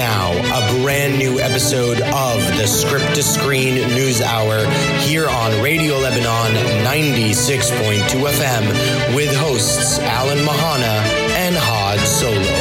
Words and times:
now 0.00 0.32
a 0.32 0.80
brand 0.82 1.18
new 1.18 1.38
episode 1.40 2.00
of 2.00 2.40
the 2.56 2.66
Script 2.66 3.14
to 3.14 3.22
Screen 3.22 3.74
News 3.74 4.22
Hour 4.22 4.64
here 5.00 5.28
on 5.28 5.62
Radio 5.62 5.98
Lebanon 5.98 6.54
96.2 6.86 8.08
FM 8.08 9.14
with 9.14 9.36
hosts 9.36 9.98
Alan 9.98 10.38
Mahana 10.38 11.04
and 11.36 11.54
Hod 11.54 11.98
Solo. 11.98 12.59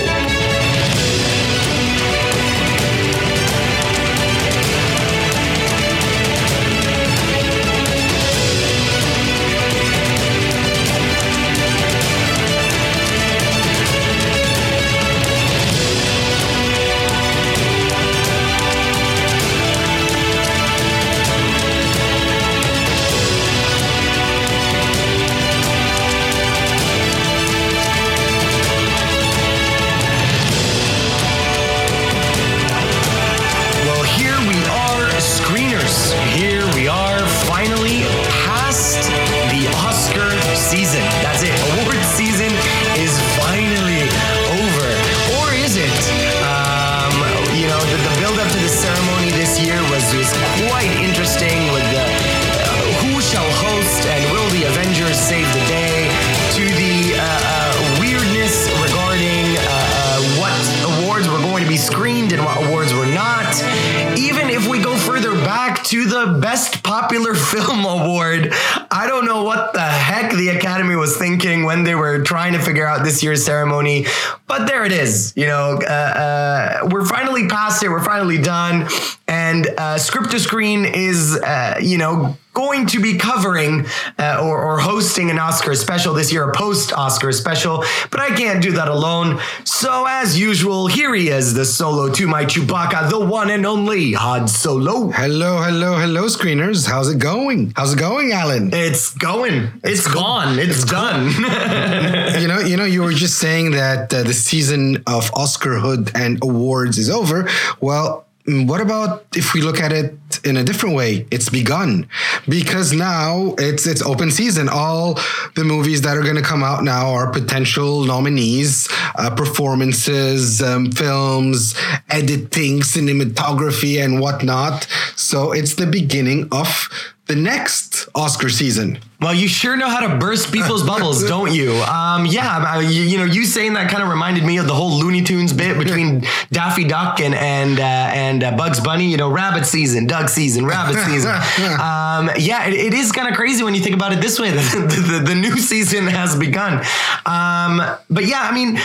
Academy 70.49 70.95
was 70.95 71.17
thinking 71.17 71.63
when 71.63 71.83
they 71.83 71.95
were 71.95 72.23
trying 72.23 72.53
to 72.53 72.59
figure 72.59 72.85
out 72.85 73.03
this 73.03 73.23
year's 73.23 73.43
ceremony, 73.43 74.05
but 74.47 74.67
there 74.67 74.85
it 74.85 74.91
is. 74.91 75.33
You 75.35 75.47
know, 75.47 75.79
uh, 75.81 76.81
uh, 76.83 76.89
we're 76.91 77.05
finally 77.05 77.47
past 77.47 77.83
it. 77.83 77.89
We're 77.89 78.03
finally 78.03 78.41
done, 78.41 78.87
and 79.29 79.67
uh, 79.77 79.97
Script 79.97 80.31
to 80.31 80.39
Screen 80.39 80.85
is, 80.85 81.39
uh, 81.41 81.79
you 81.81 81.97
know 81.97 82.35
going 82.59 82.85
to 82.87 82.99
be 82.99 83.17
covering 83.17 83.85
uh, 84.17 84.41
or, 84.43 84.61
or 84.61 84.79
hosting 84.79 85.29
an 85.31 85.39
Oscar 85.39 85.75
special 85.75 86.13
this 86.13 86.33
year, 86.33 86.49
a 86.49 86.53
post 86.53 86.91
Oscar 86.91 87.31
special, 87.31 87.85
but 88.11 88.19
I 88.19 88.35
can't 88.35 88.61
do 88.61 88.73
that 88.73 88.89
alone. 88.89 89.39
So, 89.63 90.05
as 90.07 90.37
usual, 90.37 90.87
here 90.87 91.13
he 91.15 91.29
is, 91.29 91.53
the 91.53 91.63
solo 91.63 92.11
to 92.13 92.27
my 92.27 92.43
Chewbacca, 92.43 93.09
the 93.09 93.25
one 93.25 93.49
and 93.49 93.65
only 93.65 94.11
Hod 94.11 94.49
Solo. 94.49 95.09
Hello, 95.09 95.61
hello, 95.61 95.97
hello, 95.97 96.25
screeners. 96.25 96.85
How's 96.85 97.09
it 97.09 97.19
going? 97.19 97.71
How's 97.77 97.93
it 97.93 97.99
going, 97.99 98.33
Alan? 98.33 98.71
It's 98.73 99.13
going. 99.13 99.69
it's 99.83 100.07
gone. 100.07 100.59
It's, 100.59 100.83
done. 100.83 101.27
you 102.41 102.47
know, 102.47 102.59
you 102.59 102.75
know, 102.75 102.85
you 102.85 103.03
were 103.03 103.13
just 103.13 103.37
saying 103.37 103.71
that 103.71 104.13
uh, 104.13 104.23
the 104.23 104.33
season 104.33 104.97
of 105.07 105.31
Oscarhood 105.31 106.11
and 106.15 106.39
awards 106.43 106.97
is 106.97 107.09
over. 107.09 107.47
Well, 107.79 108.25
what 108.49 108.81
about 108.81 109.25
if 109.35 109.53
we 109.53 109.61
look 109.61 109.79
at 109.79 109.91
it 109.91 110.15
in 110.43 110.57
a 110.57 110.63
different 110.63 110.95
way? 110.95 111.27
It's 111.31 111.49
begun 111.49 112.07
because 112.47 112.93
now 112.93 113.55
it's 113.57 113.85
it's 113.85 114.01
open 114.01 114.31
season. 114.31 114.69
All 114.69 115.19
the 115.55 115.63
movies 115.63 116.01
that 116.01 116.17
are 116.17 116.23
going 116.23 116.35
to 116.35 116.41
come 116.41 116.63
out 116.63 116.83
now 116.83 117.11
are 117.11 117.29
potential 117.31 118.03
nominees, 118.05 118.87
uh, 119.15 119.35
performances, 119.35 120.61
um, 120.61 120.91
films, 120.91 121.75
editing, 122.09 122.81
cinematography, 122.81 124.03
and 124.03 124.19
whatnot. 124.19 124.87
So 125.15 125.51
it's 125.51 125.75
the 125.75 125.87
beginning 125.87 126.47
of 126.51 126.89
the 127.29 127.35
next 127.35 128.09
Oscar 128.15 128.49
season. 128.49 128.97
Well, 129.21 129.35
you 129.35 129.47
sure 129.47 129.77
know 129.77 129.87
how 129.87 130.07
to 130.07 130.17
burst 130.17 130.51
people's 130.51 130.81
bubbles, 130.81 131.23
don't 131.27 131.53
you? 131.53 131.73
Um, 131.73 132.25
yeah, 132.25 132.79
you, 132.79 133.03
you 133.03 133.17
know, 133.19 133.23
you 133.23 133.45
saying 133.45 133.73
that 133.73 133.91
kind 133.91 134.01
of 134.01 134.09
reminded 134.09 134.43
me 134.43 134.57
of 134.57 134.65
the 134.65 134.73
whole 134.73 134.97
Looney 134.97 135.21
Tunes 135.21 135.53
bit 135.53 135.77
between 135.77 136.25
Daffy 136.51 136.85
Duck 136.85 137.21
and 137.21 137.35
and 137.35 137.79
uh, 137.79 137.83
and 137.83 138.43
uh, 138.43 138.57
Bugs 138.57 138.79
Bunny. 138.79 139.11
You 139.11 139.17
know, 139.17 139.29
rabbit 139.29 139.67
season, 139.67 140.07
duck 140.07 140.27
season, 140.27 140.65
rabbit 140.65 140.97
season. 141.05 141.29
um, 141.29 142.31
yeah, 142.37 142.67
it, 142.67 142.73
it 142.73 142.93
is 142.95 143.11
kind 143.11 143.29
of 143.29 143.35
crazy 143.35 143.63
when 143.63 143.75
you 143.75 143.81
think 143.81 143.95
about 143.95 144.11
it 144.11 144.21
this 144.21 144.39
way. 144.39 144.49
The, 144.49 145.21
the, 145.21 145.23
the 145.27 145.35
new 145.35 145.57
season 145.59 146.07
has 146.07 146.35
begun. 146.35 146.79
Um, 147.27 147.79
but 148.09 148.25
yeah, 148.25 148.41
I 148.41 148.51
mean 148.51 148.79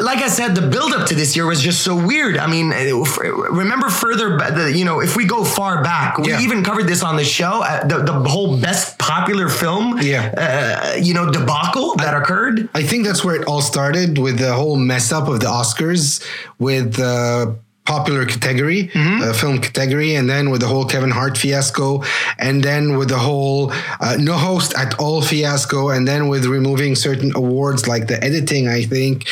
like 0.00 0.18
I 0.18 0.28
said, 0.28 0.54
the 0.54 0.62
buildup 0.66 1.06
to 1.08 1.14
this 1.14 1.36
year 1.36 1.46
was 1.46 1.60
just 1.62 1.82
so 1.82 1.94
weird. 1.94 2.36
I 2.36 2.46
mean, 2.46 2.70
remember 2.70 3.88
further, 3.90 4.68
you 4.70 4.84
know, 4.84 5.00
if 5.00 5.16
we 5.16 5.24
go 5.24 5.44
far 5.44 5.82
back, 5.84 6.18
we 6.18 6.30
Yeah. 6.30 6.40
even 6.40 6.64
covered 6.64 6.86
this 6.86 7.02
on 7.02 7.16
the 7.16 7.24
show, 7.24 7.62
uh, 7.62 7.86
the, 7.86 7.98
the 8.02 8.12
whole 8.28 8.56
best 8.58 8.98
popular 8.98 9.48
film, 9.48 9.98
Yeah. 10.02 10.92
uh, 10.94 10.96
you 10.96 11.14
know, 11.14 11.30
debacle 11.30 11.94
that 11.96 12.14
occurred. 12.14 12.68
I 12.74 12.82
think 12.82 13.06
that's 13.06 13.24
where 13.24 13.36
it 13.36 13.44
all 13.46 13.60
started 13.62 14.18
with 14.18 14.38
the 14.38 14.52
whole 14.52 14.76
mess 14.76 15.12
up 15.12 15.28
of 15.28 15.40
the 15.40 15.46
Oscars 15.46 16.22
with 16.58 16.94
the 16.94 17.56
popular 17.94 18.24
category, 18.34 18.80
uh, 18.94 19.32
film 19.32 19.56
category, 19.58 20.10
and 20.18 20.28
then 20.32 20.44
with 20.52 20.60
the 20.60 20.66
whole 20.72 20.84
Kevin 20.92 21.10
Hart 21.18 21.34
fiasco, 21.38 22.02
and 22.46 22.62
then 22.68 22.82
with 22.98 23.08
the 23.08 23.18
whole 23.28 23.72
uh, 24.04 24.16
no 24.28 24.34
host 24.48 24.70
at 24.76 24.90
all 25.02 25.20
fiasco, 25.22 25.80
and 25.94 26.06
then 26.10 26.28
with 26.32 26.44
removing 26.58 26.92
certain 27.08 27.30
awards 27.42 27.88
like 27.92 28.04
the 28.12 28.18
editing, 28.22 28.64
I 28.68 28.82
think, 28.94 29.26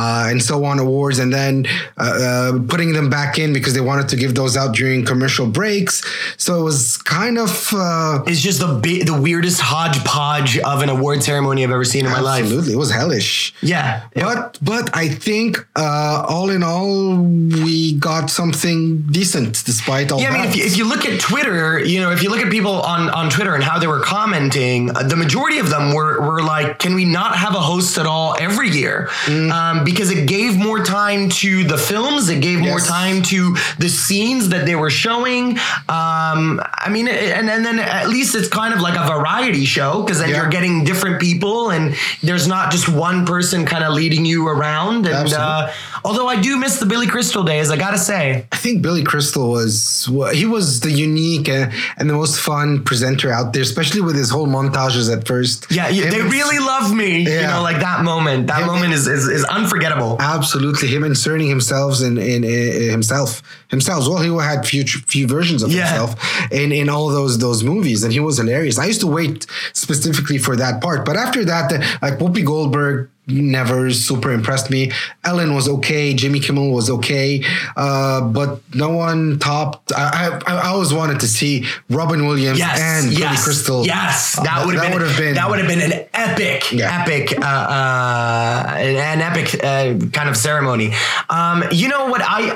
uh, 0.00 0.26
and 0.30 0.42
so 0.42 0.64
on 0.64 0.78
awards, 0.78 1.18
and 1.22 1.30
then 1.32 1.54
uh, 1.96 2.02
uh, 2.28 2.52
putting 2.72 2.92
them 2.98 3.08
back 3.18 3.38
in 3.38 3.52
because 3.52 3.74
they 3.74 3.80
wanted 3.90 4.08
to 4.12 4.16
give 4.16 4.32
those 4.34 4.56
out 4.56 4.74
during 4.74 5.04
commercial 5.04 5.46
breaks. 5.46 6.02
So 6.36 6.50
it 6.60 6.64
was 6.64 6.96
kind 7.18 7.38
of. 7.38 7.50
Uh, 7.72 8.24
It's 8.30 8.42
just 8.42 8.58
the 8.66 8.72
bi- 8.84 9.04
the 9.12 9.18
weirdest 9.26 9.60
hodgepodge 9.60 10.58
of 10.72 10.82
an 10.82 10.88
award 10.88 11.22
ceremony 11.22 11.62
I've 11.64 11.70
ever 11.78 11.84
seen 11.84 12.04
in 12.06 12.12
my 12.12 12.20
life. 12.20 12.42
Absolutely, 12.44 12.72
it 12.72 12.80
was 12.84 12.90
hellish. 13.00 13.54
Yeah. 13.62 14.02
But 14.14 14.58
but 14.62 14.84
I 15.04 15.06
think 15.26 15.50
uh, 15.76 16.24
all 16.28 16.50
in 16.50 16.62
all 16.62 17.16
we 17.64 17.99
got 18.00 18.30
something 18.30 19.02
decent 19.02 19.64
despite 19.64 20.10
all 20.10 20.20
Yeah, 20.20 20.30
I 20.30 20.32
mean, 20.38 20.48
if 20.48 20.56
you, 20.56 20.64
if 20.64 20.76
you 20.78 20.84
look 20.88 21.04
at 21.04 21.20
Twitter, 21.20 21.78
you 21.78 22.00
know, 22.00 22.10
if 22.10 22.22
you 22.22 22.30
look 22.30 22.40
at 22.40 22.50
people 22.50 22.80
on, 22.82 23.10
on 23.10 23.30
Twitter 23.30 23.54
and 23.54 23.62
how 23.62 23.78
they 23.78 23.86
were 23.86 24.00
commenting, 24.00 24.90
uh, 24.96 25.02
the 25.02 25.16
majority 25.16 25.58
of 25.58 25.68
them 25.70 25.94
were, 25.94 26.20
were 26.20 26.42
like, 26.42 26.78
can 26.78 26.94
we 26.94 27.04
not 27.04 27.36
have 27.36 27.54
a 27.54 27.60
host 27.60 27.98
at 27.98 28.06
all 28.06 28.34
every 28.40 28.70
year? 28.70 29.08
Mm. 29.26 29.50
Um, 29.52 29.84
because 29.84 30.10
it 30.10 30.26
gave 30.26 30.56
more 30.56 30.82
time 30.84 31.28
to 31.28 31.64
the 31.64 31.76
films, 31.78 32.28
it 32.30 32.40
gave 32.40 32.58
more 32.60 32.80
time 32.80 33.22
to 33.24 33.54
the 33.78 33.88
scenes 33.88 34.48
that 34.48 34.66
they 34.66 34.76
were 34.76 34.90
showing. 34.90 35.58
Um, 35.88 36.60
I 36.74 36.88
mean, 36.90 37.08
and, 37.08 37.50
and 37.50 37.64
then 37.64 37.78
at 37.78 38.08
least 38.08 38.34
it's 38.34 38.48
kind 38.48 38.72
of 38.72 38.80
like 38.80 38.96
a 38.98 39.06
variety 39.06 39.64
show 39.64 40.02
because 40.02 40.18
then 40.18 40.30
Yeah. 40.30 40.36
you're 40.42 40.50
getting 40.50 40.84
different 40.84 41.20
people 41.20 41.70
and 41.70 41.94
there's 42.22 42.46
not 42.46 42.70
just 42.72 42.88
one 42.88 43.26
person 43.26 43.66
kind 43.66 43.84
of 43.84 43.92
leading 43.94 44.24
you 44.24 44.48
around. 44.48 45.06
And 45.06 45.32
uh, 45.32 45.70
although 46.04 46.28
I 46.28 46.40
do 46.40 46.56
miss 46.56 46.78
the 46.78 46.86
Billy 46.86 47.06
Crystal 47.06 47.42
days, 47.42 47.70
I 47.70 47.76
gotta 47.90 48.02
say. 48.02 48.46
I 48.52 48.56
think 48.56 48.82
Billy 48.82 49.02
Crystal 49.02 49.50
was 49.50 50.08
he 50.32 50.46
was 50.46 50.80
the 50.80 50.90
unique 50.90 51.48
uh, 51.48 51.70
and 51.96 52.08
the 52.08 52.14
most 52.14 52.40
fun 52.40 52.84
presenter 52.84 53.30
out 53.32 53.52
there, 53.52 53.62
especially 53.62 54.00
with 54.00 54.16
his 54.16 54.30
whole 54.30 54.46
montages 54.46 55.14
at 55.14 55.26
first. 55.26 55.66
Yeah, 55.70 55.88
Him 55.88 56.10
they 56.10 56.22
really 56.22 56.58
love 56.58 56.94
me. 56.94 57.22
You 57.22 57.42
know, 57.42 57.62
like 57.62 57.80
that 57.80 58.04
moment. 58.04 58.46
That 58.46 58.60
Yeah. 58.60 58.66
moment 58.66 58.92
is, 58.92 59.06
is 59.06 59.26
is 59.28 59.44
unforgettable. 59.44 60.16
Absolutely, 60.20 60.88
him 60.88 61.04
inserting 61.04 61.48
himself 61.48 62.00
in, 62.02 62.18
in, 62.18 62.44
in 62.44 62.90
himself 62.90 63.42
himself. 63.68 64.06
Well, 64.08 64.18
he 64.22 64.30
had 64.52 64.66
few 64.66 64.84
few 64.84 65.26
versions 65.26 65.62
of 65.62 65.70
Yeah. 65.72 65.86
himself 65.86 66.10
in 66.52 66.72
in 66.72 66.88
all 66.88 67.08
those 67.08 67.38
those 67.38 67.62
movies, 67.64 68.02
and 68.04 68.12
he 68.12 68.20
was 68.20 68.38
hilarious. 68.38 68.78
I 68.78 68.86
used 68.86 69.00
to 69.00 69.06
wait 69.06 69.46
specifically 69.72 70.38
for 70.38 70.54
that 70.56 70.80
part, 70.80 71.04
but 71.04 71.16
after 71.16 71.44
that, 71.44 71.70
the- 71.70 71.80
like 72.02 72.18
Whoopi 72.20 72.44
Goldberg 72.44 73.08
never 73.30 73.90
super 73.90 74.32
impressed 74.32 74.70
me. 74.70 74.92
Ellen 75.24 75.54
was 75.54 75.68
okay, 75.68 76.14
Jimmy 76.14 76.40
Kimmel 76.40 76.72
was 76.72 76.90
okay, 76.90 77.42
uh, 77.76 78.20
but 78.22 78.60
no 78.74 78.90
one 78.90 79.38
topped. 79.38 79.92
I, 79.92 80.38
I 80.46 80.54
I 80.54 80.68
always 80.68 80.92
wanted 80.92 81.20
to 81.20 81.28
see 81.28 81.66
Robin 81.88 82.26
Williams 82.26 82.58
Yes, 82.58 82.80
and 82.80 83.10
Billy 83.10 83.22
yes, 83.22 83.44
Crystal. 83.44 83.86
Yes, 83.86 84.38
Uh, 84.38 84.42
that 84.44 84.66
would 84.66 84.74
have 84.76 85.16
been, 85.16 85.16
been 85.16 85.34
that 85.34 85.48
would 85.48 85.58
have 85.58 85.68
been 85.68 85.80
an 85.92 86.06
epic, 86.14 86.72
Yeah. 86.72 87.00
epic, 87.02 87.38
uh, 87.38 87.44
uh, 87.44 88.74
an, 88.76 88.96
an 88.96 89.20
epic 89.20 89.54
uh, 89.62 90.06
kind 90.12 90.28
of 90.28 90.36
ceremony. 90.36 90.92
Um, 91.28 91.64
you 91.70 91.88
know 91.88 92.06
what 92.08 92.22
I 92.24 92.54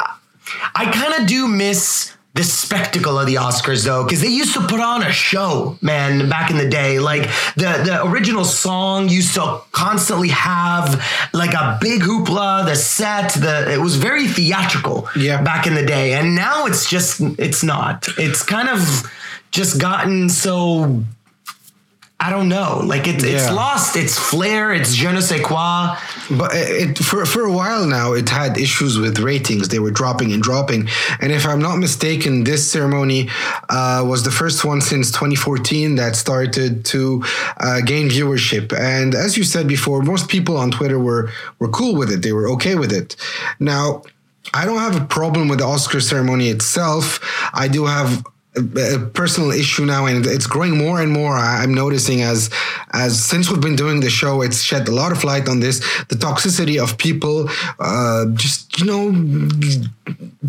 I 0.74 0.90
kind 0.90 1.14
of 1.22 1.26
do 1.28 1.46
miss 1.48 2.13
the 2.34 2.42
spectacle 2.42 3.16
of 3.18 3.26
the 3.26 3.36
Oscars 3.36 3.84
though, 3.84 4.02
because 4.04 4.20
they 4.20 4.28
used 4.28 4.54
to 4.54 4.60
put 4.66 4.80
on 4.80 5.02
a 5.04 5.12
show, 5.12 5.78
man, 5.80 6.28
back 6.28 6.50
in 6.50 6.58
the 6.58 6.68
day. 6.68 6.98
Like 6.98 7.22
the 7.56 7.80
the 7.84 8.02
original 8.04 8.44
song 8.44 9.08
used 9.08 9.34
to 9.34 9.60
constantly 9.70 10.28
have 10.30 11.00
like 11.32 11.54
a 11.54 11.78
big 11.80 12.02
hoopla, 12.02 12.66
the 12.66 12.74
set, 12.74 13.32
the 13.34 13.72
it 13.72 13.78
was 13.80 13.96
very 13.96 14.26
theatrical 14.26 15.08
Yeah. 15.14 15.42
back 15.42 15.66
in 15.68 15.74
the 15.74 15.86
day. 15.86 16.14
And 16.14 16.34
now 16.34 16.66
it's 16.66 16.88
just 16.90 17.20
it's 17.38 17.62
not. 17.62 18.08
It's 18.18 18.42
kind 18.42 18.68
of 18.68 18.80
just 19.52 19.80
gotten 19.80 20.28
so 20.28 21.02
I 22.26 22.30
don't 22.30 22.48
know. 22.48 22.80
Like 22.92 23.06
it, 23.06 23.22
it's 23.22 23.46
Yeah. 23.48 23.52
lost 23.52 23.96
its 23.96 24.18
flair, 24.18 24.72
its 24.72 24.94
je 24.94 25.10
ne 25.12 25.20
sais 25.20 25.40
quoi. 25.42 25.94
But 26.30 26.50
it, 26.54 26.98
for 26.98 27.26
for 27.26 27.42
a 27.44 27.52
while 27.52 27.84
now, 27.86 28.14
it 28.14 28.28
had 28.30 28.56
issues 28.56 28.98
with 28.98 29.18
ratings. 29.18 29.68
They 29.68 29.78
were 29.78 29.90
dropping 30.00 30.32
and 30.32 30.42
dropping. 30.42 30.88
And 31.20 31.30
if 31.32 31.44
I'm 31.46 31.60
not 31.68 31.76
mistaken, 31.78 32.44
this 32.44 32.62
ceremony 32.74 33.28
uh, 33.68 34.02
was 34.06 34.22
the 34.22 34.30
first 34.30 34.64
one 34.64 34.80
since 34.80 35.10
2014 35.10 35.96
that 35.96 36.16
started 36.16 36.84
to 36.86 37.22
uh, 37.60 37.80
gain 37.92 38.08
viewership. 38.08 38.72
And 38.72 39.14
as 39.14 39.36
you 39.36 39.44
said 39.44 39.66
before, 39.68 40.00
most 40.02 40.28
people 40.28 40.56
on 40.56 40.70
Twitter 40.70 40.98
were 40.98 41.30
were 41.58 41.68
cool 41.78 41.94
with 41.94 42.10
it. 42.10 42.22
They 42.22 42.32
were 42.32 42.48
okay 42.54 42.74
with 42.74 42.92
it. 42.92 43.16
Now, 43.60 44.02
I 44.54 44.64
don't 44.66 44.78
have 44.88 44.96
a 44.96 45.04
problem 45.18 45.48
with 45.50 45.58
the 45.58 45.66
Oscar 45.66 46.00
ceremony 46.00 46.48
itself. 46.48 47.06
I 47.52 47.68
do 47.68 47.84
have 47.86 48.24
a, 48.56 48.98
personal 49.12 49.50
issue 49.50 49.84
now, 49.84 50.06
and 50.06 50.26
it's 50.26 50.46
growing 50.46 50.76
more 50.76 51.00
and 51.00 51.12
more. 51.12 51.34
I'm 51.36 51.74
noticing 51.74 52.22
as 52.22 52.50
as 52.92 53.22
since 53.22 53.50
we've 53.50 53.60
been 53.60 53.76
doing 53.76 54.00
the 54.00 54.10
show, 54.10 54.42
it's 54.42 54.62
shed 54.62 54.88
a 54.88 54.92
lot 54.92 55.12
of 55.12 55.24
light 55.24 55.48
on 55.48 55.60
this. 55.60 55.80
The 56.08 56.16
toxicity 56.16 56.82
of 56.82 56.98
people, 56.98 57.48
uh, 57.78 58.26
just 58.34 58.80
you 58.80 58.86
know, 58.86 59.48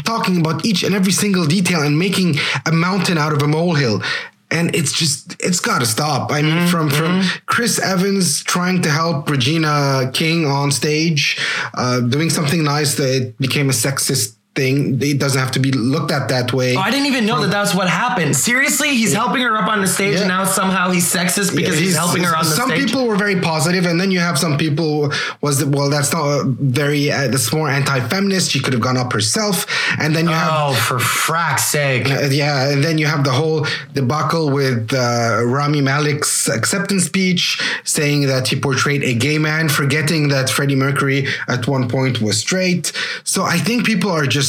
talking 0.03 0.39
about 0.39 0.65
each 0.65 0.83
and 0.83 0.93
every 0.93 1.11
single 1.11 1.45
detail 1.45 1.81
and 1.81 1.97
making 1.97 2.35
a 2.65 2.71
mountain 2.71 3.17
out 3.17 3.33
of 3.33 3.41
a 3.41 3.47
molehill. 3.47 4.01
And 4.51 4.75
it's 4.75 4.93
just 4.93 5.35
it's 5.39 5.59
got 5.59 5.79
to 5.79 5.87
stop. 5.87 6.31
I 6.31 6.41
mean, 6.41 6.67
from 6.67 6.89
from 6.89 7.23
Chris 7.47 7.79
Evans 7.79 8.43
trying 8.43 8.83
to 8.83 8.91
help 8.91 9.29
Regina 9.29 10.11
King 10.13 10.45
on 10.45 10.71
stage, 10.71 11.37
uh, 11.73 12.01
doing 12.01 12.29
something 12.29 12.63
nice 12.63 12.95
that 12.95 13.15
it 13.15 13.37
became 13.39 13.69
a 13.69 13.73
sexist 13.73 14.35
thing. 14.55 15.01
It 15.01 15.19
doesn't 15.19 15.39
have 15.39 15.51
to 15.51 15.59
be 15.59 15.71
looked 15.71 16.11
at 16.11 16.29
that 16.29 16.53
way. 16.53 16.75
Oh, 16.75 16.79
I 16.79 16.89
didn't 16.89 17.07
even 17.07 17.25
know 17.25 17.41
that 17.41 17.51
that's 17.51 17.75
what 17.75 17.89
happened. 17.89 18.35
Seriously, 18.35 18.89
he's 18.95 19.13
helping 19.13 19.41
her 19.41 19.55
up 19.57 19.67
on 19.67 19.81
the 19.81 19.87
stage, 19.87 20.15
Yeah. 20.15 20.21
and 20.21 20.27
now 20.29 20.45
somehow 20.45 20.91
he's 20.91 21.11
sexist 21.11 21.55
because 21.55 21.77
he's, 21.77 21.95
helping 21.95 22.23
her 22.23 22.35
on 22.35 22.43
the 22.45 22.51
some 22.51 22.69
stage. 22.69 22.79
Some 22.79 22.87
people 22.87 23.07
were 23.07 23.15
very 23.17 23.39
positive, 23.41 23.85
and 23.85 23.99
then 23.99 24.11
you 24.11 24.19
have 24.19 24.37
some 24.39 24.57
people 24.57 25.11
was 25.41 25.63
well, 25.65 25.89
that's 25.89 26.11
not 26.13 26.45
very. 26.45 27.11
Uh, 27.11 27.27
that's 27.27 27.51
more 27.53 27.69
anti-feminist. 27.69 28.51
She 28.51 28.59
could 28.59 28.73
have 28.73 28.81
gone 28.81 28.97
up 28.97 29.11
herself, 29.13 29.65
and 29.99 30.15
then 30.15 30.25
you 30.25 30.33
have 30.33 30.51
oh, 30.53 30.73
for 30.73 30.99
frack's 30.99 31.65
sake! 31.65 32.09
Uh, 32.09 32.29
yeah, 32.31 32.69
and 32.71 32.83
then 32.83 32.97
you 32.97 33.07
have 33.07 33.23
the 33.23 33.31
whole 33.31 33.65
debacle 33.93 34.49
with 34.51 34.93
uh, 34.93 35.41
Rami 35.43 35.81
Malek's 35.81 36.47
acceptance 36.47 37.03
speech, 37.05 37.59
saying 37.83 38.27
that 38.27 38.47
he 38.47 38.55
portrayed 38.59 39.03
a 39.03 39.13
gay 39.13 39.37
man, 39.37 39.69
forgetting 39.69 40.29
that 40.29 40.49
Freddie 40.49 40.75
Mercury 40.75 41.27
at 41.47 41.67
one 41.67 41.89
point 41.89 42.21
was 42.21 42.39
straight. 42.39 42.91
So 43.23 43.43
I 43.43 43.57
think 43.57 43.85
people 43.85 44.11
are 44.11 44.25
just 44.25 44.44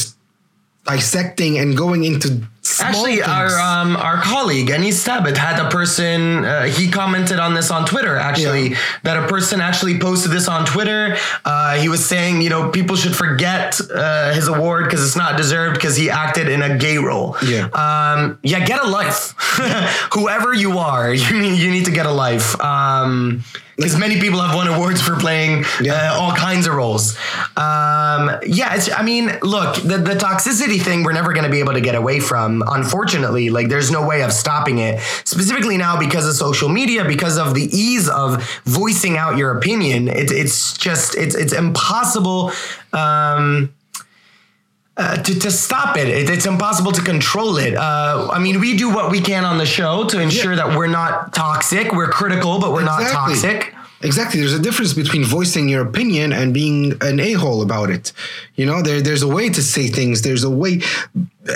dissecting 0.87 1.59
and 1.59 1.77
going 1.77 2.05
into 2.05 2.41
Actually, 2.81 3.17
things. 3.17 3.29
our 3.29 3.59
um, 3.61 3.97
our 3.97 4.21
colleague 4.21 4.71
Anis 4.71 5.05
Tabit 5.07 5.37
had 5.37 5.65
a 5.65 5.69
person. 5.71 6.45
Uh, 6.45 6.65
he 6.65 6.91
commented 6.91 7.39
on 7.39 7.55
this 7.55 7.71
on 7.71 7.87
Twitter. 7.87 8.17
Actually, 8.17 8.71
Yeah. 8.71 8.79
that 9.05 9.23
a 9.25 9.29
person 9.29 9.61
actually 9.61 9.99
posted 10.01 10.33
this 10.33 10.49
on 10.49 10.65
Twitter. 10.67 11.17
Uh, 11.45 11.77
he 11.77 11.89
was 11.89 12.05
saying, 12.05 12.43
you 12.43 12.51
know, 12.51 12.71
people 12.71 12.97
should 12.97 13.15
forget 13.15 13.81
uh, 13.95 14.33
his 14.35 14.49
award 14.49 14.85
because 14.85 15.05
it's 15.07 15.17
not 15.17 15.37
deserved 15.37 15.75
because 15.77 15.97
he 15.97 16.11
acted 16.11 16.49
in 16.49 16.61
a 16.63 16.77
gay 16.77 16.99
role. 16.99 17.37
Yeah. 17.45 17.67
Um, 17.73 18.39
yeah. 18.43 18.65
Get 18.67 18.83
a 18.83 18.89
life. 18.89 19.35
Whoever 20.15 20.53
you 20.53 20.79
are, 20.79 21.13
you 21.25 21.41
need, 21.41 21.59
you 21.61 21.71
need 21.71 21.85
to 21.85 21.93
get 21.93 22.07
a 22.07 22.13
life. 22.13 22.61
Um, 22.61 23.45
because 23.77 23.97
many 23.99 24.19
people 24.21 24.41
have 24.41 24.55
won 24.55 24.67
awards 24.69 25.01
for 25.03 25.17
playing 25.17 25.65
Yeah. 25.81 26.13
uh, 26.13 26.19
all 26.21 26.33
kinds 26.33 26.67
of 26.67 26.75
roles. 26.75 27.17
Um, 27.57 28.31
yeah, 28.47 28.75
it's, 28.75 28.91
I 28.91 29.03
mean, 29.03 29.31
look, 29.43 29.77
the, 29.77 29.99
the 29.99 30.15
toxicity 30.15 30.81
thing 30.81 31.03
we're 31.05 31.13
never 31.13 31.33
going 31.33 31.45
to 31.45 31.51
be 31.51 31.61
able 31.61 31.75
to 31.75 31.81
get 31.81 31.95
away 31.95 32.21
from. 32.21 32.63
Unfortunately, 32.67 33.51
like 33.51 33.69
there's 33.69 33.91
no 33.91 34.07
way 34.07 34.23
of 34.23 34.33
stopping 34.33 34.79
it. 34.79 35.01
Specifically 35.25 35.77
now 35.77 35.99
because 35.99 36.27
of 36.27 36.35
social 36.35 36.69
media, 36.69 37.05
because 37.05 37.37
of 37.39 37.55
the 37.55 37.65
ease 37.65 38.09
of 38.09 38.43
voicing 38.65 39.17
out 39.19 39.37
your 39.37 39.57
opinion. 39.57 40.09
It, 40.09 40.31
it's 40.31 40.77
just 40.77 41.15
it's 41.17 41.35
it's 41.35 41.53
impossible. 41.53 42.53
Um, 42.93 43.73
uh, 44.97 45.17
to, 45.23 45.39
to 45.39 45.51
stop 45.51 45.97
it. 45.97 46.09
it. 46.09 46.31
It's 46.31 46.47
impossible 46.47 46.93
to 46.93 47.03
control 47.03 47.59
it. 47.59 47.75
Uh, 47.77 48.29
I 48.33 48.39
mean, 48.39 48.61
we 48.61 48.77
do 48.77 48.89
what 48.95 49.11
we 49.11 49.21
can 49.21 49.45
on 49.45 49.59
the 49.59 49.67
show 49.67 50.05
to 50.09 50.21
ensure 50.21 50.57
that 50.57 50.77
we're 50.77 50.87
not 50.87 51.35
toxic. 51.35 51.93
We're 51.93 52.09
critical, 52.11 52.59
but 52.59 52.73
we're 52.73 52.85
not 52.85 53.03
Exactly. 53.03 53.35
toxic. 53.35 53.75
Exactly. 54.03 54.41
There's 54.41 54.53
a 54.53 54.61
difference 54.61 54.93
between 54.93 55.25
voicing 55.25 55.69
your 55.69 55.83
opinion 55.83 56.33
and 56.33 56.53
being 56.53 56.95
an 57.01 57.19
a-hole 57.19 57.63
about 57.63 57.91
it. 57.91 58.13
You 58.55 58.67
know, 58.67 58.83
there 58.83 59.01
there's 59.01 59.23
a 59.23 59.29
way 59.29 59.49
to 59.49 59.63
say 59.63 59.89
things. 59.89 60.21
There's 60.23 60.45
a 60.45 60.51
way 60.51 60.81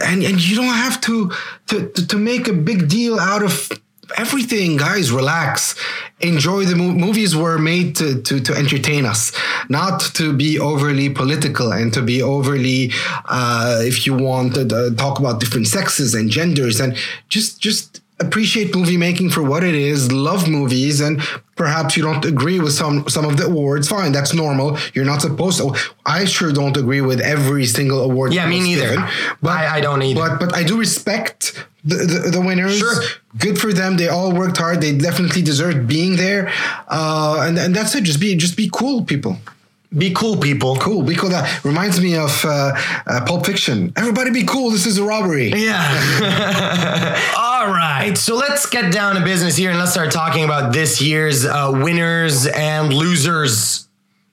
and 0.07 0.23
and 0.23 0.43
you 0.43 0.57
don't 0.57 0.75
have 0.75 1.01
to 1.03 1.31
to, 1.69 1.89
to 1.91 2.17
make 2.17 2.49
a 2.49 2.55
big 2.55 2.89
deal 2.89 3.21
out 3.21 3.43
of 3.43 3.71
everything. 4.17 4.77
Guys, 4.77 5.11
relax. 5.13 5.75
Enjoy 6.21 6.65
the 6.65 6.77
mo- 6.77 6.93
movies 6.93 7.35
were 7.35 7.59
made 7.59 7.97
to, 7.97 8.21
to 8.23 8.41
to 8.41 8.55
entertain 8.55 9.07
us, 9.07 9.33
not 9.69 10.01
to 10.15 10.33
be 10.33 10.59
overly 10.59 11.09
political 11.09 11.73
and 11.73 11.93
to 11.95 12.03
be 12.03 12.23
overly 12.23 12.93
uh 13.27 13.79
if 13.81 14.07
you 14.07 14.15
want 14.15 14.55
to 14.55 14.63
uh, 14.63 14.91
talk 14.95 15.19
about 15.19 15.41
different 15.41 15.67
sexes 15.67 16.15
and 16.15 16.31
genders 16.31 16.81
and 16.81 16.97
just 17.29 17.61
just 17.61 18.01
appreciate 18.21 18.75
movie 18.77 18.99
making 18.99 19.31
for 19.31 19.43
what 19.43 19.65
it 19.65 19.75
is, 19.75 20.13
love 20.13 20.49
movies, 20.49 21.01
and 21.01 21.23
perhaps 21.63 21.91
you 21.97 22.03
don't 22.09 22.25
agree 22.35 22.59
with 22.65 22.73
some 22.83 22.97
some 23.15 23.25
of 23.31 23.35
the 23.41 23.45
awards. 23.53 23.87
Fine, 23.97 24.13
that's 24.19 24.33
normal. 24.45 24.69
You're 24.95 25.11
not 25.13 25.21
supposed 25.29 25.57
to. 25.61 25.67
I 26.19 26.21
sure 26.35 26.51
don't 26.61 26.77
agree 26.83 27.03
with 27.11 27.21
every 27.35 27.67
single 27.67 28.01
award. 28.09 28.33
Yeah, 28.33 28.49
me 28.49 28.61
neither. 28.69 28.89
given, 28.91 29.05
but 29.47 29.51
I- 29.61 29.77
I 29.77 29.81
don't 29.87 30.03
either. 30.09 30.21
But 30.21 30.33
but 30.43 30.51
I 30.61 30.63
do 30.71 30.75
respect 30.87 31.39
the 31.91 31.97
the, 32.13 32.19
the 32.37 32.41
winners. 32.49 32.79
Sure. 32.85 32.99
Good 33.45 33.57
for 33.63 33.71
them. 33.81 33.97
They 34.01 34.09
all 34.17 34.33
worked 34.43 34.59
hard. 34.65 34.77
They 34.81 34.93
definitely 35.09 35.43
deserve 35.43 35.77
being 35.97 36.13
there. 36.25 36.43
Uh, 36.99 37.45
and 37.47 37.55
and 37.59 37.71
that's 37.77 37.93
it. 37.97 38.05
Just 38.11 38.21
be 38.21 38.31
just 38.47 38.57
be 38.57 38.69
cool, 38.81 39.05
people. 39.13 39.35
Be 39.97 40.13
cool, 40.13 40.37
people. 40.37 40.77
Cool. 40.77 41.03
Be 41.03 41.17
cool. 41.17 41.31
That 41.31 41.65
reminds 41.65 42.01
me 42.01 42.17
of 42.17 42.45
uh, 42.45 42.73
uh, 43.07 43.25
Pulp 43.27 43.45
Fiction. 43.45 43.93
Everybody, 43.97 44.31
be 44.31 44.45
cool. 44.45 44.71
This 44.71 44.87
is 44.87 44.99
a 44.99 45.05
robbery. 45.05 45.49
Yeah. 45.49 47.19
All 47.37 47.67
right. 47.73 48.17
So 48.17 48.37
let's 48.37 48.67
get 48.67 48.93
down 48.93 49.17
to 49.17 49.25
business 49.25 49.57
here 49.57 49.71
and 49.71 49.79
let's 49.81 49.91
start 49.91 50.13
talking 50.13 50.45
about 50.45 50.73
this 50.73 51.03
year's 51.03 51.45
uh, 51.45 51.73
winners 51.75 52.47
and 52.47 52.93
losers. 52.93 53.90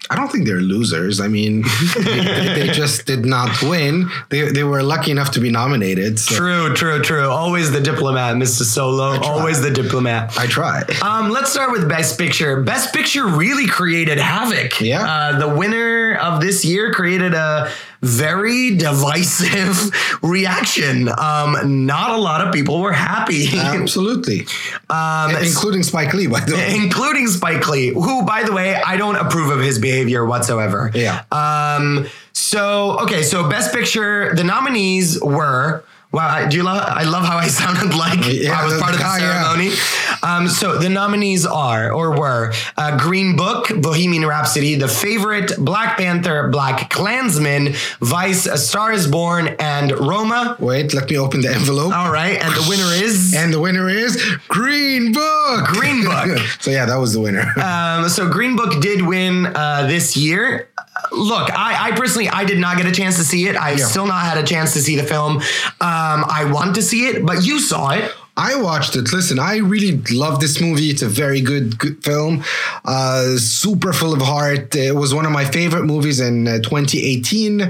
I 0.10 0.16
don't 0.16 0.32
think 0.32 0.46
they're 0.46 0.62
losers. 0.62 1.20
I 1.20 1.28
mean, 1.28 1.64
they, 1.96 2.54
they 2.56 2.68
just 2.70 3.06
did 3.06 3.26
not 3.26 3.62
win. 3.62 4.10
They, 4.30 4.52
they 4.52 4.64
were 4.64 4.82
lucky 4.84 5.12
enough 5.12 5.32
to 5.32 5.40
be 5.40 5.50
nominated. 5.50 6.20
So 6.20 6.36
True, 6.36 6.74
true, 6.74 7.02
true. 7.02 7.30
Always 7.30 7.72
the 7.72 7.82
diplomat, 7.82 8.36
Mr. 8.36 8.64
Solo. 8.64 9.20
Always 9.22 9.62
the 9.62 9.72
diplomat. 9.72 10.38
I 10.38 10.48
try. 10.48 10.84
Um, 11.02 11.30
let's 11.30 11.52
start 11.52 11.72
with 11.72 11.88
Best 11.90 12.18
Picture. 12.18 12.62
Best 12.64 12.94
Picture 12.94 13.26
really 13.26 13.68
created 13.68 14.18
havoc. 14.18 14.80
Yeah. 14.80 15.04
Uh, 15.04 15.40
the 15.40 15.50
winner 15.50 16.16
of 16.16 16.42
this 16.42 16.64
year 16.64 16.94
created 16.94 17.34
a 17.34 17.72
very 18.02 18.76
divisive 18.76 19.92
reaction. 20.24 21.10
Um, 21.10 21.86
not 21.86 22.12
a 22.12 22.18
lot 22.18 22.46
of 22.46 22.54
people 22.54 22.80
were 22.80 22.94
happy. 22.94 23.48
Absolutely. 23.58 24.46
um, 24.90 25.36
Including 25.36 25.84
Spike 25.84 26.14
Lee, 26.14 26.28
by 26.28 26.42
the 26.42 26.56
way. 26.56 26.76
including 26.76 27.28
Spike 27.28 27.68
Lee, 27.68 27.90
who, 27.90 28.24
by 28.26 28.44
the 28.44 28.54
way, 28.54 28.76
I 28.76 28.98
don't 28.98 29.16
approve 29.16 29.50
of 29.50 29.60
his 29.60 29.80
behavior 29.80 30.26
whatsoever. 30.26 30.92
Yeah. 30.94 31.24
Um. 31.32 32.08
So 32.34 33.00
okay. 33.02 33.24
So 33.24 33.50
Best 33.50 33.74
Picture, 33.74 34.34
the 34.36 34.44
nominees 34.44 35.22
were. 35.22 35.84
Wow, 36.14 36.30
I, 36.30 36.48
do 36.48 36.56
you 36.56 36.64
love? 36.64 36.82
I 36.88 37.04
love 37.04 37.26
how 37.26 37.36
I 37.38 37.48
sounded 37.62 37.94
like 37.96 38.20
Yeah, 38.26 38.58
I 38.60 38.64
was 38.64 38.80
part 38.80 38.94
of 38.94 38.98
the 39.00 39.04
guy, 39.04 39.20
yeah. 39.20 40.07
Um, 40.24 40.48
so 40.48 40.78
the 40.78 40.90
nominees 40.90 41.46
are 41.46 41.92
or 41.92 42.18
were 42.18 42.54
uh, 42.78 42.98
Green 42.98 43.36
Book, 43.36 43.68
Bohemian 43.82 44.26
Rhapsody, 44.26 44.76
The 44.76 44.88
Favorite, 44.88 45.54
Black 45.58 45.98
Panther, 45.98 46.50
Black 46.50 46.90
Klansman, 46.90 47.74
Vice, 48.02 48.46
A 48.46 48.58
Star 48.58 48.92
Is 48.92 49.08
Born, 49.08 49.56
and 49.60 49.92
Roma. 49.92 50.56
Wait, 50.60 50.94
let 50.94 51.10
me 51.10 51.18
open 51.18 51.42
the 51.42 51.50
envelope. 51.54 51.94
All 51.94 52.12
right, 52.12 52.42
and 52.42 52.54
the 52.54 52.66
winner 52.70 52.92
is 53.06 53.34
And 53.36 53.54
the 53.54 53.60
winner 53.60 53.90
is 53.90 54.22
Green 54.48 55.12
Book. 55.14 55.66
Green 55.68 56.04
Book. 56.04 56.38
so 56.60 56.72
yeah, 56.72 56.86
that 56.86 56.98
was 56.98 57.14
the 57.14 57.20
winner. 57.22 57.54
Um, 57.68 58.08
so 58.10 58.30
Green 58.30 58.56
Book 58.56 58.82
did 58.82 59.02
win 59.02 59.46
uh, 59.48 59.86
this 59.88 60.16
year. 60.18 60.70
Look, 61.12 61.50
I, 61.52 61.90
I 61.90 61.92
personally 61.98 62.28
I 62.30 62.44
did 62.46 62.60
not 62.60 62.78
get 62.78 62.86
a 62.86 62.92
chance 62.92 63.18
to 63.18 63.24
see 63.24 63.48
it. 63.48 63.56
I've 63.56 63.78
Yeah. 63.80 63.86
still 63.86 64.08
not 64.08 64.24
had 64.26 64.38
a 64.38 64.44
chance 64.44 64.74
to 64.74 64.80
see 64.82 64.96
the 64.96 65.04
film. 65.04 65.38
Um, 65.38 65.44
I 65.82 66.50
want 66.52 66.76
to 66.76 66.82
see 66.82 67.08
it, 67.08 67.26
but 67.26 67.44
you 67.46 67.60
saw 67.60 67.92
it. 67.92 68.12
I 68.38 68.56
watched 68.56 68.96
it. 68.96 69.12
Listen, 69.12 69.40
I 69.40 69.58
really 69.58 69.98
love 70.12 70.40
this 70.40 70.62
movie. 70.62 70.92
It's 70.92 71.02
a 71.02 71.10
very 71.10 71.42
good, 71.42 71.80
good 71.80 72.04
film. 72.04 72.44
Uh, 72.86 73.38
super 73.38 73.94
full 73.94 74.14
of 74.14 74.22
heart. 74.22 74.76
It 74.76 74.96
was 74.96 75.12
one 75.12 75.26
of 75.26 75.32
my 75.32 75.44
favorite 75.44 75.86
movies 75.86 76.20
in 76.20 76.48
uh, 76.48 76.60
2018. 76.60 77.62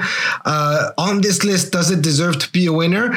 Uh, 0.44 0.92
on 0.98 1.22
this 1.22 1.46
list, 1.46 1.72
does 1.72 1.90
it 1.90 2.02
deserve 2.02 2.40
to 2.40 2.52
be 2.52 2.66
a 2.66 2.74
winner? 2.74 3.16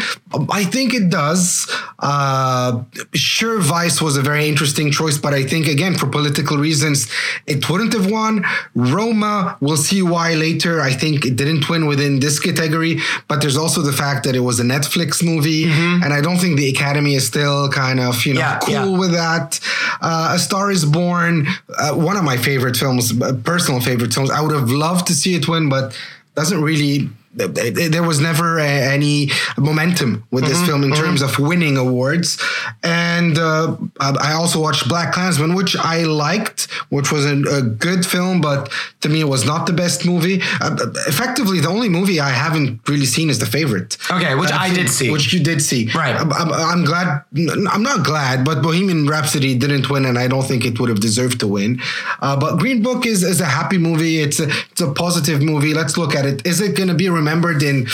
I 0.53 0.63
think 0.63 0.95
it 0.95 1.11
does. 1.11 1.67
Uh, 1.99 2.85
sure, 3.15 3.59
Vice 3.59 4.01
was 4.01 4.17
a 4.17 4.23
very 4.23 4.49
interesting 4.49 4.93
choice, 4.93 5.19
but 5.19 5.35
I 5.35 5.43
think 5.43 5.67
again 5.67 5.97
for 5.97 6.07
political 6.07 6.57
reasons, 6.57 7.11
it 7.49 7.69
wouldn't 7.69 7.93
have 7.95 8.09
won. 8.09 8.45
Roma, 8.77 9.59
we'll 9.61 9.77
see 9.77 10.03
why 10.03 10.35
later. 10.35 10.81
I 10.81 10.93
think 10.93 11.27
it 11.27 11.35
didn't 11.35 11.69
win 11.69 11.87
within 11.87 12.21
this 12.21 12.39
category, 12.39 13.01
but 13.27 13.41
there's 13.41 13.57
also 13.57 13.83
the 13.83 13.93
fact 13.93 14.25
that 14.25 14.37
it 14.37 14.41
was 14.41 14.61
a 14.61 14.65
Netflix 14.65 15.21
movie, 15.21 15.65
and 15.65 16.15
I 16.15 16.21
don't 16.21 16.39
think 16.39 16.57
the 16.57 16.71
Academy 16.71 17.17
is 17.17 17.27
still 17.27 17.40
kind 17.73 18.01
of 18.01 18.25
you 18.27 18.35
know 18.35 18.41
Yeah, 18.41 18.59
cool 18.63 18.73
yeah. 18.75 18.99
with 18.99 19.13
that. 19.13 19.61
Uh, 20.01 20.33
a 20.35 20.39
Star 20.39 20.71
Is 20.71 20.85
Born, 20.85 21.47
uh, 21.79 21.95
one 21.95 22.17
of 22.17 22.25
my 22.25 22.37
favorite 22.37 22.77
films, 22.77 23.13
uh, 23.21 23.33
personal 23.45 23.81
favorite 23.81 24.13
films. 24.15 24.31
I 24.31 24.41
would 24.41 24.53
have 24.53 24.71
loved 24.71 25.07
to 25.09 25.15
see 25.15 25.35
it 25.35 25.47
win, 25.49 25.69
but 25.69 25.97
doesn't 26.35 26.63
really. 26.63 27.09
There 27.33 28.03
was 28.03 28.21
never 28.21 28.59
a, 28.59 28.67
any 28.67 29.31
momentum 29.57 30.25
with 30.31 30.45
Mm-hmm, 30.45 30.53
this 30.53 30.67
film 30.67 30.83
in 30.85 30.93
terms 30.93 31.23
of 31.23 31.39
winning 31.39 31.77
awards, 31.77 32.39
and 32.83 33.39
uh, 33.39 33.77
I 34.01 34.33
also 34.33 34.61
watched 34.61 34.89
Black 34.89 35.13
Klansman, 35.13 35.55
which 35.55 35.77
I 35.77 36.03
liked, 36.05 36.65
which 36.89 37.13
was 37.13 37.25
a, 37.27 37.37
a 37.59 37.63
good 37.63 38.05
film, 38.07 38.41
but 38.41 38.71
to 39.03 39.09
me 39.09 39.21
it 39.21 39.29
was 39.29 39.45
not 39.47 39.67
the 39.67 39.73
best 39.73 40.05
movie. 40.07 40.41
Uh, 40.61 40.77
effectively, 41.07 41.61
the 41.61 41.69
only 41.69 41.89
movie 41.89 42.19
I 42.21 42.31
haven't 42.31 42.81
really 42.89 43.07
seen 43.07 43.29
is 43.31 43.39
The 43.39 43.47
Favorite. 43.47 43.97
Okay, 44.11 44.35
which 44.35 44.51
Uh, 44.51 44.57
I 44.59 44.73
did 44.75 44.89
see. 44.89 45.11
Which 45.11 45.33
you 45.33 45.41
did 45.41 45.61
see, 45.63 45.89
Right. 45.95 46.17
I'm, 46.17 46.33
I'm, 46.33 46.85
glad. 46.85 47.23
I'm 47.71 47.83
not 47.83 48.05
glad, 48.05 48.45
but 48.45 48.63
Bohemian 48.63 49.07
Rhapsody 49.07 49.55
didn't 49.57 49.89
win, 49.91 50.05
and 50.05 50.19
I 50.19 50.27
don't 50.27 50.45
think 50.45 50.65
it 50.65 50.81
would 50.81 50.89
have 50.89 51.01
deserved 51.01 51.39
to 51.41 51.47
win. 51.47 51.81
Uh, 52.21 52.37
but 52.39 52.59
Green 52.59 52.83
Book 52.83 53.07
is, 53.07 53.23
is 53.23 53.41
a 53.41 53.45
happy 53.61 53.79
movie. 53.79 54.21
It's 54.21 54.41
a 54.41 54.49
it's 54.73 54.81
a 54.81 54.91
positive 54.93 55.43
movie. 55.43 55.75
Let's 55.75 55.97
look 55.97 56.15
at 56.15 56.25
it. 56.27 56.45
Is 56.47 56.61
it 56.61 56.77
going 56.77 56.89
to 56.89 56.95
be 56.95 57.09
remembered 57.21 57.63
in 57.63 57.87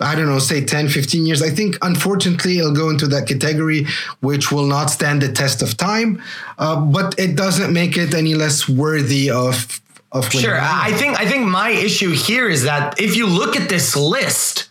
I 0.00 0.14
don't 0.14 0.26
know, 0.26 0.38
say 0.38 0.64
10, 0.64 0.88
15 0.88 1.26
years? 1.26 1.42
I 1.42 1.50
think 1.50 1.76
unfortunately 1.82 2.58
it'll 2.58 2.72
go 2.72 2.90
into 2.90 3.06
that 3.08 3.26
category, 3.26 3.86
which 4.20 4.52
will 4.52 4.66
not 4.66 4.90
stand 4.90 5.22
the 5.22 5.32
test 5.32 5.62
of 5.62 5.76
time. 5.76 6.22
Uh, 6.58 6.80
but 6.80 7.18
it 7.18 7.36
doesn't 7.36 7.72
make 7.72 7.96
it 7.96 8.14
any 8.14 8.34
less 8.34 8.68
worthy 8.68 9.30
of 9.30 9.80
of. 10.12 10.30
Sure. 10.30 10.58
I 10.60 10.92
think 10.92 11.18
I 11.18 11.26
think 11.26 11.46
my 11.46 11.70
issue 11.70 12.12
here 12.12 12.48
is 12.48 12.62
that 12.64 13.00
if 13.00 13.16
you 13.16 13.26
look 13.26 13.56
at 13.56 13.68
this 13.68 13.96
list, 13.96 14.70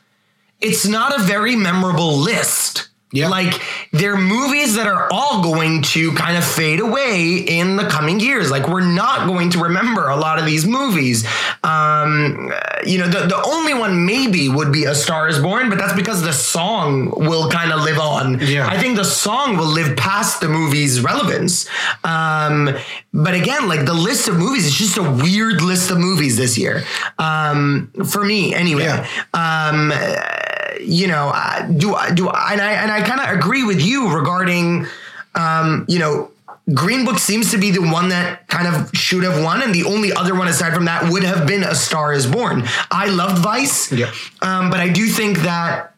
it's 0.62 0.86
not 0.86 1.20
a 1.20 1.22
very 1.22 1.56
memorable 1.56 2.18
list. 2.18 2.90
Yeah. 3.14 3.30
Like 3.30 3.62
they're 3.94 4.18
movies 4.18 4.76
that 4.76 4.86
are 4.86 5.08
all 5.12 5.42
going 5.42 5.82
to 5.84 6.12
kind 6.14 6.36
of 6.38 6.44
fade 6.44 6.82
away 6.82 7.38
in 7.38 7.78
the 7.78 7.86
coming 7.86 8.20
years. 8.20 8.52
Like 8.52 8.68
we're 8.68 8.82
not 8.82 9.28
going 9.28 9.50
to 9.52 9.60
remember 9.60 10.10
a 10.10 10.18
lot 10.18 10.40
of 10.40 10.46
these 10.46 10.66
movies. 10.66 11.26
Um, 11.64 12.52
you 12.86 12.98
know, 12.98 13.08
the, 13.08 13.28
the 13.28 13.42
only 13.46 13.74
one 13.74 14.06
maybe 14.06 14.50
would 14.50 14.74
be 14.74 14.84
A 14.84 14.94
Star 14.94 15.30
is 15.30 15.40
Born, 15.40 15.70
but 15.70 15.78
that's 15.78 15.94
because 15.94 16.22
the 16.22 16.34
song 16.34 17.12
will 17.16 17.50
kind 17.50 17.72
of 17.72 17.82
live 17.82 17.98
on. 17.98 18.40
Yeah. 18.42 18.68
I 18.68 18.78
think 18.78 18.98
the 18.98 19.06
song 19.06 19.56
will 19.56 19.68
live 19.68 19.96
past 19.96 20.42
the 20.42 20.50
movie's 20.50 21.00
relevance. 21.00 21.70
Um, 22.04 22.76
but 23.24 23.34
again, 23.34 23.68
like 23.68 23.86
the 23.86 23.94
list 23.94 24.28
of 24.28 24.38
movies, 24.38 24.68
it's 24.68 24.76
just 24.76 24.98
a 24.98 25.02
weird 25.04 25.62
list 25.62 25.90
of 25.92 25.98
movies 25.98 26.38
this 26.38 26.58
year. 26.58 26.84
Um, 27.18 27.92
for 28.12 28.24
me, 28.24 28.54
anyway. 28.54 28.84
Yeah. 28.84 29.08
Um, 29.34 29.92
you 30.80 31.08
know, 31.08 31.34
do 31.78 31.96
I 31.96 32.12
do 32.12 32.30
I, 32.30 32.54
and 32.54 32.62
I 32.62 32.72
and 32.74 32.92
I 32.92 33.02
kind 33.02 33.20
of 33.20 33.36
agree 33.38 33.64
with 33.64 33.82
you 33.82 34.14
regarding, 34.16 34.86
um, 35.36 35.86
you 35.88 36.00
know. 36.00 36.32
Green 36.74 37.06
Book 37.06 37.18
seems 37.18 37.52
to 37.52 37.58
be 37.58 37.72
the 37.72 37.80
one 37.82 38.10
that 38.10 38.46
kind 38.50 38.68
of 38.68 38.92
should 38.94 39.24
have 39.24 39.42
won, 39.42 39.62
and 39.62 39.74
the 39.74 39.86
only 39.86 40.12
other 40.12 40.36
one 40.36 40.50
aside 40.50 40.74
from 40.74 40.84
that 40.84 41.10
would 41.10 41.24
have 41.24 41.48
been 41.48 41.64
A 41.64 41.74
Star 41.74 42.12
Is 42.12 42.28
Born. 42.28 42.66
I 42.92 43.08
loved 43.08 43.38
Vice, 43.42 43.90
Yeah. 43.90 44.12
um, 44.42 44.70
but 44.70 44.82
I 44.82 44.90
do 44.90 45.08
think 45.08 45.38
that 45.44 45.94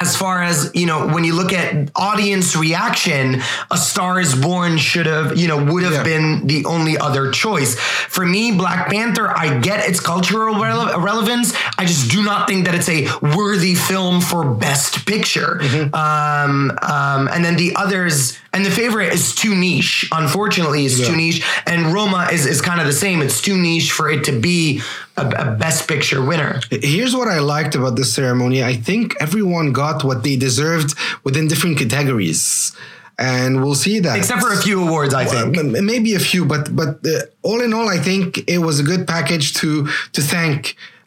as 0.00 0.16
far 0.16 0.42
as 0.42 0.70
you 0.74 0.86
know 0.86 1.08
when 1.08 1.24
you 1.24 1.34
look 1.34 1.52
at 1.52 1.90
audience 1.96 2.54
reaction 2.56 3.40
a 3.70 3.76
star 3.76 4.20
is 4.20 4.34
born 4.34 4.78
should 4.78 5.06
have 5.06 5.36
you 5.36 5.48
know 5.48 5.62
would 5.72 5.82
have 5.82 5.92
Yeah. 5.92 6.02
been 6.02 6.46
the 6.46 6.64
only 6.66 6.96
other 6.98 7.30
choice. 7.32 7.78
For 7.78 8.24
me 8.24 8.52
black 8.52 8.88
panther 8.90 9.28
i 9.36 9.58
get 9.58 9.88
its 9.88 10.00
cultural 10.00 10.54
rele- 10.54 11.02
relevance. 11.02 11.52
I 11.76 11.84
just 11.84 12.10
do 12.10 12.22
not 12.22 12.48
think 12.48 12.64
that 12.66 12.74
it's 12.74 12.88
a 12.88 13.06
worthy 13.36 13.74
film 13.74 14.20
for 14.20 14.44
best 14.44 15.04
picture. 15.06 15.60
Um, 15.92 16.72
um, 16.82 17.28
and 17.28 17.44
then 17.44 17.56
the 17.56 17.74
others 17.76 18.38
and 18.58 18.66
the 18.66 18.74
favorite 18.82 19.10
is 19.18 19.24
too 19.42 19.54
niche 19.54 20.08
unfortunately 20.22 20.82
is 20.90 20.94
too 21.06 21.14
niche 21.22 21.40
and 21.70 21.80
roma 21.94 22.22
is, 22.36 22.42
is 22.54 22.60
kind 22.60 22.80
of 22.82 22.86
the 22.92 22.98
same 23.06 23.18
it's 23.26 23.40
too 23.48 23.56
niche 23.56 23.90
for 23.96 24.06
it 24.14 24.20
to 24.28 24.32
be 24.48 24.80
a, 25.16 25.24
a 25.44 25.46
best 25.64 25.80
picture 25.92 26.20
winner 26.30 26.52
Here's 26.94 27.14
what 27.18 27.28
I 27.36 27.38
liked 27.54 27.74
about 27.80 27.94
this 28.00 28.10
ceremony. 28.20 28.58
I 28.72 28.74
think 28.88 29.04
everyone 29.26 29.66
got 29.72 29.96
what 30.08 30.18
they 30.26 30.36
deserved 30.48 30.90
within 31.26 31.44
different 31.52 31.76
categories. 31.78 32.42
And 33.18 33.52
we'll 33.62 33.80
see 33.86 33.96
that. 34.06 34.16
except 34.20 34.40
for 34.44 34.52
a 34.52 34.60
few 34.66 34.76
awards 34.86 35.12
i 35.22 35.24
think 35.24 35.56
m- 35.58 35.84
maybe 35.92 36.10
a 36.14 36.22
few, 36.30 36.42
but 36.52 36.64
but 36.80 36.90
uh, 37.04 37.10
all 37.48 37.60
in 37.66 37.70
all, 37.76 37.88
I 37.96 37.98
think 38.08 38.26
it 38.54 38.60
was 38.68 38.76
a 38.84 38.86
good 38.90 39.02
package 39.14 39.46
to 39.60 39.68
to 40.16 40.20
thank 40.34 40.60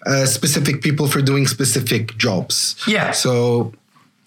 uh, 0.06 0.26
specific 0.38 0.76
people 0.86 1.06
for 1.14 1.22
doing 1.32 1.44
specific 1.58 2.04
jobs. 2.26 2.56
Yeah. 2.96 3.12
So 3.24 3.34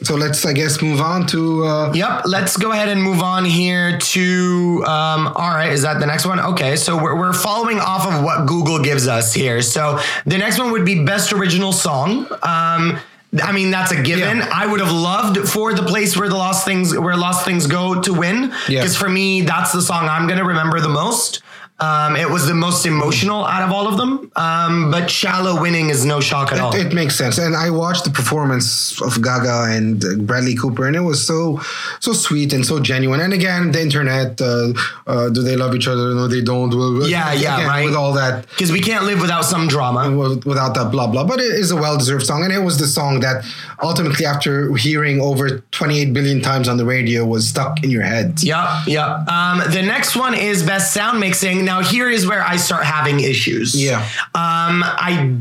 so 0.03 0.17
let's 0.17 0.45
I 0.45 0.53
guess 0.53 0.83
move 0.83 1.01
on 1.01 1.27
to 1.29 1.65
uh, 1.65 1.93
Yep. 1.95 2.23
Let's 2.27 2.57
go 2.57 2.73
ahead 2.73 2.89
and 2.89 3.03
move 3.03 3.23
on 3.23 3.45
here 3.45 3.99
to. 3.99 4.85
Um, 4.87 5.29
all 5.29 5.51
right. 5.51 5.73
Is 5.73 5.83
that 5.83 6.01
the 6.01 6.07
next 6.07 6.27
one? 6.27 6.41
Okay. 6.41 6.77
So 6.77 7.01
we're, 7.01 7.19
we're 7.19 7.33
following 7.33 7.79
off 7.79 8.07
of 8.07 8.23
what 8.23 8.47
Google 8.47 8.83
gives 8.83 9.07
us 9.07 9.33
here. 9.33 9.63
So 9.63 9.99
the 10.27 10.37
next 10.37 10.59
one 10.59 10.73
would 10.73 10.85
be 10.85 11.05
Best 11.05 11.33
Original 11.33 11.73
Song. 11.73 12.27
Um, 12.43 12.99
I 13.43 13.53
mean, 13.53 13.71
that's 13.71 13.93
a 13.93 14.01
given. 14.03 14.39
Yeah. 14.39 14.51
I 14.53 14.67
would 14.67 14.81
have 14.81 14.93
loved 14.93 15.39
for 15.49 15.73
the 15.75 15.83
place 15.83 16.17
where 16.17 16.29
the 16.29 16.37
lost 16.37 16.65
things 16.65 16.97
where 16.97 17.17
lost 17.17 17.45
things 17.45 17.67
go 17.67 18.01
to 18.01 18.13
win. 18.13 18.53
Yeah. 18.69 18.81
Because 18.81 18.97
for 18.97 19.09
me, 19.09 19.43
that's 19.43 19.73
the 19.73 19.83
song 19.83 20.09
I'm 20.09 20.29
gonna 20.29 20.45
remember 20.45 20.81
the 20.81 20.89
most. 20.89 21.43
Um, 21.81 22.15
it 22.15 22.31
was 22.31 22.47
the 22.47 22.55
most 22.55 22.87
emotional 22.87 23.45
out 23.45 23.63
of 23.63 23.73
all 23.73 23.89
of 23.89 23.97
them. 23.97 24.31
Um, 24.37 24.93
but 24.93 25.11
shallow 25.11 25.61
winning 25.61 25.91
is 25.91 26.05
no 26.05 26.21
shock 26.21 26.53
at 26.53 26.61
all. 26.61 26.73
It 26.75 26.93
makes 26.95 27.17
sense, 27.17 27.37
and 27.37 27.57
I 27.57 27.71
watched 27.71 28.05
the 28.05 28.11
performance 28.11 29.01
of 29.03 29.21
Gaga 29.21 29.67
and 29.75 30.27
Bradley 30.27 30.55
Cooper, 30.55 30.87
and 30.87 30.95
it 30.95 31.01
was 31.01 31.25
so 31.27 31.61
so 31.99 32.13
sweet 32.13 32.53
and 32.53 32.65
so 32.65 32.79
genuine. 32.79 33.21
And 33.21 33.33
again, 33.33 33.73
the 33.73 33.83
internet, 33.83 34.41
uh, 34.41 34.73
uh, 35.09 35.31
do 35.31 35.43
they 35.43 35.57
love 35.57 35.75
each 35.75 35.89
other? 35.89 36.15
No, 36.15 36.29
they 36.29 36.43
don't. 36.43 36.71
Well, 36.71 37.09
Yeah, 37.09 37.33
yeah, 37.33 37.67
right. 37.67 37.85
With 37.85 37.97
all 37.97 38.13
that, 38.13 38.49
Because 38.51 38.71
we 38.71 38.81
can't 38.81 39.05
live 39.05 39.21
without 39.21 39.45
some 39.45 39.67
drama. 39.67 40.11
without 40.47 40.75
that 40.75 40.93
blah 40.93 41.09
blah. 41.09 41.25
But 41.27 41.41
it 41.41 41.53
is 41.53 41.73
a 41.73 41.77
well 41.77 41.99
deserved 41.99 42.25
song, 42.25 42.45
and 42.45 42.53
it 42.53 42.61
was 42.61 42.79
the 42.79 42.87
song 42.87 43.19
that 43.21 43.45
ultimately, 43.83 44.25
after 44.25 44.73
hearing 44.77 45.21
over 45.21 45.59
28 45.73 46.13
billion 46.13 46.41
times 46.41 46.69
on 46.69 46.77
the 46.77 46.85
radio, 46.85 47.25
was 47.27 47.49
stuck 47.49 47.83
in 47.83 47.91
your 47.91 48.03
head. 48.03 48.43
Yep, 48.45 48.69
yep. 48.87 49.29
Um, 49.29 49.59
the 49.73 49.83
next 49.83 50.15
one 50.15 50.35
is 50.35 50.63
best 50.63 50.95
sound 50.95 51.19
mixing. 51.19 51.64
Now 51.65 51.81
here 51.81 52.11
is 52.11 52.27
where 52.27 52.43
I 52.43 52.57
start 52.57 52.85
having 52.85 53.21
issues. 53.21 53.75
Yeah. 53.75 54.01
Um, 54.35 54.83
I 54.85 55.37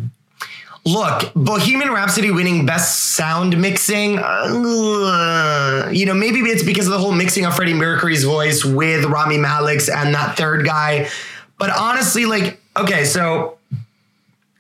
look 0.86 1.34
Bohemian 1.34 1.92
Rhapsody 1.92 2.32
winning 2.32 2.66
best 2.66 3.16
sound 3.16 3.60
mixing. 3.60 4.20
uh, 4.20 5.90
you 5.92 6.06
know, 6.06 6.14
maybe 6.14 6.40
it's 6.40 6.64
because 6.64 6.88
of 6.88 6.92
the 6.94 7.00
whole 7.00 7.12
mixing 7.12 7.46
of 7.46 7.56
Freddie 7.56 7.74
Mercury's 7.74 8.24
voice 8.24 8.66
with 8.66 9.06
Rami 9.06 9.38
Malek's 9.38 9.90
and 9.90 10.14
that 10.14 10.38
third 10.38 10.66
guy. 10.66 11.10
But 11.58 11.70
honestly, 11.70 12.26
like, 12.26 12.60
okay, 12.76 13.06
so 13.06 13.58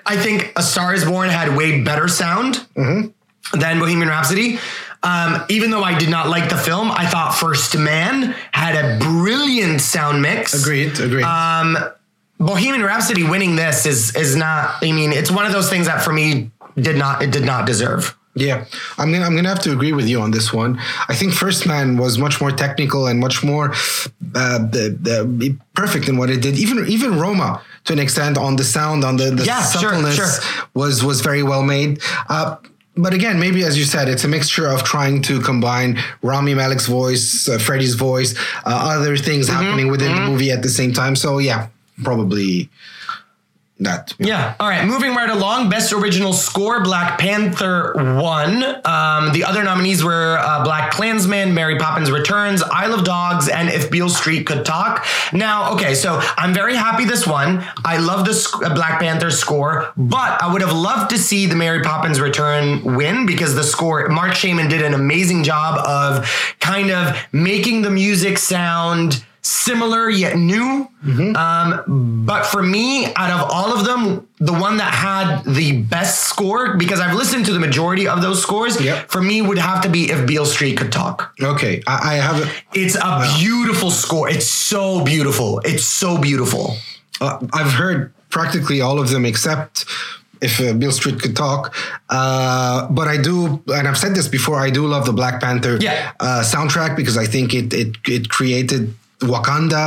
I 0.06 0.18
think 0.18 0.54
A 0.56 0.64
Star 0.64 0.94
Is 0.94 1.04
Born 1.06 1.30
had 1.30 1.56
way 1.58 1.82
better 1.82 2.08
sound 2.08 2.66
than 2.76 3.80
Bohemian 3.80 4.08
Rhapsody. 4.08 4.60
Um, 5.04 5.44
even 5.50 5.70
though 5.70 5.84
I 5.84 5.98
did 5.98 6.10
not 6.10 6.30
like 6.30 6.50
the 6.50 6.58
film, 6.58 6.90
I 6.92 7.06
thought 7.06 7.36
First 7.36 7.78
Man 7.78 8.36
had 8.52 8.74
a 8.76 9.00
brilliant 9.00 9.82
sound 9.82 10.22
mix. 10.22 10.54
Agreed. 10.54 10.98
Agreed. 11.00 11.24
Um, 11.24 11.78
Bohemian 12.40 12.84
Rhapsody 12.84 13.24
winning 13.24 13.56
this 13.56 13.86
is 13.86 14.16
is 14.16 14.36
not. 14.36 14.76
I 14.82 14.92
mean, 14.92 15.12
it's 15.12 15.30
one 15.32 15.46
of 15.46 15.52
those 15.52 15.70
things 15.70 15.88
that 15.88 16.04
for 16.04 16.14
me 16.14 16.52
did 16.76 16.98
not 16.98 17.22
it 17.22 17.32
did 17.32 17.46
not 17.46 17.66
deserve. 17.66 18.18
Yeah, 18.36 18.66
I'm 18.98 19.12
gonna 19.12 19.26
I'm 19.26 19.36
gonna 19.36 19.50
have 19.50 19.62
to 19.62 19.72
agree 19.72 19.94
with 19.94 20.08
you 20.08 20.20
on 20.20 20.32
this 20.32 20.52
one. 20.52 20.80
I 21.08 21.14
think 21.14 21.34
First 21.34 21.68
Man 21.68 21.98
was 21.98 22.18
much 22.18 22.42
more 22.42 22.52
technical 22.52 23.06
and 23.06 23.20
much 23.20 23.44
more 23.44 23.72
uh, 24.36 24.58
the, 24.58 24.98
the, 25.00 25.58
perfect 25.76 26.10
in 26.10 26.18
what 26.18 26.32
it 26.32 26.42
did. 26.42 26.58
Even 26.58 26.88
even 26.88 27.20
Roma 27.20 27.62
to 27.86 27.94
an 27.94 28.00
extent 28.00 28.38
on 28.38 28.56
the 28.56 28.64
sound 28.64 29.04
on 29.04 29.18
the, 29.18 29.30
the 29.30 29.46
Yeah, 29.46 29.62
sure, 29.62 29.82
subtleness 29.82 30.16
sure. 30.16 30.68
was 30.74 31.04
was 31.04 31.22
very 31.22 31.44
well 31.44 31.62
made. 31.62 32.02
Uh, 32.28 32.56
but 32.96 33.14
again, 33.14 33.40
maybe 33.40 33.64
as 33.64 33.78
you 33.78 33.84
said, 33.86 34.08
it's 34.08 34.24
a 34.24 34.28
mixture 34.28 34.68
of 34.68 34.84
trying 34.84 35.22
to 35.24 35.40
combine 35.42 36.00
Rami 36.22 36.54
Malek's 36.54 36.88
voice, 36.88 37.48
uh, 37.50 37.58
Freddie's 37.58 37.96
voice, 37.96 38.36
uh, 38.66 38.96
other 38.96 39.18
things 39.18 39.50
Mm-hmm, 39.50 39.64
happening 39.64 39.88
within 39.92 40.14
the 40.16 40.22
movie 40.22 40.52
at 40.52 40.62
the 40.62 40.70
same 40.70 40.94
time. 40.94 41.16
So 41.16 41.40
yeah, 41.40 41.68
probably 42.04 42.70
that. 43.84 44.14
Yeah. 44.20 44.56
All 44.60 44.68
right. 44.68 44.86
Moving 44.86 45.16
right 45.16 45.30
along. 45.30 45.70
Best 45.70 45.94
original 45.94 46.34
score: 46.34 46.84
Black 46.84 47.20
Panther 47.20 47.94
won. 47.96 48.64
Um, 48.86 49.34
the 49.34 49.44
other 49.46 49.64
nominees 49.64 50.04
were 50.04 50.38
uh, 50.40 50.64
Black 50.64 50.92
Klansman, 50.92 51.54
Mary 51.54 51.78
Poppins 51.78 52.12
Returns, 52.12 52.62
Isle 52.64 52.94
of 52.94 53.04
Dogs, 53.04 53.48
and 53.50 53.70
If 53.70 53.92
Beale 53.92 54.10
Street 54.10 54.46
Could 54.46 54.66
Talk. 54.66 55.06
Now, 55.32 55.74
okay, 55.74 55.96
so 55.96 56.20
I'm 56.38 56.54
very 56.54 56.76
happy 56.76 57.06
this 57.06 57.26
one. 57.28 57.64
I 57.86 57.98
love 57.98 58.26
the 58.26 58.34
sc- 58.34 58.64
uh, 58.64 58.74
Black 58.74 59.00
Panther 59.00 59.32
score, 59.32 59.92
but 59.98 60.42
I 60.42 60.52
would 60.52 60.62
have 60.62 60.74
loved 60.74 61.10
to 61.12 61.18
see 61.18 61.46
the 61.46 61.56
Mary 61.56 61.82
Poppins 61.82 62.20
Return 62.20 62.96
win 62.96 63.26
because 63.26 63.56
the 63.56 63.64
score. 63.64 64.08
Marc 64.10 64.34
Shaiman 64.34 64.70
did 64.70 64.82
an 64.82 64.94
amazing 64.94 65.44
job 65.44 65.80
of 65.86 66.30
kind 66.60 66.92
of 66.92 67.16
making 67.32 67.82
the 67.82 67.90
music 67.90 68.38
sound 68.38 69.24
similar 69.44 70.10
yet 70.10 70.38
new. 70.38 70.88
Um, 71.36 72.24
but 72.26 72.46
for 72.46 72.64
me, 72.64 73.14
out 73.16 73.30
of 73.32 73.52
all 73.52 73.74
of 73.78 73.86
them, 73.86 74.28
the 74.40 74.54
one 74.54 74.78
that 74.78 74.94
had 74.94 75.44
the 75.44 75.82
best 75.82 76.24
score, 76.30 76.78
because 76.78 77.00
I've 77.00 77.16
listened 77.16 77.46
to 77.48 77.54
the 77.54 77.60
majority 77.60 78.08
of 78.08 78.22
those 78.22 78.42
scores, 78.42 78.80
Yep. 78.82 79.10
for 79.12 79.22
me 79.22 79.42
would 79.42 79.58
have 79.58 79.82
to 79.84 79.90
be 79.90 80.10
if 80.12 80.26
Beale 80.26 80.46
Street 80.46 80.78
could 80.78 80.92
talk. 80.92 81.34
Okay, 81.42 81.84
I, 81.88 82.14
I 82.14 82.16
have. 82.16 82.42
a- 82.44 82.50
It's 82.74 82.96
a 82.96 83.28
beautiful 83.40 83.92
score. 83.92 84.30
It's 84.30 84.48
so 84.48 85.04
beautiful. 85.04 85.60
It's 85.66 85.86
so 85.86 86.18
beautiful. 86.18 86.76
Uh, 87.22 87.40
I've 87.54 87.74
heard 87.74 88.14
practically 88.30 88.82
all 88.82 89.00
of 89.00 89.10
them 89.10 89.26
except 89.26 89.86
if 90.42 90.60
uh, 90.60 90.74
Bill 90.74 90.92
Street 90.92 91.20
could 91.22 91.36
talk. 91.36 91.74
Uh, 92.10 92.88
but 92.90 93.08
I 93.08 93.18
do, 93.18 93.62
and 93.68 93.88
I've 93.88 93.98
said 93.98 94.16
this 94.16 94.28
before. 94.28 94.58
I 94.60 94.70
do 94.70 94.88
love 94.88 95.06
the 95.06 95.14
Black 95.14 95.42
Panther 95.42 95.78
Yeah. 95.82 96.12
uh, 96.20 96.44
soundtrack 96.44 96.96
because 96.96 97.18
I 97.18 97.26
think 97.26 97.54
it 97.54 97.74
it 97.74 97.98
it 98.08 98.30
created. 98.30 98.94
Wakanda. 99.24 99.84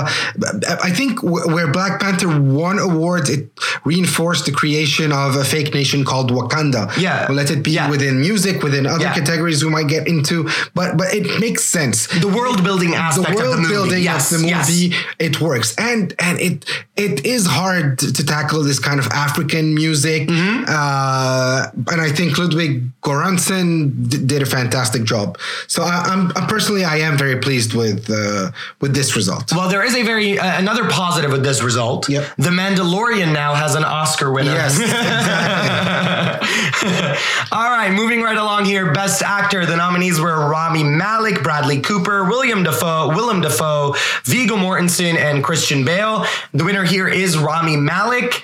I 0.88 0.90
think 0.99 1.23
where 1.23 1.69
Black 1.78 2.00
Panther 2.00 2.28
won 2.40 2.78
awards, 2.78 3.28
it 3.31 3.49
reinforced 3.85 4.45
the 4.47 4.52
creation 4.52 5.12
of 5.12 5.37
a 5.37 5.45
fake 5.45 5.73
nation 5.75 6.05
called 6.05 6.31
Wakanda. 6.31 6.83
Yeah. 6.99 7.26
let 7.31 7.50
it 7.50 7.62
be 7.62 7.73
Yeah. 7.73 7.90
within 7.90 8.21
music, 8.21 8.62
within 8.62 8.87
other 8.87 9.05
Yeah. 9.05 9.14
categories 9.14 9.64
we 9.64 9.71
might 9.71 9.88
get 9.97 10.07
into. 10.09 10.49
But 10.75 10.97
but 10.97 11.09
it 11.19 11.26
makes 11.40 11.62
sense 11.64 11.97
The 12.26 12.28
world 12.38 12.59
building 12.69 12.90
the 12.93 12.97
aspect 13.09 13.35
world 13.37 13.55
of 13.55 13.57
the 13.57 13.62
movie. 13.62 13.75
building 13.75 14.02
yes, 14.12 14.33
of 14.33 14.40
the 14.40 14.49
yes. 14.49 14.69
movie 14.69 14.95
it 15.26 15.35
works 15.40 15.69
and 15.90 16.14
and 16.26 16.35
it 16.49 16.64
it 16.97 17.14
is 17.26 17.43
hard 17.47 17.99
to, 17.99 18.25
tackle 18.37 18.62
this 18.71 18.81
kind 18.88 18.99
of 19.02 19.07
african 19.26 19.66
music 19.83 20.21
Mm-hmm. 20.28 20.64
uh, 20.78 21.66
and 21.93 22.00
i 22.09 22.11
think 22.19 22.31
ludwig 22.38 22.73
göransson 23.07 23.69
d- 24.11 24.19
did 24.33 24.40
a 24.43 24.50
fantastic 24.59 25.02
job 25.12 25.38
so 25.75 25.78
I, 25.83 25.97
I'm, 26.11 26.23
I'm 26.37 26.47
personally 26.55 26.85
i 26.85 26.97
am 27.09 27.14
very 27.25 27.37
pleased 27.47 27.71
with 27.83 28.00
uh, 28.11 28.50
with 28.83 28.93
this 28.99 29.09
result 29.16 29.25
Well, 29.52 29.68
there 29.68 29.85
is 29.85 29.95
a 29.95 30.02
very 30.02 30.38
uh, 30.38 30.59
another 30.59 30.88
positive 30.88 31.33
with 31.33 31.42
this 31.42 31.62
result. 31.62 32.09
Yep. 32.09 32.37
The 32.37 32.50
Mandalorian 32.50 33.33
now 33.33 33.54
has 33.54 33.75
an 33.75 33.85
Oscar 33.85 34.33
winner. 34.33 34.52
yes 34.52 34.78
All 37.52 37.71
right, 37.71 37.90
moving 37.92 38.23
right 38.23 38.37
along 38.37 38.66
here. 38.66 38.92
Best 38.92 39.23
actor. 39.23 39.66
The 39.66 39.76
nominees 39.76 40.21
were 40.21 40.49
Rami 40.49 40.85
Malek, 40.85 41.42
Bradley 41.42 41.80
Cooper, 41.80 42.25
William 42.25 42.62
Defoe, 42.62 43.09
Willem 43.09 43.40
Dafoe, 43.40 43.95
Viggo 44.25 44.56
Mortensen, 44.56 45.16
and 45.16 45.42
Christian 45.42 45.85
Bale. 45.85 46.25
The 46.52 46.64
winner 46.64 46.85
here 46.85 47.09
is 47.09 47.38
Rami 47.38 47.76
Malek. 47.76 48.42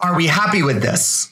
Are 0.00 0.16
we 0.16 0.26
happy 0.26 0.62
with 0.62 0.82
this? 0.82 1.30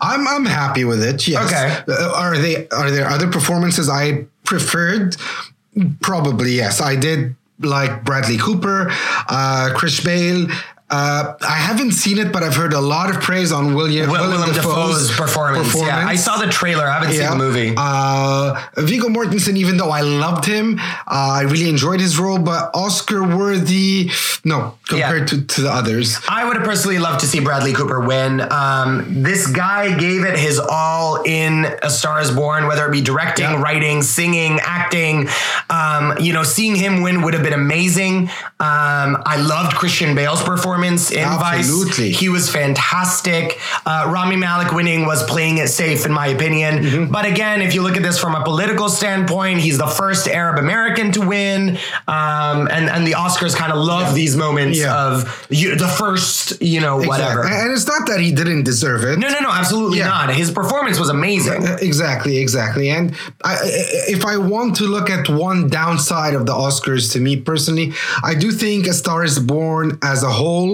I'm 0.00 0.26
I'm 0.26 0.46
happy 0.46 0.84
with 0.84 1.02
it. 1.02 1.26
Yes. 1.28 1.46
Okay. 1.46 1.92
Uh, 1.92 2.12
are 2.14 2.38
they 2.38 2.68
are 2.68 2.90
there 2.90 3.08
other 3.08 3.28
performances 3.28 3.88
I 3.88 4.26
preferred? 4.44 5.16
Probably 6.00 6.52
yes. 6.52 6.80
I 6.80 6.96
did 6.96 7.36
like 7.60 8.04
Bradley 8.04 8.38
Cooper, 8.38 8.88
uh, 9.28 9.70
Chris 9.74 10.02
Bale. 10.02 10.46
Uh, 10.90 11.34
I 11.42 11.54
haven't 11.54 11.92
seen 11.92 12.18
it, 12.18 12.32
but 12.32 12.42
I've 12.42 12.56
heard 12.56 12.72
a 12.72 12.80
lot 12.80 13.10
of 13.10 13.20
praise 13.22 13.52
on 13.52 13.74
William 13.74 14.10
Will- 14.10 14.28
Willem 14.28 14.52
Dafoe's 14.52 15.10
performance. 15.16 15.72
Yeah, 15.76 16.04
I 16.06 16.16
saw 16.16 16.36
the 16.38 16.48
trailer. 16.50 16.84
I 16.84 16.94
haven't 16.98 17.12
seen 17.12 17.30
the 17.30 17.36
movie. 17.36 17.74
Uh, 17.76 18.60
Viggo 18.76 19.06
Mortensen, 19.08 19.56
even 19.56 19.76
though 19.76 19.90
I 19.90 20.00
loved 20.00 20.44
him, 20.46 20.80
uh, 20.80 20.90
I 21.06 21.42
really 21.42 21.68
enjoyed 21.68 22.00
his 22.00 22.18
role, 22.18 22.38
but 22.38 22.70
Oscar 22.74 23.22
worthy, 23.22 24.10
no, 24.44 24.74
compared 24.88 25.28
to, 25.28 25.42
to 25.46 25.60
the 25.62 25.70
others. 25.70 26.18
I 26.28 26.44
would 26.44 26.56
have 26.56 26.64
personally 26.66 26.98
loved 26.98 27.20
to 27.20 27.26
see 27.26 27.38
Bradley 27.38 27.72
Cooper 27.72 28.00
win. 28.00 28.40
Um, 28.52 29.22
this 29.22 29.46
guy 29.46 29.96
gave 29.96 30.24
it 30.24 30.36
his 30.36 30.58
all 30.58 31.22
in 31.22 31.66
A 31.84 31.90
Star 31.90 32.20
Is 32.20 32.32
Born, 32.32 32.66
whether 32.66 32.84
it 32.88 32.90
be 32.90 33.00
directing, 33.00 33.44
Yeah. 33.44 33.62
writing, 33.62 34.02
singing, 34.02 34.58
acting. 34.60 35.28
Um, 35.68 36.14
you 36.18 36.32
know, 36.32 36.42
seeing 36.42 36.74
him 36.74 37.02
win 37.02 37.22
would 37.22 37.34
have 37.34 37.44
been 37.44 37.52
amazing. 37.52 38.28
Um, 38.58 39.22
I 39.24 39.36
loved 39.40 39.76
Christian 39.76 40.16
Bale's 40.16 40.42
performance 40.42 40.79
in 40.84 40.94
Absolutely. 41.18 42.10
Vice. 42.10 42.18
He 42.20 42.28
was 42.28 42.50
fantastic. 42.50 43.58
Uh, 43.86 44.06
Rami 44.12 44.36
Malek 44.36 44.72
winning 44.72 45.06
was 45.06 45.22
playing 45.24 45.58
it 45.58 45.68
safe, 45.68 46.06
in 46.06 46.12
my 46.12 46.28
opinion. 46.28 46.82
Mm-hmm. 46.84 47.12
But 47.12 47.24
again, 47.26 47.62
if 47.62 47.74
you 47.74 47.82
look 47.82 47.96
at 47.96 48.02
this 48.02 48.18
from 48.18 48.34
a 48.34 48.42
political 48.44 48.88
standpoint, 48.88 49.60
he's 49.60 49.78
the 49.78 49.86
first 49.86 50.28
Arab 50.28 50.58
American 50.58 51.12
to 51.12 51.20
win, 51.26 51.78
um, 52.08 52.68
and 52.70 52.88
and 52.90 53.06
the 53.06 53.12
Oscars 53.12 53.54
kind 53.54 53.72
of 53.72 53.78
love 53.78 54.14
these 54.14 54.36
moments 54.36 54.78
Yeah. 54.78 54.94
of 55.06 55.46
you, 55.50 55.76
the 55.76 55.88
first, 55.88 56.60
you 56.62 56.80
know, 56.80 56.96
whatever. 56.96 57.40
Exactly. 57.40 57.60
And 57.62 57.72
it's 57.72 57.86
not 57.86 58.06
that 58.08 58.20
he 58.20 58.32
didn't 58.32 58.64
deserve 58.64 59.04
it. 59.04 59.18
No, 59.18 59.28
no, 59.28 59.40
no, 59.40 59.50
absolutely 59.50 59.98
Yeah. 59.98 60.08
not. 60.08 60.34
His 60.34 60.50
performance 60.50 60.98
was 60.98 61.08
amazing. 61.08 61.62
Exactly, 61.80 62.38
exactly. 62.38 62.88
And 62.90 63.14
I- 63.44 63.58
if 64.16 64.24
I 64.24 64.36
want 64.36 64.76
to 64.76 64.84
look 64.84 65.08
at 65.10 65.28
one 65.28 65.68
downside 65.68 66.34
of 66.34 66.46
the 66.46 66.52
Oscars, 66.52 67.12
to 67.12 67.20
me 67.20 67.36
personally, 67.36 67.92
I 68.22 68.34
do 68.34 68.50
think 68.52 68.86
A 68.86 68.92
Star 68.92 69.24
Is 69.24 69.38
Born 69.38 69.98
as 70.02 70.22
a 70.22 70.30
whole 70.30 70.69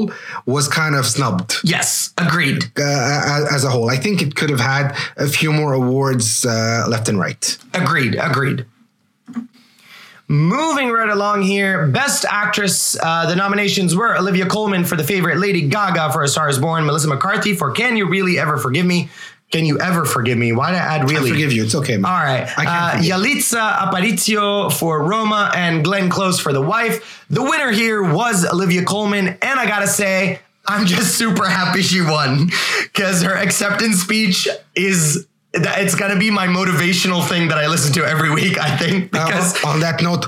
was 0.47 0.69
kind 0.69 0.95
of 0.95 1.05
snubbed. 1.07 1.57
Yes, 1.65 2.13
agreed. 2.19 2.65
Uh, 2.79 2.83
as- 2.83 3.53
as 3.57 3.65
a 3.65 3.71
whole, 3.71 3.89
I 3.91 3.97
think 3.97 4.23
it 4.23 4.35
could 4.35 4.51
have 4.51 4.61
had 4.61 4.97
a 5.17 5.27
few 5.29 5.53
more 5.53 5.73
awards 5.73 6.45
uh, 6.45 6.85
left 6.89 7.09
and 7.09 7.19
right. 7.19 7.59
Agreed. 7.75 8.17
Agreed. 8.21 8.67
Moving 10.29 10.91
right 10.91 11.09
along 11.09 11.43
here, 11.43 11.87
Best 11.87 12.25
Actress. 12.29 12.97
Uh, 13.01 13.27
the 13.27 13.37
nominations 13.37 13.95
were 13.95 14.17
Olivia 14.19 14.45
Colman 14.47 14.85
for 14.85 14.97
The 14.97 15.05
Favorite, 15.05 15.39
Lady 15.39 15.69
Gaga 15.69 16.13
for 16.13 16.25
A 16.25 16.29
Star 16.29 16.49
Is 16.49 16.59
Born, 16.59 16.85
Melissa 16.85 17.07
McCarthy 17.07 17.55
for 17.55 17.71
Can 17.71 17.97
You 17.97 18.09
Really 18.09 18.37
Ever 18.37 18.59
Forgive 18.59 18.87
Me? 18.87 19.09
Can 19.53 19.65
you 19.65 19.79
ever 19.79 20.05
forgive 20.05 20.37
me? 20.39 20.53
Why 20.53 20.73
did 20.73 20.79
I 20.79 20.97
add 20.97 21.09
really? 21.11 21.31
I 21.31 21.33
forgive 21.33 21.53
you. 21.53 21.65
It's 21.65 21.75
okay, 21.77 21.97
man. 21.97 22.11
All 22.11 22.19
right. 22.19 22.43
Uh. 22.59 22.99
Yalitza 23.01 23.77
Aparicio 23.79 24.73
for 24.73 25.05
Roma 25.05 25.53
and 25.55 25.85
Glenn 25.85 26.11
Close 26.11 26.41
for 26.41 26.53
The 26.53 26.61
Wife. 26.61 27.25
The 27.31 27.43
winner 27.43 27.71
here 27.71 28.03
was 28.03 28.45
Olivia 28.45 28.85
Colman. 28.85 29.29
And 29.29 29.61
I 29.61 29.67
got 29.67 29.81
to 29.81 29.87
say, 29.87 30.41
I'm 30.67 30.85
just 30.87 31.17
super 31.17 31.47
happy 31.49 31.83
she 31.83 32.01
won 32.01 32.51
because 32.83 33.23
her 33.23 33.35
acceptance 33.35 34.01
speech 34.01 34.49
is 34.75 35.27
it's 35.55 35.95
gonna 35.95 36.19
be 36.19 36.31
my 36.31 36.47
motivational 36.49 37.27
thing 37.27 37.49
that 37.49 37.57
I 37.57 37.67
listen 37.69 37.93
to 37.95 38.05
every 38.05 38.31
week. 38.31 38.59
I 38.59 38.77
think 38.77 39.11
Uh, 39.15 39.53
on 39.65 39.81
that 39.81 40.03
note, 40.03 40.27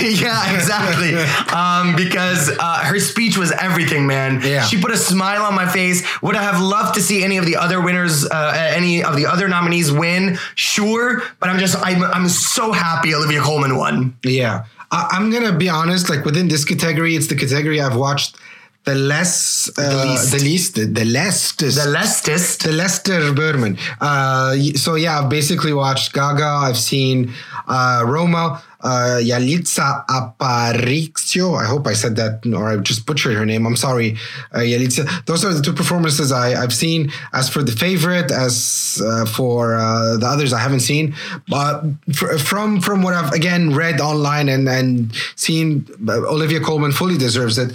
yeah, 0.22 0.54
exactly. 0.54 1.14
um, 1.54 1.94
because 1.96 2.50
uh, 2.58 2.78
her 2.84 2.98
speech 2.98 3.36
was 3.36 3.52
everything, 3.52 4.06
man. 4.06 4.40
Yeah. 4.42 4.62
She 4.62 4.80
put 4.80 4.90
a 4.90 4.96
smile 4.96 5.42
on 5.42 5.54
my 5.54 5.68
face. 5.68 6.02
Would 6.22 6.36
I 6.36 6.42
have 6.42 6.60
loved 6.60 6.94
to 6.94 7.02
see 7.02 7.22
any 7.22 7.36
of 7.36 7.46
the 7.46 7.56
other 7.56 7.80
winners, 7.80 8.24
uh, 8.24 8.72
any 8.74 9.02
of 9.02 9.16
the 9.16 9.26
other 9.26 9.48
nominees 9.48 9.92
win? 9.92 10.38
Sure, 10.54 11.22
but 11.38 11.48
I'm 11.48 11.58
just 11.58 11.76
I'm 11.84 12.02
I'm 12.02 12.28
so 12.28 12.72
happy 12.72 13.14
Olivia 13.14 13.40
Colman 13.40 13.76
won. 13.76 14.16
yeah, 14.22 14.64
I'm 14.90 15.30
gonna 15.30 15.56
be 15.56 15.68
honest. 15.68 16.08
Like 16.08 16.24
within 16.24 16.48
this 16.48 16.64
category, 16.64 17.14
it's 17.16 17.26
the 17.26 17.36
category 17.36 17.80
I've 17.80 17.96
watched 17.96 18.36
the 18.84 18.94
less, 18.94 19.70
uh, 19.78 20.04
least. 20.08 20.32
the 20.32 20.38
least, 20.38 20.74
the, 20.74 20.84
the 20.86 21.04
The 21.04 21.86
leftist. 21.98 22.62
the 22.64 22.72
Lester 22.72 23.32
Berman. 23.32 23.76
Uh, 24.00 24.54
so 24.74 24.94
yeah, 24.94 25.20
I've 25.20 25.28
basically 25.28 25.72
watched 25.72 26.12
Gaga. 26.12 26.44
I've 26.44 26.78
seen 26.78 27.32
uh, 27.68 28.02
Roma, 28.06 28.62
uh, 28.80 29.18
Yalitza 29.20 30.06
Aparicio. 30.06 31.60
I 31.60 31.66
hope 31.66 31.86
I 31.86 31.92
said 31.92 32.16
that, 32.16 32.40
or 32.54 32.70
I 32.70 32.76
just 32.78 33.04
butchered 33.06 33.36
her 33.36 33.44
name. 33.44 33.66
I'm 33.66 33.76
sorry, 33.76 34.16
uh, 34.52 34.58
Yalitza. 34.60 35.24
Those 35.26 35.44
are 35.44 35.52
the 35.52 35.60
two 35.62 35.74
performances 35.74 36.32
I, 36.32 36.60
I've 36.60 36.72
seen. 36.72 37.12
As 37.34 37.50
for 37.50 37.62
the 37.62 37.72
favorite, 37.72 38.30
as 38.30 39.00
uh, 39.04 39.26
for 39.26 39.74
uh, 39.76 40.16
the 40.16 40.26
others, 40.26 40.52
I 40.54 40.58
haven't 40.60 40.80
seen. 40.80 41.14
But 41.48 41.82
fr- 42.14 42.38
from 42.38 42.80
from 42.80 43.02
what 43.02 43.12
I've 43.12 43.32
again 43.32 43.74
read 43.74 44.00
online 44.00 44.48
and 44.48 44.68
and 44.68 45.12
seen, 45.36 45.86
uh, 46.08 46.12
Olivia 46.26 46.60
Colman 46.60 46.92
fully 46.92 47.18
deserves 47.18 47.58
it. 47.58 47.72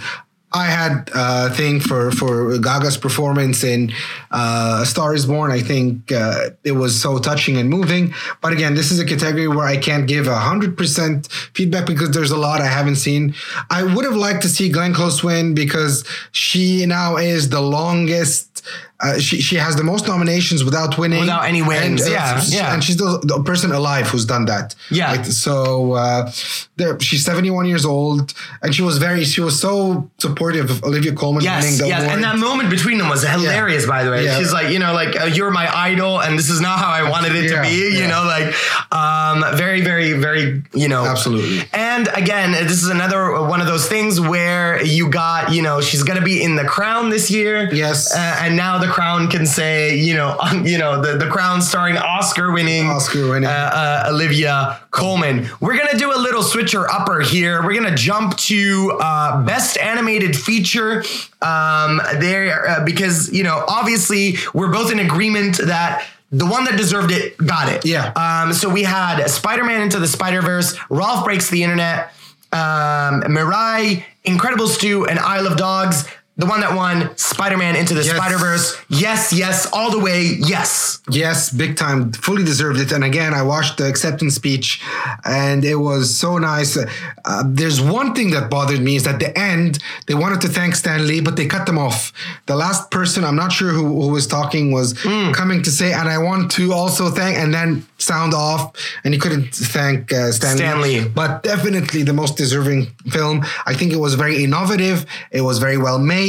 I 0.52 0.66
had 0.66 1.10
a 1.12 1.50
thing 1.50 1.80
for 1.80 2.10
for 2.12 2.56
Gaga's 2.58 2.96
performance 2.96 3.64
in 3.64 3.92
uh, 4.30 4.80
A 4.82 4.86
Star 4.86 5.14
Is 5.14 5.26
Born. 5.26 5.50
I 5.50 5.60
think 5.60 6.12
uh, 6.12 6.50
it 6.62 6.72
was 6.72 7.00
so 7.00 7.18
touching 7.18 7.56
and 7.56 7.68
moving. 7.68 8.14
But 8.40 8.52
again, 8.52 8.74
this 8.74 8.90
is 8.90 9.00
a 9.00 9.04
category 9.04 9.48
where 9.48 9.66
I 9.66 9.76
can't 9.76 10.06
give 10.06 10.26
hundred 10.26 10.78
percent 10.78 11.26
feedback 11.52 11.86
because 11.86 12.12
there's 12.12 12.30
a 12.30 12.36
lot 12.36 12.60
I 12.60 12.66
haven't 12.66 12.96
seen. 12.96 13.34
I 13.70 13.82
would 13.82 14.04
have 14.04 14.16
liked 14.16 14.42
to 14.42 14.48
see 14.48 14.70
Glenn 14.70 14.94
Close 14.94 15.22
win 15.22 15.54
because 15.54 16.04
she 16.30 16.86
now 16.86 17.16
is 17.16 17.48
the 17.50 17.60
longest 17.60 18.55
uh, 19.00 19.18
she 19.18 19.40
she 19.40 19.56
has 19.56 19.76
the 19.76 19.84
most 19.84 20.06
nominations 20.08 20.64
without 20.64 20.96
winning, 20.98 21.20
Without 21.20 21.44
any 21.44 21.60
wins, 21.62 22.00
And, 22.02 22.10
uh, 22.10 22.12
yeah, 22.16 22.40
she- 22.40 22.56
yeah. 22.56 22.72
and 22.74 22.82
she's 22.82 22.96
the, 22.96 23.18
the 23.24 23.42
person 23.42 23.70
alive 23.72 24.08
who's 24.08 24.24
done 24.24 24.46
that. 24.46 24.74
Yeah. 24.90 25.10
Like, 25.12 25.26
so 25.26 25.92
uh, 25.92 26.30
there, 26.76 26.98
she's 27.00 27.22
71 27.24 27.66
years 27.66 27.84
old, 27.84 28.32
and 28.62 28.74
she 28.74 28.82
was 28.82 28.96
very 28.98 29.24
she 29.24 29.40
was 29.42 29.60
so 29.60 30.08
supportive 30.18 30.70
of 30.70 30.82
Olivia 30.84 31.12
Colman 31.12 31.44
winning 31.44 31.76
the 31.78 31.88
yes, 31.88 32.02
award. 32.02 32.14
and 32.14 32.24
that 32.24 32.38
moment 32.38 32.70
between 32.70 32.96
them 32.98 33.08
was 33.10 33.22
hilarious. 33.22 33.86
By 33.86 34.02
the 34.04 34.10
way, 34.10 34.24
Yeah. 34.24 34.38
she's 34.38 34.52
like, 34.52 34.70
you 34.70 34.78
know, 34.78 34.92
like 34.94 35.20
uh, 35.20 35.24
you're 35.26 35.50
my 35.50 35.68
idol, 35.90 36.20
and 36.22 36.38
this 36.38 36.48
is 36.48 36.60
not 36.60 36.78
how 36.78 36.90
I 36.90 37.08
wanted 37.10 37.34
it 37.36 37.50
Yeah, 37.50 37.62
to 37.62 37.68
be. 37.68 37.74
You 37.76 38.04
yeah. 38.04 38.06
know, 38.08 38.24
like 38.24 38.54
um, 38.92 39.44
very, 39.56 39.80
very, 39.82 40.12
very, 40.14 40.62
you 40.72 40.88
know, 40.88 41.04
Absolutely. 41.04 41.68
And 41.72 42.08
again, 42.14 42.52
this 42.52 42.82
is 42.82 42.88
another 42.88 43.40
one 43.42 43.60
of 43.60 43.66
those 43.66 43.86
things 43.88 44.20
where 44.20 44.82
you 44.82 45.08
got, 45.10 45.52
you 45.52 45.62
know, 45.62 45.80
she's 45.80 46.02
gonna 46.02 46.22
be 46.22 46.42
in 46.42 46.56
the 46.56 46.64
crown 46.64 47.10
this 47.10 47.30
year. 47.30 47.72
Yes. 47.72 48.14
uh, 48.14 48.16
and 48.56 48.62
now 48.62 48.78
the 48.78 48.86
crown 48.86 49.28
can 49.28 49.44
say, 49.44 49.96
you 49.98 50.14
know, 50.14 50.38
you 50.64 50.78
know, 50.78 51.02
the 51.02 51.18
the 51.18 51.30
crown 51.30 51.60
starring 51.60 51.96
Oscar-winning, 51.98 52.86
Oscar-winning. 52.86 53.48
uh, 53.48 54.04
uh, 54.06 54.10
Olivia 54.10 54.80
Colman. 54.90 55.48
We're 55.60 55.76
gonna 55.76 55.98
do 55.98 56.10
a 56.14 56.16
little 56.18 56.42
switcher 56.42 56.88
upper 56.88 57.20
here. 57.20 57.62
We're 57.62 57.74
gonna 57.74 57.96
jump 57.96 58.36
to 58.38 58.98
uh, 59.00 59.44
best 59.44 59.76
animated 59.78 60.34
feature. 60.36 61.04
Um, 61.42 62.00
there 62.18 62.66
uh, 62.68 62.84
because 62.84 63.30
you 63.30 63.44
know 63.44 63.62
obviously 63.68 64.36
we're 64.54 64.72
both 64.72 64.90
in 64.90 64.98
agreement 64.98 65.58
that. 65.58 66.06
The 66.32 66.44
one 66.44 66.64
that 66.64 66.76
deserved 66.76 67.12
it 67.12 67.38
got 67.38 67.72
it. 67.72 67.86
Yeah. 67.86 68.10
Um, 68.16 68.52
so 68.52 68.68
we 68.68 68.82
had 68.82 69.24
Spider-Man 69.28 69.80
into 69.80 70.00
the 70.00 70.08
Spider-Verse, 70.08 70.76
Ralph 70.90 71.24
Breaks 71.24 71.50
the 71.50 71.62
Internet, 71.62 72.12
um, 72.52 73.22
Mirai, 73.22 74.02
Incredibles 74.24 74.76
2, 74.80 75.06
and 75.06 75.20
Isle 75.20 75.46
of 75.46 75.56
Dogs. 75.56 76.04
The 76.38 76.44
one 76.44 76.60
that 76.60 76.76
won 76.76 77.16
Spider-Man 77.16 77.76
into 77.76 77.94
the 77.94 78.02
Yes. 78.02 78.14
Spider-Verse. 78.14 78.76
Yes, 78.90 79.32
yes, 79.32 79.66
all 79.72 79.90
the 79.90 79.98
way, 79.98 80.36
yes. 80.38 81.00
Yes, 81.08 81.48
big 81.50 81.76
time. 81.78 82.12
Fully 82.12 82.44
deserved 82.44 82.78
it. 82.78 82.92
And 82.92 83.02
again, 83.04 83.32
I 83.32 83.40
watched 83.42 83.78
the 83.78 83.88
acceptance 83.88 84.34
speech 84.34 84.82
and 85.24 85.64
it 85.64 85.76
was 85.76 86.14
so 86.14 86.36
nice. 86.36 86.76
Uh, 86.76 87.42
there's 87.46 87.80
one 87.80 88.14
thing 88.14 88.32
that 88.32 88.50
bothered 88.50 88.80
me 88.82 88.96
is 88.96 89.06
at 89.06 89.18
the 89.18 89.36
end, 89.38 89.78
they 90.08 90.14
wanted 90.14 90.42
to 90.42 90.48
thank 90.48 90.74
Stan 90.74 91.06
Lee, 91.06 91.20
but 91.20 91.36
they 91.36 91.46
cut 91.46 91.64
them 91.64 91.78
off. 91.78 92.12
The 92.44 92.56
last 92.56 92.90
person, 92.90 93.24
I'm 93.24 93.36
not 93.36 93.50
sure 93.50 93.70
who, 93.70 93.84
who 94.02 94.08
was 94.08 94.26
talking, 94.26 94.72
was 94.72 94.92
coming 95.40 95.62
to 95.62 95.70
say, 95.70 95.94
and 95.94 96.06
I 96.08 96.18
want 96.18 96.50
to 96.52 96.72
also 96.74 97.08
thank, 97.08 97.38
and 97.38 97.54
then 97.54 97.86
sound 97.98 98.34
off, 98.34 98.76
and 99.04 99.14
he 99.14 99.18
couldn't 99.20 99.54
thank 99.54 100.12
uh, 100.12 100.32
Stan, 100.32 100.56
Stan 100.58 100.82
Lee. 100.82 101.08
But 101.08 101.44
definitely 101.44 102.02
the 102.02 102.12
most 102.12 102.36
deserving 102.36 102.88
film. 103.10 103.42
I 103.64 103.72
think 103.72 103.92
it 103.94 104.00
was 104.06 104.14
very 104.16 104.44
innovative. 104.44 105.06
It 105.30 105.40
was 105.40 105.58
very 105.58 105.78
well 105.78 105.98
made. 105.98 106.25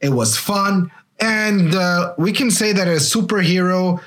It 0.00 0.10
was 0.10 0.36
fun. 0.36 0.90
And 1.20 1.74
uh, 1.74 2.14
we 2.18 2.32
can 2.32 2.50
say 2.50 2.72
that 2.72 2.86
a 2.86 2.92
superhero 3.00 4.00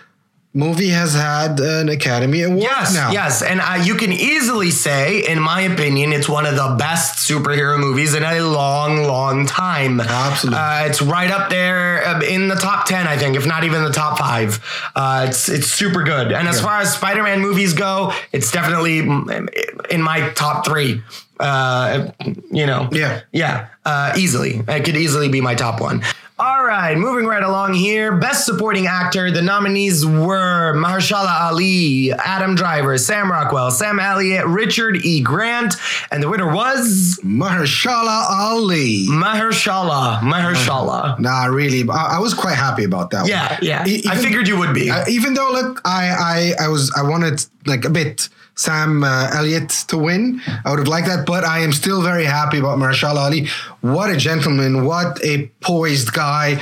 movie 0.53 0.89
has 0.89 1.13
had 1.13 1.59
an 1.61 1.87
Academy 1.87 2.41
Award 2.43 2.61
Yes, 2.61 2.93
now. 2.93 3.09
yes, 3.11 3.41
and 3.41 3.61
uh, 3.61 3.81
you 3.85 3.95
can 3.95 4.11
easily 4.11 4.69
say, 4.69 5.25
in 5.25 5.39
my 5.39 5.61
opinion, 5.61 6.11
it's 6.11 6.27
one 6.27 6.45
of 6.45 6.55
the 6.57 6.75
best 6.77 7.15
superhero 7.29 7.79
movies 7.79 8.13
in 8.15 8.23
a 8.23 8.41
long, 8.41 9.03
long 9.03 9.45
time. 9.45 10.01
Absolutely. 10.01 10.59
uh, 10.59 10.85
it's 10.87 11.01
right 11.01 11.31
up 11.31 11.49
there 11.49 12.05
uh, 12.05 12.21
in 12.21 12.49
the 12.49 12.55
top 12.55 12.85
ten, 12.85 13.07
I 13.07 13.15
think, 13.17 13.37
if 13.37 13.45
not 13.45 13.63
even 13.63 13.81
the 13.83 13.91
top 13.93 14.17
five. 14.19 14.59
Uh, 14.93 15.25
it's 15.29 15.47
it's 15.47 15.67
super 15.67 16.03
good, 16.03 16.33
and 16.33 16.47
as 16.49 16.57
Yeah. 16.57 16.63
far 16.63 16.77
as 16.79 16.93
Spider-Man 16.95 17.39
movies 17.39 17.73
go, 17.73 18.11
it's 18.33 18.51
definitely 18.51 19.01
mm, 19.03 19.87
in 19.89 20.01
my 20.01 20.29
top 20.31 20.65
three. 20.65 21.01
Uh, 21.41 22.11
you 22.51 22.65
know, 22.65 22.87
Yeah. 22.91 23.21
yeah, 23.31 23.67
uh, 23.85 24.13
easily. 24.15 24.61
It 24.67 24.85
could 24.85 24.95
easily 24.95 25.27
be 25.29 25.41
my 25.41 25.55
top 25.55 25.81
one. 25.81 26.03
All 26.39 26.63
right, 26.63 26.97
moving 26.97 27.27
right 27.27 27.43
along 27.43 27.75
here. 27.75 28.15
Best 28.17 28.47
Supporting 28.47 28.87
Actor. 28.87 29.29
The 29.29 29.43
nominees 29.43 30.03
were 30.07 30.73
Mahershala 30.75 31.39
Ali, 31.41 32.11
Adam 32.13 32.55
Driver, 32.55 32.97
Sam 32.97 33.29
Rockwell, 33.31 33.69
Sam 33.69 33.99
Elliott, 33.99 34.47
Richard 34.47 35.05
E. 35.05 35.21
Grant, 35.21 35.75
and 36.11 36.23
the 36.23 36.27
winner 36.29 36.51
was 36.51 37.19
Mahershala 37.23 38.25
Ali. 38.31 39.05
Mahershala. 39.07 40.19
Mahershala. 40.21 41.19
Nah, 41.19 41.45
really, 41.45 41.87
I, 41.87 42.15
I 42.15 42.19
was 42.19 42.33
quite 42.33 42.55
happy 42.55 42.85
about 42.85 43.11
that. 43.11 43.27
Yeah, 43.27 43.49
one. 43.51 43.59
yeah. 43.61 43.83
E- 43.85 44.03
I 44.07 44.13
even- 44.13 44.23
figured 44.23 44.47
you 44.47 44.57
would 44.57 44.73
be. 44.73 44.89
Uh, 44.89 45.05
even 45.07 45.35
though, 45.35 45.51
look, 45.51 45.79
I, 45.85 46.53
I, 46.59 46.65
I 46.65 46.67
was, 46.69 46.91
I 46.97 47.03
wanted 47.03 47.45
like 47.67 47.85
a 47.85 47.89
bit 47.91 48.29
Sam 48.61 49.03
uh, 49.03 49.31
Elliott 49.33 49.69
to 49.87 49.97
win. 49.97 50.39
I 50.63 50.69
would 50.69 50.79
have 50.79 50.87
liked 50.87 51.07
that, 51.07 51.25
but 51.25 51.43
I 51.43 51.59
am 51.59 51.73
still 51.73 52.01
very 52.03 52.25
happy 52.25 52.59
about 52.59 52.77
Mahershala 52.77 53.21
Ali. 53.27 53.47
What 53.81 54.11
a 54.11 54.17
gentleman! 54.17 54.85
What 54.85 55.23
a 55.25 55.47
poised 55.61 56.13
guy. 56.13 56.61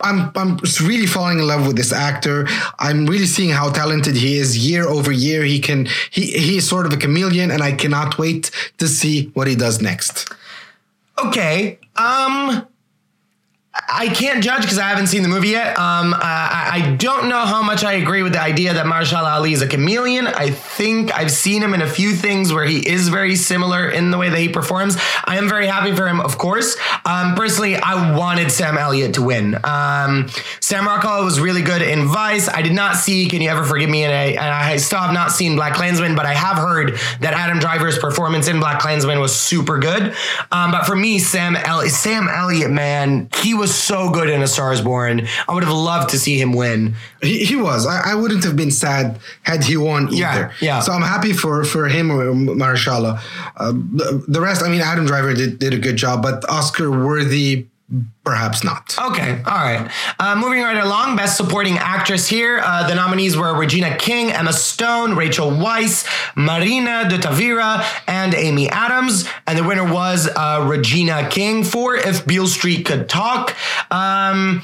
I'm 0.00 0.32
I'm 0.34 0.58
really 0.80 1.06
falling 1.06 1.38
in 1.38 1.46
love 1.46 1.64
with 1.66 1.76
this 1.76 1.92
actor. 1.92 2.46
I'm 2.80 3.06
really 3.06 3.26
seeing 3.26 3.50
how 3.50 3.70
talented 3.70 4.16
he 4.16 4.36
is 4.36 4.58
year 4.58 4.84
over 4.88 5.12
year. 5.12 5.44
He 5.44 5.60
can 5.60 5.86
he 6.10 6.24
he 6.32 6.56
is 6.56 6.68
sort 6.68 6.86
of 6.86 6.92
a 6.92 6.96
chameleon, 6.96 7.52
and 7.52 7.62
I 7.62 7.72
cannot 7.72 8.18
wait 8.18 8.50
to 8.78 8.88
see 8.88 9.26
what 9.34 9.46
he 9.46 9.54
does 9.54 9.80
next. 9.80 10.32
Okay. 11.24 11.78
Um 11.96 12.66
I 13.88 14.08
can't 14.08 14.42
judge 14.42 14.62
because 14.62 14.78
I 14.78 14.88
haven't 14.88 15.08
seen 15.08 15.22
the 15.22 15.28
movie 15.28 15.48
yet. 15.48 15.78
Um, 15.78 16.14
I, 16.14 16.70
I 16.72 16.96
don't 16.96 17.28
know 17.28 17.44
how 17.44 17.62
much 17.62 17.84
I 17.84 17.94
agree 17.94 18.22
with 18.22 18.32
the 18.32 18.40
idea 18.40 18.72
that 18.74 18.86
Mahershala 18.86 19.32
Ali 19.34 19.52
is 19.52 19.60
a 19.60 19.68
chameleon. 19.68 20.26
I 20.26 20.50
think 20.50 21.12
I've 21.14 21.30
seen 21.30 21.62
him 21.62 21.74
in 21.74 21.82
a 21.82 21.86
few 21.86 22.14
things 22.14 22.52
where 22.52 22.64
he 22.64 22.78
is 22.78 23.08
very 23.08 23.36
similar 23.36 23.88
in 23.88 24.10
the 24.10 24.18
way 24.18 24.30
that 24.30 24.38
he 24.38 24.48
performs. 24.48 24.96
I 25.24 25.36
am 25.36 25.48
very 25.48 25.66
happy 25.66 25.94
for 25.94 26.08
him, 26.08 26.20
of 26.20 26.38
course. 26.38 26.76
Um, 27.04 27.34
personally, 27.34 27.76
I 27.76 28.16
wanted 28.16 28.50
Sam 28.50 28.78
Elliott 28.78 29.14
to 29.14 29.22
win. 29.22 29.58
Um, 29.64 30.28
Sam 30.60 30.86
Rockwell 30.86 31.24
was 31.24 31.40
really 31.40 31.62
good 31.62 31.82
in 31.82 32.06
Vice. 32.06 32.48
I 32.48 32.62
did 32.62 32.72
not 32.72 32.96
see 32.96 33.28
Can 33.28 33.42
You 33.42 33.50
Ever 33.50 33.64
Forgive 33.64 33.90
Me? 33.90 34.04
And 34.04 34.12
I, 34.12 34.24
and 34.24 34.40
I 34.40 34.76
still 34.76 35.00
have 35.00 35.12
not 35.12 35.32
seen 35.32 35.56
Black 35.56 35.74
Klansman, 35.74 36.14
but 36.14 36.24
I 36.24 36.34
have 36.34 36.56
heard 36.56 36.98
that 37.20 37.34
Adam 37.34 37.58
Driver's 37.58 37.98
performance 37.98 38.48
in 38.48 38.58
Black 38.58 38.80
Klansman 38.80 39.20
was 39.20 39.34
super 39.34 39.78
good. 39.78 40.14
Um, 40.50 40.70
but 40.70 40.86
for 40.86 40.96
me, 40.96 41.18
Sam 41.18 41.56
Elliott, 41.56 41.92
Sam 41.92 42.28
Elliott, 42.28 42.70
man, 42.70 43.28
he 43.42 43.54
was 43.54 43.71
so 43.74 44.10
good 44.10 44.28
in 44.28 44.42
A 44.42 44.46
Star 44.46 44.72
Is 44.72 44.80
Born. 44.80 45.26
I 45.48 45.54
would 45.54 45.64
have 45.64 45.72
loved 45.72 46.10
to 46.10 46.18
see 46.18 46.40
him 46.40 46.52
win. 46.52 46.94
He, 47.22 47.44
he 47.44 47.56
was. 47.56 47.86
I, 47.86 48.12
I 48.12 48.14
wouldn't 48.14 48.44
have 48.44 48.56
been 48.56 48.70
sad 48.70 49.18
had 49.42 49.64
he 49.64 49.76
won 49.76 50.08
either. 50.08 50.16
Yeah, 50.18 50.52
yeah. 50.60 50.80
So 50.80 50.92
I'm 50.92 51.02
happy 51.02 51.32
for 51.32 51.64
for 51.64 51.88
him 51.88 52.10
or 52.10 52.32
Mahershala. 52.32 53.20
Uh, 53.56 53.72
the, 53.72 54.24
the 54.28 54.40
rest, 54.40 54.62
I 54.62 54.68
mean, 54.68 54.80
Adam 54.80 55.06
Driver 55.06 55.34
did, 55.34 55.58
did 55.58 55.74
a 55.74 55.78
good 55.78 55.96
job, 55.96 56.22
but 56.22 56.48
Oscar 56.48 56.90
worthy, 56.90 57.66
perhaps 58.24 58.64
not. 58.64 58.96
Okay, 58.98 59.42
all 59.44 59.52
right. 59.52 59.90
Uh, 60.18 60.36
moving 60.36 60.62
right 60.62 60.82
along, 60.82 61.16
Best 61.16 61.36
Supporting 61.36 61.78
Actress 61.78 62.28
here. 62.28 62.60
Uh, 62.62 62.88
the 62.88 62.94
nominees 62.94 63.36
were 63.36 63.54
Regina 63.54 63.96
King, 63.96 64.30
Emma 64.32 64.52
Stone, 64.52 65.16
Rachel 65.16 65.50
Weisz, 65.50 66.06
Marina 66.36 67.08
de 67.08 67.18
Tavira, 67.18 67.84
and 68.06 68.34
Amy 68.34 68.68
Adams. 68.70 69.28
And 69.46 69.58
the 69.58 69.64
winner 69.64 69.90
was 69.90 70.28
uh, 70.28 70.66
Regina 70.68 71.28
King 71.28 71.64
for 71.64 71.96
If 71.96 72.26
Beale 72.26 72.46
Street 72.46 72.86
Could 72.86 73.08
Talk. 73.08 73.56
Um, 73.90 74.62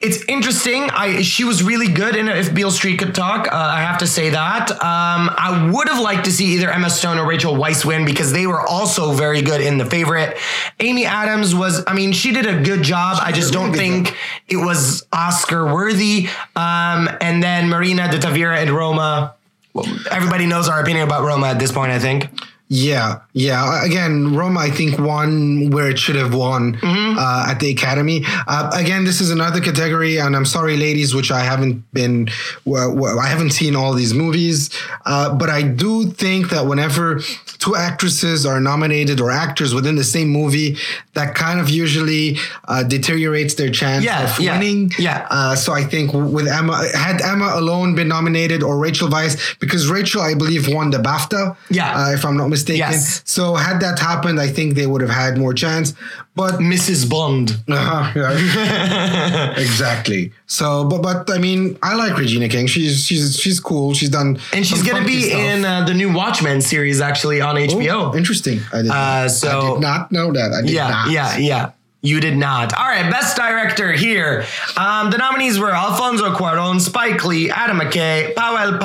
it's 0.00 0.24
interesting. 0.28 0.88
I 0.90 1.20
she 1.20 1.44
was 1.44 1.62
really 1.62 1.88
good 1.88 2.16
in 2.16 2.26
If 2.28 2.54
Beale 2.54 2.70
Street 2.70 2.98
Could 2.98 3.14
Talk. 3.14 3.48
Uh, 3.48 3.54
I 3.54 3.80
have 3.82 3.98
to 3.98 4.06
say 4.06 4.30
that. 4.30 4.70
Um, 4.70 4.78
I 4.80 5.70
would 5.72 5.88
have 5.88 6.00
liked 6.00 6.24
to 6.24 6.32
see 6.32 6.54
either 6.54 6.70
Emma 6.70 6.88
Stone 6.88 7.18
or 7.18 7.26
Rachel 7.26 7.54
Weisz 7.54 7.84
win 7.84 8.06
because 8.06 8.32
they 8.32 8.46
were 8.46 8.66
also 8.66 9.12
very 9.12 9.42
good 9.42 9.60
in 9.60 9.76
The 9.76 9.84
Favorite. 9.84 10.38
Amy 10.80 11.04
Adams 11.04 11.54
was. 11.54 11.84
I 11.86 11.92
mean, 11.92 12.12
she 12.12 12.32
did 12.32 12.46
a 12.46 12.62
good 12.62 12.82
job. 12.82 13.18
I 13.20 13.30
just 13.32 13.52
don't 13.52 13.74
think 13.74 14.16
it 14.48 14.56
was 14.56 15.06
Oscar 15.12 15.66
worthy. 15.66 16.28
Um, 16.56 17.10
and 17.20 17.42
then 17.42 17.68
Marina 17.68 18.10
de 18.10 18.18
Tavira 18.18 18.56
and 18.56 18.70
Roma. 18.70 19.34
Well, 19.74 19.86
everybody 20.10 20.46
knows 20.46 20.68
our 20.68 20.80
opinion 20.80 21.06
about 21.06 21.24
Roma 21.24 21.48
at 21.48 21.58
this 21.58 21.72
point. 21.72 21.92
I 21.92 21.98
think. 21.98 22.26
Yeah, 22.72 23.18
yeah. 23.32 23.84
Again, 23.84 24.36
Roma, 24.36 24.60
I 24.60 24.70
think 24.70 24.96
won 24.96 25.70
where 25.70 25.90
it 25.90 25.98
should 25.98 26.14
have 26.14 26.32
won 26.32 26.76
Mm-hmm. 26.76 27.18
uh, 27.18 27.46
at 27.50 27.58
the 27.58 27.68
Academy. 27.72 28.22
Uh, 28.46 28.70
again, 28.72 29.02
this 29.04 29.20
is 29.20 29.32
another 29.32 29.60
category, 29.60 30.18
and 30.18 30.36
I'm 30.36 30.44
sorry, 30.46 30.76
ladies, 30.76 31.12
which 31.12 31.32
I 31.32 31.40
haven't 31.40 31.82
been, 31.92 32.28
well, 32.64 33.18
I 33.18 33.26
haven't 33.26 33.50
seen 33.50 33.74
all 33.74 33.92
these 33.92 34.14
movies, 34.14 34.70
uh, 35.04 35.34
but 35.34 35.50
I 35.50 35.62
do 35.62 36.06
think 36.12 36.50
that 36.50 36.66
whenever 36.66 37.18
two 37.58 37.74
actresses 37.74 38.46
are 38.46 38.60
nominated 38.60 39.20
or 39.20 39.32
actors 39.32 39.74
within 39.74 39.96
the 39.96 40.04
same 40.04 40.28
movie, 40.28 40.76
that 41.14 41.34
kind 41.34 41.58
of 41.58 41.68
usually 41.68 42.38
uh, 42.68 42.84
deteriorates 42.84 43.54
their 43.54 43.70
chance 43.70 44.04
Yeah, 44.04 44.32
of 44.32 44.38
yeah, 44.38 44.56
winning. 44.56 44.92
yeah. 44.96 45.26
Uh, 45.28 45.56
so 45.56 45.72
I 45.72 45.82
think 45.82 46.12
with 46.12 46.46
Emma, 46.46 46.86
had 46.94 47.20
Emma 47.20 47.50
alone 47.54 47.96
been 47.96 48.06
nominated 48.08 48.62
or 48.62 48.78
Rachel 48.78 49.08
Weisz, 49.08 49.58
because 49.58 49.90
Rachel, 49.90 50.22
I 50.22 50.34
believe, 50.34 50.72
won 50.72 50.90
the 50.90 50.98
BAFTA. 50.98 51.56
Yeah. 51.68 51.92
Uh, 51.98 52.12
if 52.12 52.24
I'm 52.24 52.36
not 52.36 52.46
mistaken. 52.46 52.59
Yes. 52.68 53.22
So 53.24 53.54
had 53.54 53.80
that 53.80 53.98
happened, 53.98 54.40
I 54.40 54.48
think 54.48 54.74
they 54.74 54.86
would 54.86 55.00
have 55.00 55.10
had 55.10 55.38
more 55.38 55.54
chance. 55.54 55.94
But 56.34 56.54
Mrs. 56.54 57.08
Bond. 57.10 57.50
uh-huh, 57.68 58.12
yeah. 58.16 59.54
exactly. 59.58 60.32
So, 60.46 60.84
but 60.84 61.02
but 61.02 61.30
I 61.30 61.38
mean, 61.38 61.78
I 61.82 61.94
like 61.94 62.16
Regina 62.16 62.48
King. 62.48 62.66
She's 62.66 63.04
she's 63.04 63.36
she's 63.38 63.60
cool. 63.60 63.94
She's 63.94 64.10
done, 64.10 64.38
And 64.52 64.66
she's 64.66 64.82
gonna 64.82 65.04
be 65.04 65.22
stuff. 65.30 65.40
in 65.40 65.64
uh, 65.64 65.84
the 65.84 65.94
new 65.94 66.12
Watchmen 66.12 66.60
series 66.60 67.00
actually 67.00 67.40
on 67.40 67.56
HBO. 67.56 68.12
Oh, 68.12 68.16
interesting. 68.16 68.60
I 68.72 68.82
did, 68.82 68.90
Uh, 68.90 68.94
not, 68.94 69.44
I 69.44 69.70
did 69.72 69.80
not 69.80 70.12
know 70.12 70.32
that. 70.32 70.52
I 70.52 70.60
did 70.62 70.70
yeah, 70.70 70.88
not. 70.88 71.10
yeah, 71.10 71.36
yeah. 71.36 71.70
You 72.02 72.18
did 72.18 72.36
not. 72.38 72.72
All 72.72 72.86
right, 72.86 73.10
best 73.10 73.36
director 73.36 73.92
here. 73.92 74.46
Um, 74.76 75.10
the 75.10 75.18
nominees 75.18 75.58
were 75.58 75.70
Alfonso 75.70 76.32
Cuarón, 76.34 76.80
Spike 76.80 77.24
Lee, 77.26 77.50
Adam 77.50 77.78
McKay, 77.78 78.32
Paweł 78.34 78.78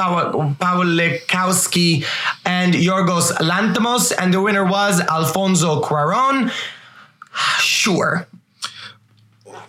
Pawlikowski, 0.57 2.05
and 2.45 2.73
Yorgos 2.73 3.31
Lanthimos, 3.37 4.11
and 4.19 4.33
the 4.33 4.41
winner 4.41 4.65
was 4.65 4.99
Alfonso 4.99 5.81
Cuarón. 5.81 6.51
Sure. 7.59 8.27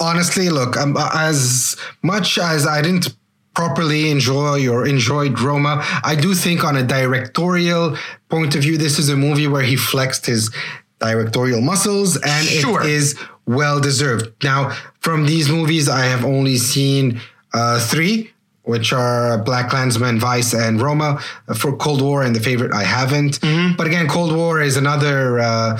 honestly, 0.00 0.50
look, 0.50 0.76
um, 0.76 0.96
as 1.14 1.76
much 2.02 2.38
as 2.38 2.66
I 2.66 2.82
didn't 2.82 3.14
properly 3.54 4.10
enjoy 4.10 4.68
or 4.68 4.86
enjoyed 4.86 5.38
Roma, 5.40 5.82
I 6.04 6.14
do 6.16 6.34
think 6.34 6.64
on 6.64 6.76
a 6.76 6.82
directorial 6.82 7.96
point 8.28 8.54
of 8.56 8.62
view, 8.62 8.76
this 8.76 8.98
is 8.98 9.08
a 9.08 9.16
movie 9.16 9.46
where 9.48 9.62
he 9.62 9.76
flexed 9.76 10.26
his 10.26 10.50
directorial 10.98 11.60
muscles 11.60 12.16
and 12.18 12.46
Sure. 12.46 12.82
it 12.82 12.88
is 12.90 13.18
well 13.46 13.80
deserved. 13.80 14.32
Now, 14.42 14.70
from 15.00 15.26
these 15.26 15.48
movies, 15.48 15.88
I 15.88 16.06
have 16.06 16.24
only 16.24 16.56
seen 16.56 17.20
uh, 17.54 17.80
three. 17.80 18.32
Which 18.62 18.92
are 18.92 19.38
Black 19.38 19.70
Klansman, 19.70 20.18
Vice, 20.18 20.52
and 20.52 20.82
Roma. 20.82 21.20
Uh, 21.46 21.54
For 21.54 21.76
Cold 21.76 22.02
War 22.02 22.24
and 22.24 22.34
The 22.34 22.40
Favorite, 22.40 22.72
I 22.74 22.82
haven't. 22.82 23.38
Mm-hmm. 23.38 23.76
But 23.76 23.86
again, 23.86 24.08
Cold 24.08 24.34
War 24.34 24.60
is 24.60 24.76
another 24.76 25.38
uh, 25.38 25.78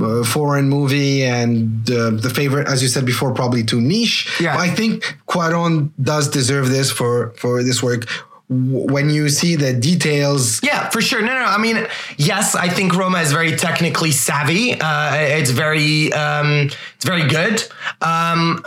uh, 0.00 0.22
foreign 0.22 0.68
movie, 0.68 1.24
and 1.24 1.90
uh, 1.90 2.10
The 2.10 2.30
Favorite, 2.30 2.68
as 2.68 2.80
you 2.80 2.86
said 2.86 3.04
before, 3.04 3.34
probably 3.34 3.64
too 3.64 3.80
niche. 3.80 4.38
Yeah. 4.40 4.56
I 4.56 4.68
think 4.68 5.16
Cuarón 5.26 5.90
does 6.00 6.28
deserve 6.28 6.68
this 6.68 6.92
for 6.92 7.32
for 7.36 7.64
this 7.64 7.82
work. 7.82 8.06
When 8.50 9.10
you 9.10 9.28
see 9.28 9.56
the 9.56 9.74
details, 9.74 10.60
Yeah, 10.62 10.88
for 10.88 11.02
sure. 11.02 11.20
No, 11.20 11.34
no. 11.34 11.44
I 11.44 11.58
mean, 11.58 11.86
yes, 12.16 12.54
I 12.54 12.68
think 12.68 12.94
Roma 12.94 13.20
is 13.20 13.30
very 13.30 13.54
technically 13.56 14.10
savvy. 14.10 14.80
Uh, 14.80 15.14
it's 15.16 15.50
very, 15.50 16.10
um, 16.14 16.70
it's 16.96 17.04
very 17.04 17.28
good. 17.28 17.62
Um, 18.00 18.64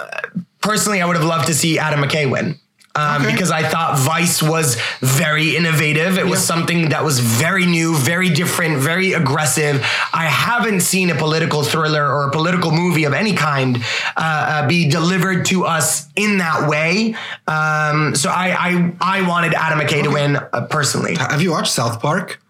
personally, 0.61 1.01
I 1.01 1.05
would 1.07 1.15
have 1.15 1.25
loved 1.25 1.47
to 1.47 1.55
see 1.55 1.79
Adam 1.79 2.01
McKay 2.01 2.29
win. 2.29 2.59
Um, 2.95 3.21
Okay. 3.21 3.32
Because 3.32 3.51
I 3.51 3.63
thought 3.63 3.97
Vice 3.99 4.41
was 4.43 4.75
very 4.99 5.56
innovative. 5.56 6.17
It 6.17 6.25
was 6.27 6.43
something 6.43 6.89
that 6.89 7.04
was 7.04 7.19
very 7.19 7.65
new, 7.65 7.95
very 7.95 8.30
different, 8.30 8.80
very 8.80 9.13
aggressive. 9.13 9.82
I 10.13 10.25
haven't 10.25 10.82
seen 10.82 11.10
a 11.10 11.15
political 11.15 11.63
thriller 11.63 12.06
or 12.06 12.27
a 12.27 12.32
political 12.32 12.71
movie 12.71 13.06
of 13.06 13.13
any 13.13 13.34
kind 13.34 13.77
uh, 13.77 13.82
uh, 14.17 14.67
be 14.67 14.89
delivered 14.89 15.45
to 15.47 15.65
us 15.65 16.08
in 16.15 16.39
that 16.39 16.67
way. 16.69 17.15
Um, 17.47 18.15
so 18.15 18.30
I, 18.30 18.56
I, 18.60 18.93
I 18.99 19.27
wanted 19.27 19.54
Adam 19.54 19.80
McKay 19.80 20.04
to 20.04 20.10
win 20.10 20.36
uh, 20.36 20.67
personally. 20.69 21.15
have 21.15 21.41
you 21.41 21.51
watched 21.51 21.71
South 21.71 22.01
Park, 22.01 22.41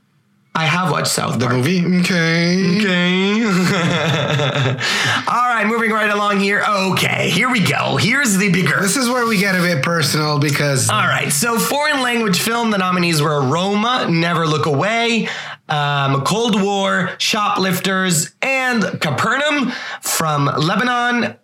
I 0.54 0.66
have 0.66 0.92
watched 0.92 1.08
South 1.08 1.40
the 1.40 1.48
movie? 1.48 1.80
Okay. 2.02 2.78
Okay. 2.78 3.42
All 5.28 5.48
right, 5.48 5.64
moving 5.66 5.92
right 5.92 6.10
along 6.10 6.42
here. 6.42 6.62
Okay, 6.68 7.30
here 7.30 7.50
we 7.50 7.62
go. 7.62 7.96
Here's 7.96 8.38
the 8.38 8.52
bigger. 8.52 8.82
This 8.82 8.98
is 8.98 9.08
where 9.08 9.26
we 9.26 9.38
get 9.38 9.56
a 9.56 9.60
bit 9.62 9.82
personal 9.82 10.40
because 10.40 10.90
All 10.90 11.08
right, 11.08 11.32
so 11.32 11.58
foreign 11.58 12.02
language 12.02 12.42
film, 12.42 12.70
the 12.70 12.78
nominees 12.78 13.22
were 13.22 13.42
Roma, 13.42 14.08
Never 14.10 14.46
Look 14.46 14.66
Away, 14.66 15.30
um, 15.70 16.24
Cold 16.24 16.62
War, 16.62 17.12
Shoplifters, 17.18 18.34
and 18.42 18.84
Capernaum 19.00 19.72
from 20.02 20.48
Lebanon. 20.48 21.38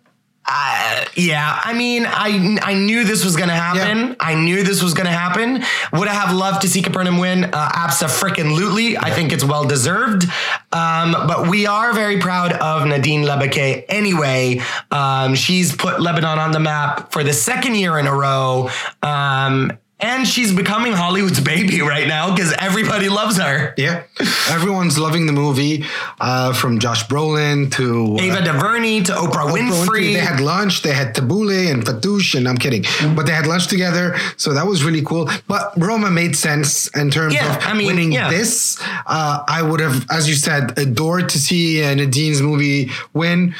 Uh, 0.50 1.04
yeah, 1.14 1.60
I 1.62 1.74
mean, 1.74 2.06
I 2.06 2.58
I 2.62 2.72
knew 2.74 3.04
this 3.04 3.22
was 3.22 3.36
gonna 3.36 3.54
happen. 3.54 4.08
Yeah. 4.08 4.14
I 4.18 4.34
knew 4.34 4.62
this 4.62 4.82
was 4.82 4.94
gonna 4.94 5.10
happen. 5.10 5.62
Would 5.92 6.08
I 6.08 6.14
have 6.14 6.34
loved 6.34 6.62
to 6.62 6.68
see 6.68 6.80
Capernaum 6.80 7.18
win? 7.18 7.44
Uh, 7.44 7.68
Abso-freaking-lutely. 7.68 8.96
I 8.96 9.10
think 9.10 9.32
it's 9.32 9.44
well 9.44 9.64
deserved. 9.66 10.24
Um, 10.72 11.12
but 11.12 11.48
we 11.48 11.66
are 11.66 11.92
very 11.92 12.18
proud 12.18 12.52
of 12.52 12.86
Nadine 12.86 13.24
Labaki 13.24 13.84
anyway. 13.90 14.62
Um, 14.90 15.34
she's 15.34 15.76
put 15.76 16.00
Lebanon 16.00 16.38
on 16.38 16.52
the 16.52 16.60
map 16.60 17.12
for 17.12 17.22
the 17.22 17.34
second 17.34 17.74
year 17.74 17.98
in 17.98 18.06
a 18.06 18.14
row. 18.14 18.70
Um, 19.02 19.72
and 20.00 20.26
she's 20.26 20.52
becoming 20.52 20.92
Hollywood's 20.92 21.40
baby 21.40 21.80
right 21.82 22.06
now 22.06 22.34
because 22.34 22.52
everybody 22.58 23.08
loves 23.08 23.36
her. 23.38 23.74
yeah, 23.76 24.04
everyone's 24.48 24.98
loving 24.98 25.26
the 25.26 25.32
movie. 25.32 25.84
Uh, 26.20 26.52
from 26.52 26.78
Josh 26.78 27.04
Brolin 27.06 27.70
to 27.72 28.16
uh, 28.16 28.22
Ava 28.22 28.44
DuVernay 28.44 29.02
to 29.04 29.12
Oprah, 29.12 29.50
Winfrey. 29.52 30.12
They 30.14 30.18
had 30.20 30.40
lunch. 30.40 30.82
They 30.82 30.92
had 30.92 31.14
tabbouleh 31.14 31.72
and 31.72 31.84
fattoush, 31.84 32.34
and 32.34 32.48
I'm 32.48 32.58
kidding, 32.58 32.84
but 33.14 33.26
they 33.26 33.32
had 33.32 33.46
lunch 33.46 33.66
together, 33.68 34.16
so 34.36 34.52
that 34.54 34.66
was 34.66 34.82
really 34.84 35.02
cool. 35.02 35.28
But 35.46 35.72
Roma 35.76 36.10
made 36.10 36.36
sense 36.36 36.88
in 36.96 37.10
terms 37.10 37.34
Yeah, 37.34 37.56
of 37.56 37.64
I 37.66 37.74
mean, 37.74 37.86
winning 37.86 38.12
yeah. 38.12 38.30
this. 38.30 38.78
Uh, 39.06 39.42
I 39.48 39.62
would 39.62 39.80
have, 39.80 40.06
as 40.10 40.28
you 40.28 40.34
said, 40.34 40.78
adored 40.78 41.28
to 41.30 41.38
see 41.38 41.82
uh, 41.84 41.94
Nadine's 41.94 42.42
movie 42.42 42.90
win. 43.14 43.54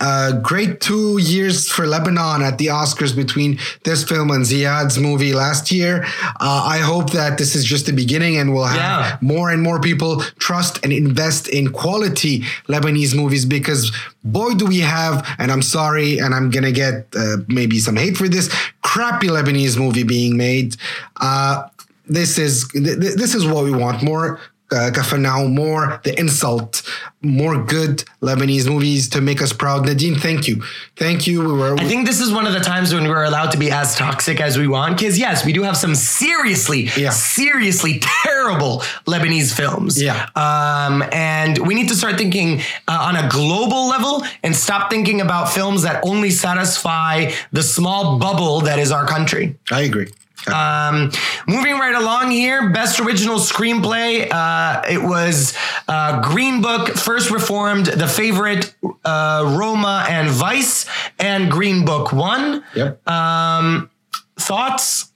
Uh, 0.00 0.32
great 0.40 0.80
two 0.80 1.18
years 1.18 1.70
for 1.70 1.86
Lebanon 1.86 2.42
at 2.42 2.58
the 2.58 2.66
Oscars 2.66 3.14
between 3.14 3.58
this 3.84 4.02
film 4.02 4.30
and 4.32 4.44
Ziad's 4.44 4.98
movie 4.98 5.32
last 5.32 5.70
year. 5.70 6.04
Uh, 6.40 6.64
I 6.66 6.78
hope 6.78 7.12
that 7.12 7.38
this 7.38 7.54
is 7.54 7.64
just 7.64 7.86
the 7.86 7.92
beginning 7.92 8.36
and 8.36 8.52
we'll 8.52 8.64
have 8.64 8.76
Yeah. 8.76 9.18
more 9.20 9.50
and 9.50 9.62
more 9.62 9.80
people 9.80 10.20
trust 10.38 10.80
and 10.82 10.92
invest 10.92 11.46
in 11.48 11.70
quality 11.70 12.42
Lebanese 12.68 13.14
movies 13.14 13.44
because 13.44 13.92
boy 14.24 14.54
do 14.54 14.66
we 14.66 14.80
have 14.80 15.24
and 15.38 15.52
I'm 15.52 15.62
sorry 15.62 16.18
and 16.18 16.34
I'm 16.34 16.50
gonna 16.50 16.72
get 16.72 17.06
uh, 17.16 17.36
maybe 17.46 17.78
some 17.78 17.94
hate 17.96 18.16
for 18.16 18.28
this 18.28 18.50
crappy 18.82 19.28
Lebanese 19.28 19.78
movie 19.78 20.02
being 20.02 20.36
made. 20.36 20.76
Uh, 21.20 21.68
this 22.06 22.36
is 22.36 22.68
th- 22.72 22.84
th- 23.00 23.14
this 23.14 23.34
is 23.34 23.46
what 23.46 23.64
we 23.64 23.70
want 23.72 24.02
more. 24.02 24.40
Uh, 24.74 24.90
Kafanao, 24.90 25.48
more 25.52 26.00
the 26.02 26.18
insult, 26.18 26.82
more 27.22 27.62
good 27.62 28.02
Lebanese 28.20 28.66
movies 28.68 29.08
to 29.10 29.20
make 29.20 29.40
us 29.40 29.52
proud. 29.52 29.86
Nadine, 29.86 30.16
thank 30.16 30.48
you, 30.48 30.62
thank 30.96 31.28
you. 31.28 31.40
We 31.46 31.52
were 31.52 31.76
I 31.78 31.84
think 31.84 32.06
this 32.06 32.20
is 32.20 32.32
one 32.32 32.44
of 32.46 32.52
the 32.54 32.60
times 32.60 32.92
when 32.92 33.06
we're 33.06 33.22
allowed 33.24 33.50
to 33.52 33.58
be 33.58 33.70
as 33.70 33.94
toxic 33.94 34.40
as 34.40 34.58
we 34.58 34.66
want. 34.66 34.98
Because 34.98 35.16
yes, 35.16 35.44
we 35.46 35.52
do 35.52 35.62
have 35.62 35.76
some 35.76 35.94
seriously, 35.94 36.88
Yeah. 36.96 37.10
seriously 37.10 38.00
terrible 38.24 38.80
Lebanese 39.06 39.54
films. 39.54 40.02
Yeah. 40.02 40.28
Um, 40.34 41.04
and 41.12 41.58
we 41.66 41.74
need 41.74 41.88
to 41.90 41.94
start 41.94 42.16
thinking 42.18 42.60
uh, 42.88 43.08
on 43.08 43.14
a 43.16 43.28
global 43.28 43.86
level 43.88 44.24
and 44.42 44.56
stop 44.56 44.90
thinking 44.90 45.20
about 45.20 45.50
films 45.52 45.82
that 45.82 46.02
only 46.04 46.30
satisfy 46.30 47.30
the 47.52 47.62
small 47.62 48.18
bubble 48.18 48.60
that 48.62 48.78
is 48.80 48.90
our 48.90 49.06
country. 49.06 49.56
I 49.70 49.82
agree. 49.82 50.08
Um, 50.52 51.10
moving 51.46 51.78
right 51.78 51.94
along 51.94 52.30
here, 52.30 52.70
best 52.70 53.00
original 53.00 53.38
screenplay. 53.38 54.28
Uh, 54.30 54.82
it 54.88 55.02
was 55.02 55.56
uh, 55.88 56.20
Green 56.20 56.60
Book, 56.60 56.88
First 56.90 57.30
Reformed, 57.30 57.86
The 57.86 58.08
Favorite, 58.08 58.74
uh, 59.04 59.54
Roma, 59.58 60.06
and 60.08 60.28
Vice, 60.28 60.86
and 61.18 61.50
Green 61.50 61.84
Book 61.84 62.12
won. 62.12 62.62
Yep. 62.74 63.08
Um, 63.08 63.90
thoughts? 64.36 65.12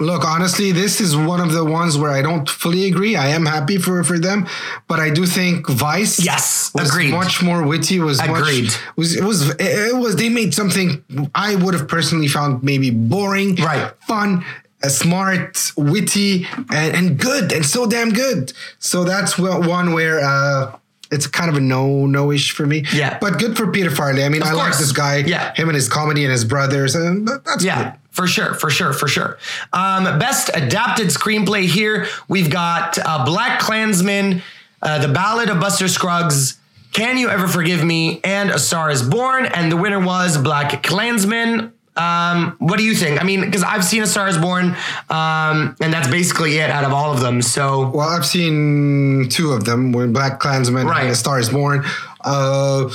Look, 0.00 0.24
honestly, 0.24 0.72
this 0.72 1.00
is 1.00 1.14
one 1.16 1.40
of 1.40 1.52
the 1.52 1.64
ones 1.64 1.98
where 1.98 2.10
I 2.10 2.22
don't 2.22 2.48
fully 2.48 2.86
agree. 2.88 3.16
I 3.16 3.28
am 3.28 3.44
happy 3.46 3.76
for 3.76 4.02
for 4.02 4.18
them, 4.18 4.46
but 4.88 4.98
I 4.98 5.10
do 5.10 5.26
think 5.26 5.68
Vice, 5.68 6.18
Yes, 6.24 6.70
was 6.74 6.88
agreed. 6.88 7.10
much 7.12 7.42
more 7.42 7.62
witty. 7.62 8.00
Was 8.00 8.18
Agreed. 8.18 8.64
Much, 8.64 8.96
was 8.96 9.14
it 9.16 9.22
was 9.24 9.50
it 9.60 9.96
was 9.96 10.16
they 10.16 10.30
made 10.30 10.54
something 10.54 11.04
I 11.34 11.54
would 11.54 11.74
have 11.74 11.86
personally 11.86 12.28
found 12.28 12.62
maybe 12.62 12.90
boring, 12.90 13.56
Right. 13.56 13.92
Fun, 14.08 14.44
smart, 14.88 15.72
witty, 15.76 16.46
and, 16.70 16.96
and 16.96 17.18
good, 17.18 17.52
and 17.52 17.64
so 17.64 17.86
damn 17.86 18.10
good. 18.12 18.52
So 18.78 19.04
that's 19.04 19.38
one 19.38 19.92
where. 19.92 20.20
uh 20.20 20.76
it's 21.12 21.26
kind 21.26 21.50
of 21.50 21.56
a 21.56 21.60
no 21.60 22.06
no 22.06 22.30
ish 22.30 22.52
for 22.52 22.64
me. 22.66 22.84
Yeah. 22.94 23.18
But 23.20 23.40
good 23.40 23.56
for 23.56 23.66
Peter 23.72 23.90
Farrelly. 23.90 24.24
I 24.24 24.28
mean, 24.28 24.44
I 24.44 24.52
like 24.52 24.78
this 24.78 24.92
guy. 24.92 25.16
Yeah. 25.16 25.52
Him 25.56 25.68
and 25.68 25.74
his 25.74 25.88
comedy 25.88 26.22
and 26.24 26.30
his 26.30 26.44
brothers. 26.44 26.94
And 26.94 27.26
that's 27.26 27.64
Yeah, 27.64 27.82
good. 27.82 27.99
For 28.10 28.26
sure, 28.26 28.54
for 28.54 28.70
sure, 28.70 28.92
for 28.92 29.08
sure. 29.08 29.38
Um, 29.72 30.18
best 30.18 30.50
adapted 30.54 31.08
screenplay 31.08 31.66
here, 31.66 32.06
we've 32.28 32.50
got 32.50 32.98
uh, 32.98 33.24
Black 33.24 33.60
Klansman, 33.60 34.42
uh, 34.82 34.98
The 35.06 35.12
Ballad 35.12 35.48
of 35.50 35.60
Buster 35.60 35.88
Scruggs, 35.88 36.58
Can 36.92 37.16
You 37.18 37.28
Ever 37.30 37.46
Forgive 37.48 37.84
Me, 37.84 38.20
and 38.24 38.50
A 38.50 38.58
Star 38.58 38.90
Is 38.90 39.02
Born. 39.02 39.46
And 39.46 39.70
the 39.70 39.76
winner 39.76 40.00
was 40.00 40.36
Black 40.38 40.82
Klansman. 40.82 41.72
Um, 41.96 42.56
what 42.60 42.78
do 42.78 42.84
you 42.84 42.94
think? 42.94 43.20
I 43.20 43.24
mean, 43.24 43.42
because 43.42 43.62
I've 43.62 43.84
seen 43.84 44.02
A 44.02 44.06
Star 44.06 44.26
Is 44.28 44.38
Born, 44.38 44.76
um, 45.10 45.76
and 45.80 45.92
that's 45.92 46.08
basically 46.08 46.56
it 46.58 46.70
out 46.70 46.84
of 46.84 46.92
all 46.92 47.12
of 47.12 47.20
them. 47.20 47.42
So 47.42 47.90
Well, 47.90 48.08
I've 48.08 48.24
seen 48.24 49.28
two 49.28 49.52
of 49.52 49.64
them, 49.64 49.92
when 49.92 50.12
Black 50.12 50.40
Klansman 50.40 50.86
Right. 50.86 51.02
and 51.02 51.10
A 51.10 51.14
Star 51.14 51.38
Is 51.38 51.50
Born. 51.50 51.84
Uh, 52.22 52.88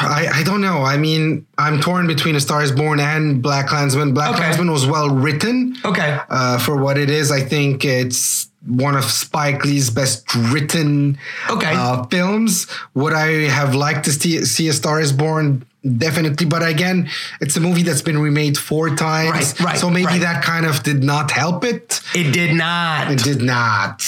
I, 0.00 0.28
I 0.32 0.42
don't 0.44 0.60
know. 0.60 0.82
I 0.82 0.96
mean, 0.96 1.46
I'm 1.58 1.80
torn 1.80 2.06
between 2.06 2.36
A 2.36 2.40
Star 2.40 2.62
Is 2.62 2.70
Born 2.72 3.00
and 3.00 3.42
Black 3.42 3.66
Klansman. 3.68 4.14
Black 4.14 4.30
Okay. 4.30 4.38
Klansman 4.38 4.70
was 4.70 4.86
well 4.86 5.10
written 5.10 5.76
okay, 5.84 6.18
uh, 6.30 6.58
for 6.58 6.76
what 6.76 6.96
it 6.98 7.10
is. 7.10 7.30
I 7.32 7.40
think 7.40 7.84
it's 7.84 8.48
one 8.66 8.96
of 8.96 9.04
Spike 9.04 9.64
Lee's 9.64 9.90
best 9.90 10.32
written 10.34 11.18
Okay. 11.50 11.72
uh, 11.74 12.04
films. 12.06 12.66
Would 12.94 13.12
I 13.12 13.48
have 13.48 13.74
liked 13.74 14.04
to 14.06 14.12
see, 14.12 14.44
see 14.44 14.68
A 14.68 14.72
Star 14.72 15.00
Is 15.00 15.12
Born? 15.12 15.64
Definitely. 15.86 16.46
But 16.46 16.66
again, 16.66 17.08
it's 17.40 17.56
a 17.56 17.60
movie 17.60 17.84
that's 17.84 18.02
been 18.02 18.18
remade 18.18 18.58
four 18.58 18.96
times. 18.96 19.30
Right, 19.30 19.60
right, 19.60 19.78
So 19.78 19.88
maybe 19.88 20.06
right. 20.06 20.20
that 20.20 20.42
kind 20.42 20.66
of 20.66 20.82
did 20.82 21.04
not 21.04 21.30
help 21.30 21.64
it. 21.64 22.00
It 22.16 22.32
did 22.32 22.54
not. 22.54 23.12
It 23.12 23.22
did 23.22 23.42
not. 23.42 24.04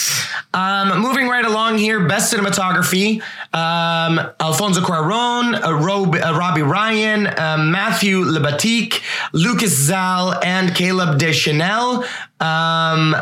Um, 0.53 1.01
moving 1.01 1.29
right 1.29 1.45
along 1.45 1.79
here, 1.79 2.09
best 2.09 2.33
cinematography: 2.35 3.23
um, 3.55 4.19
Alfonso 4.41 4.81
Cuarón, 4.81 5.65
uh, 5.65 5.73
Rob, 5.75 6.17
uh, 6.17 6.37
Robbie 6.37 6.63
Ryan, 6.63 7.29
uh, 7.29 7.57
Matthew 7.59 8.25
Libatique, 8.25 9.01
Łukasz 9.33 9.89
Żal, 9.89 10.45
and 10.45 10.75
Caleb 10.75 11.19
Deschanel. 11.19 12.05
Um, 12.41 13.15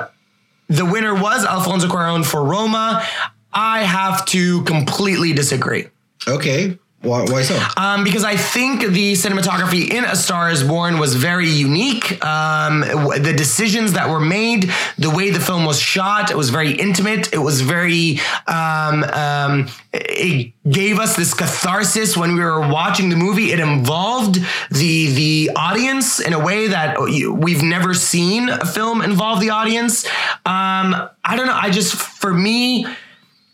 the 0.68 0.86
winner 0.86 1.14
was 1.14 1.44
Alfonso 1.44 1.86
Cuarón 1.86 2.24
for 2.24 2.42
Roma. 2.44 3.04
I 3.52 3.80
have 3.80 4.24
to 4.26 4.62
completely 4.64 5.34
disagree. 5.34 5.88
Okay. 6.26 6.78
Why, 7.00 7.22
why 7.22 7.42
so? 7.42 7.56
Um, 7.76 8.02
because 8.02 8.24
I 8.24 8.34
think 8.34 8.80
the 8.80 9.12
cinematography 9.12 9.88
in 9.88 10.04
A 10.04 10.16
Star 10.16 10.50
Is 10.50 10.64
Born 10.64 10.98
was 10.98 11.14
very 11.14 11.48
unique. 11.48 12.24
Um, 12.24 12.80
the 12.80 13.32
decisions 13.36 13.92
that 13.92 14.08
were 14.08 14.18
made, 14.18 14.72
the 14.98 15.08
way 15.08 15.30
the 15.30 15.38
film 15.38 15.64
was 15.64 15.78
shot, 15.78 16.32
it 16.32 16.36
was 16.36 16.50
very 16.50 16.72
intimate. 16.72 17.32
It 17.32 17.38
was 17.38 17.60
very. 17.60 18.18
Um, 18.48 19.04
um, 19.04 19.68
it 19.92 20.52
gave 20.68 20.98
us 20.98 21.14
this 21.14 21.34
catharsis 21.34 22.16
when 22.16 22.34
we 22.34 22.40
were 22.40 22.68
watching 22.68 23.10
the 23.10 23.16
movie. 23.16 23.52
It 23.52 23.60
involved 23.60 24.40
the 24.72 25.12
the 25.12 25.50
audience 25.54 26.18
in 26.18 26.32
a 26.32 26.38
way 26.40 26.66
that 26.66 27.00
we've 27.00 27.62
never 27.62 27.94
seen 27.94 28.48
a 28.48 28.66
film 28.66 29.02
involve 29.02 29.40
the 29.40 29.50
audience. 29.50 30.04
Um, 30.44 31.08
I 31.24 31.36
don't 31.36 31.46
know. 31.46 31.54
I 31.54 31.70
just 31.70 31.94
for 31.94 32.34
me 32.34 32.86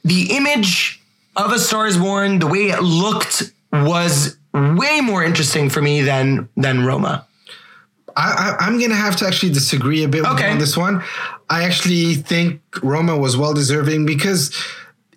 the 0.02 0.34
image 0.34 1.03
of 1.36 1.52
A 1.52 1.58
Star 1.58 1.86
Is 1.86 1.96
Born, 1.96 2.38
the 2.38 2.46
way 2.46 2.70
it 2.70 2.82
looked, 2.82 3.52
was 3.72 4.36
way 4.52 5.00
more 5.00 5.24
interesting 5.24 5.68
for 5.70 5.82
me 5.82 6.02
than 6.02 6.48
than 6.56 6.84
Roma. 6.84 7.26
I, 8.16 8.56
I, 8.60 8.66
I'm 8.66 8.78
going 8.78 8.90
to 8.90 8.96
have 8.96 9.16
to 9.16 9.26
actually 9.26 9.52
disagree 9.52 10.04
a 10.04 10.08
bit 10.08 10.22
with 10.22 10.30
Okay. 10.32 10.50
on 10.50 10.58
this 10.58 10.76
one. 10.76 11.02
I 11.50 11.64
actually 11.64 12.14
think 12.14 12.60
Roma 12.82 13.16
was 13.18 13.36
well 13.36 13.52
deserving 13.54 14.06
because 14.06 14.54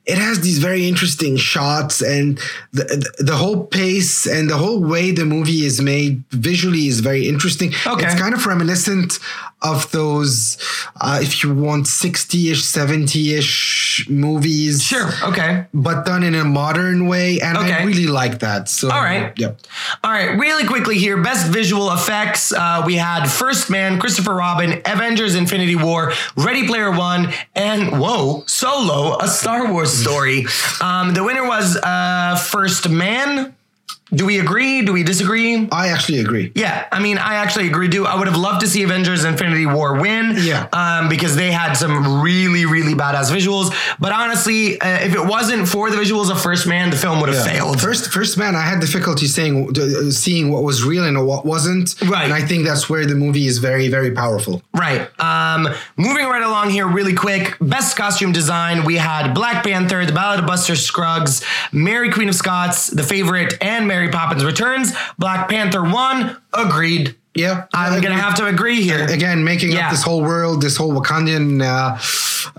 it 0.08 0.18
has 0.18 0.40
these 0.40 0.58
very 0.58 0.88
interesting 0.88 1.38
shots 1.38 2.02
and 2.02 2.40
the, 2.72 2.86
the, 2.86 3.24
the 3.24 3.36
whole 3.36 3.66
pace 3.66 4.26
and 4.26 4.50
the 4.50 4.56
whole 4.58 4.82
way 4.82 5.12
the 5.12 5.26
movie 5.26 5.66
is 5.66 5.80
made 5.82 6.24
visually 6.32 6.88
is 6.88 7.02
very 7.02 7.28
interesting. 7.28 7.72
Okay. 7.86 8.06
It's 8.06 8.20
kind 8.20 8.34
of 8.34 8.44
reminiscent 8.46 9.20
of 9.62 9.92
those, 9.92 10.58
uh, 11.02 11.20
if 11.22 11.44
you 11.44 11.54
want, 11.54 11.88
60 11.88 12.52
ish, 12.52 12.64
70 12.64 13.34
ish 13.34 14.08
movies. 14.10 14.84
Sure. 14.84 15.10
Okay. 15.24 15.66
But 15.74 16.06
done 16.06 16.24
in 16.24 16.36
a 16.36 16.44
modern 16.44 17.08
way. 17.08 17.40
And 17.42 17.58
I 17.58 17.84
really 17.84 18.08
like 18.08 18.40
that. 18.40 18.70
So, 18.70 18.92
All 18.92 19.02
right. 19.02 19.34
Yep. 19.38 19.60
All 20.04 20.12
right. 20.12 20.38
Really 20.38 20.66
quickly 20.68 20.98
here, 20.98 21.22
best 21.22 21.48
visual 21.48 21.92
effects. 21.92 22.52
Uh, 22.54 22.84
we 22.86 22.96
had 22.96 23.26
First 23.26 23.70
Man, 23.70 24.00
Christopher 24.00 24.36
Robin, 24.36 24.82
Avengers: 24.86 25.36
Infinity 25.36 25.76
War, 25.76 26.14
Ready 26.36 26.68
Player 26.68 26.92
One, 26.92 27.34
and 27.56 28.00
whoa, 28.00 28.44
Solo: 28.46 29.18
A 29.20 29.28
Star 29.28 29.72
Wars 29.72 29.92
Story. 29.92 30.46
Um, 30.80 31.14
the 31.14 31.24
winner 31.24 31.48
was 31.48 31.76
uh, 31.78 32.36
First 32.36 32.90
Man. 32.90 33.56
Do 34.14 34.26
we 34.26 34.40
agree? 34.40 34.82
Do 34.84 34.94
we 34.94 35.04
disagree? 35.04 35.68
I 35.72 35.90
actually 35.90 36.20
agree. 36.20 36.52
Yeah, 36.56 36.88
I 36.92 37.00
mean, 37.00 37.18
I 37.18 37.36
actually 37.36 37.68
agree. 37.68 37.88
Do 37.88 38.06
I 38.06 38.16
would 38.18 38.28
have 38.28 38.38
loved 38.38 38.62
to 38.62 38.68
see 38.68 38.84
Avengers: 38.84 39.26
Infinity 39.26 39.66
War 39.66 40.00
win? 40.00 40.36
Yeah. 40.38 40.68
um, 40.74 41.10
because 41.10 41.36
they 41.36 41.52
had 41.52 41.74
some 41.74 42.22
really, 42.22 42.66
really 42.66 42.94
badass 42.94 43.32
visuals. 43.32 43.74
But 44.00 44.12
honestly, 44.14 44.80
uh, 44.80 45.00
if 45.00 45.14
it 45.16 45.26
wasn't 45.26 45.68
for 45.68 45.90
the 45.90 45.98
visuals 45.98 46.30
of 46.32 46.40
First 46.42 46.68
Man, 46.68 46.90
the 46.90 46.96
film 46.98 47.20
would 47.20 47.30
have 47.30 47.46
Yeah. 47.46 47.52
failed. 47.54 47.82
First, 47.82 48.12
first 48.12 48.38
man, 48.38 48.56
I 48.56 48.62
had 48.62 48.80
difficulty 48.80 49.28
saying, 49.28 49.78
uh, 49.78 50.12
seeing 50.12 50.52
what 50.52 50.64
was 50.64 50.84
real 50.84 51.04
and 51.06 51.26
what 51.26 51.46
wasn't. 51.46 51.96
Right. 52.06 52.26
And 52.26 52.34
I 52.34 52.42
think 52.42 52.66
that's 52.66 52.90
where 52.90 53.06
the 53.06 53.16
movie 53.16 53.48
is 53.48 53.58
very, 53.58 53.88
very 53.90 54.12
powerful. 54.12 54.62
Right. 54.74 55.10
Um, 55.20 55.68
moving 55.98 56.26
right 56.28 56.44
along 56.44 56.70
here, 56.70 56.88
really 56.88 57.14
quick. 57.14 57.56
Best 57.60 57.98
costume 57.98 58.32
design. 58.32 58.84
We 58.86 58.96
had 58.98 59.34
Black 59.34 59.64
Panther, 59.64 60.06
The 60.06 60.14
Ballad 60.14 60.40
of 60.40 60.46
Buster 60.46 60.76
Scruggs, 60.76 61.44
Mary 61.72 62.10
Queen 62.12 62.30
of 62.30 62.36
Scots, 62.36 62.88
The 62.88 63.04
Favorite, 63.04 63.56
and 63.62 63.88
Mary 63.88 63.97
Poppins 64.12 64.46
Returns. 64.46 64.94
Black 65.18 65.50
Panther 65.50 65.84
won. 65.84 66.38
Agreed. 66.54 67.16
Yeah. 67.34 67.66
I'm 67.74 68.02
gonna 68.02 68.16
have 68.18 68.36
to 68.36 68.46
agree 68.48 68.82
here. 68.82 69.06
again 69.06 69.44
making 69.44 69.72
Yeah. 69.72 69.86
up 69.86 69.92
this 69.92 70.04
whole 70.04 70.22
world, 70.22 70.62
this 70.62 70.76
whole 70.78 70.94
Wakandian 70.94 71.62
uh, 71.64 71.98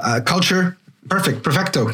uh, 0.00 0.20
culture. 0.24 0.76
Perfect, 1.08 1.42
perfecto. 1.42 1.90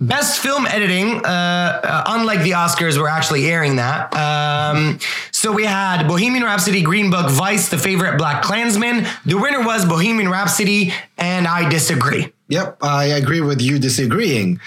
Best 0.00 0.40
film 0.40 0.66
editing, 0.66 1.24
uh, 1.24 1.28
uh, 1.28 2.04
unlike 2.08 2.42
the 2.42 2.52
Oscars, 2.52 2.96
we're 2.98 3.08
actually 3.08 3.48
airing 3.50 3.76
that. 3.76 4.12
Um, 4.16 4.98
so 5.30 5.52
we 5.52 5.64
had 5.64 6.06
Bohemian 6.08 6.44
Rhapsody, 6.44 6.82
Green 6.82 7.10
Book, 7.10 7.28
Vice, 7.30 7.68
The 7.68 7.78
Favorite, 7.78 8.20
BlacKkKlansman. 8.20 9.06
The 9.26 9.36
winner 9.38 9.64
was 9.64 9.84
Bohemian 9.84 10.28
Rhapsody, 10.28 10.92
and 11.18 11.46
I 11.46 11.68
disagree. 11.68 12.32
Yep, 12.48 12.78
I 12.82 13.04
agree 13.06 13.40
with 13.40 13.60
you 13.60 13.78
disagreeing. 13.78 14.60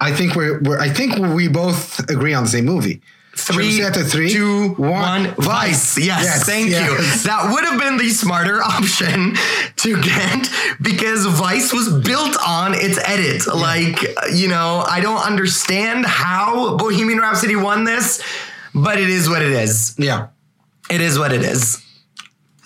I 0.00 0.12
think 0.12 0.34
we're, 0.34 0.60
we're 0.60 0.78
I 0.78 0.88
think 0.88 1.18
we 1.18 1.48
both 1.48 1.98
agree 2.10 2.32
on 2.34 2.44
the 2.44 2.50
same 2.50 2.64
movie. 2.64 3.00
Three, 3.44 3.72
say 3.72 3.82
it 3.88 3.94
to 3.94 4.04
three, 4.04 4.30
two, 4.30 4.70
one, 4.74 5.24
one, 5.24 5.34
Vice. 5.36 5.98
Yes, 5.98 6.44
thank 6.44 6.70
you. 6.70 6.96
That 7.24 7.50
would 7.52 7.64
have 7.64 7.80
been 7.80 7.96
the 7.96 8.10
smarter 8.10 8.62
option 8.62 9.34
to 9.76 10.00
get 10.02 10.48
because 10.80 11.26
Vice 11.26 11.72
was 11.72 11.92
built 12.02 12.36
on 12.46 12.74
its 12.74 12.98
edit. 12.98 13.46
Like, 13.46 14.02
you 14.32 14.48
know, 14.48 14.84
I 14.86 15.00
don't 15.00 15.20
understand 15.24 16.06
how 16.06 16.76
Bohemian 16.76 17.18
Rhapsody 17.18 17.56
won 17.56 17.84
this, 17.84 18.22
but 18.74 18.98
it 18.98 19.10
is 19.10 19.28
what 19.28 19.42
it 19.42 19.52
is. 19.52 19.94
Yeah. 19.98 20.28
It 20.90 21.00
is 21.00 21.18
what 21.18 21.32
it 21.32 21.42
is. 21.42 21.84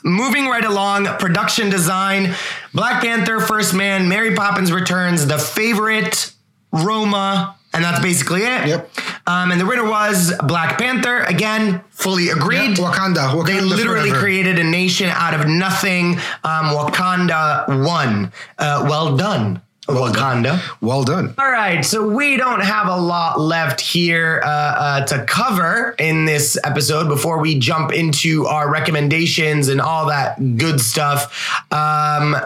Moving 0.03 0.47
right 0.49 0.65
along, 0.65 1.07
production 1.19 1.71
design, 1.71 2.35
Black 2.75 3.03
Panther, 3.03 3.41
First 3.41 3.75
Man, 3.75 4.09
Mary 4.09 4.35
Poppins 4.35 4.71
Returns, 4.71 5.27
The 5.27 5.39
Favorite, 5.39 6.33
Roma, 6.73 7.57
and 7.73 7.83
that's 7.83 8.01
basically 8.01 8.43
it. 8.43 8.69
Yep. 8.69 8.91
Um, 9.27 9.51
and 9.53 9.61
the 9.61 9.67
winner 9.67 9.89
was 9.89 10.33
Black 10.45 10.77
Panther. 10.79 11.21
Again, 11.21 11.83
fully 11.91 12.29
agreed. 12.29 12.77
Wakanda, 12.77 13.31
Wakanda 13.31 13.47
They 13.47 13.61
literally 13.61 14.11
forever. 14.11 14.21
created 14.23 14.59
a 14.59 14.65
nation 14.65 15.09
out 15.09 15.33
of 15.33 15.47
nothing. 15.49 16.17
Um, 16.45 16.67
Wakanda 16.77 17.67
won. 17.87 18.33
Uh, 18.59 18.85
well 18.89 19.17
done, 19.17 19.63
Wakanda. 19.89 20.61
Well 20.83 21.05
done. 21.05 21.35
All 21.39 21.51
right, 21.51 21.83
so 21.85 22.07
we 22.07 22.37
don't 22.37 22.61
have 22.63 22.87
a 22.89 22.97
lot 22.97 23.41
left 23.41 23.81
here 23.81 24.43
uh, 24.45 24.49
uh, 24.49 25.07
to 25.07 25.25
cover 25.25 25.95
in 25.99 26.27
this 26.27 26.59
episode 26.63 27.09
before 27.09 27.39
we 27.39 27.59
jump 27.59 27.93
into 27.93 28.45
our 28.47 28.71
recommendations 28.71 29.69
and 29.69 29.81
all 29.81 30.07
that 30.09 30.59
good 30.59 30.81
stuff. 30.81 31.63
Um, 31.73 32.37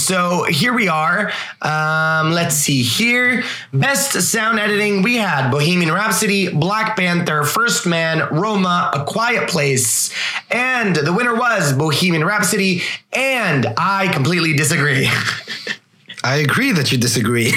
so 0.00 0.44
here 0.44 0.72
we 0.72 0.88
are. 0.88 1.30
Um, 1.60 2.32
let's 2.32 2.56
see 2.56 2.82
here. 2.82 3.44
Best 3.72 4.12
sound 4.22 4.58
editing 4.58 5.02
we 5.02 5.16
had 5.16 5.50
Bohemian 5.50 5.92
Rhapsody, 5.92 6.48
Black 6.52 6.96
Panther, 6.96 7.44
First 7.44 7.86
Man, 7.86 8.26
Roma, 8.34 8.90
A 8.94 9.04
Quiet 9.04 9.48
Place. 9.48 10.12
And 10.50 10.96
the 10.96 11.12
winner 11.12 11.34
was 11.34 11.72
Bohemian 11.72 12.24
Rhapsody. 12.24 12.82
And 13.12 13.66
I 13.76 14.08
completely 14.08 14.56
disagree. 14.56 15.08
I 16.22 16.36
agree 16.36 16.72
that 16.72 16.92
you 16.92 16.98
disagree. 16.98 17.48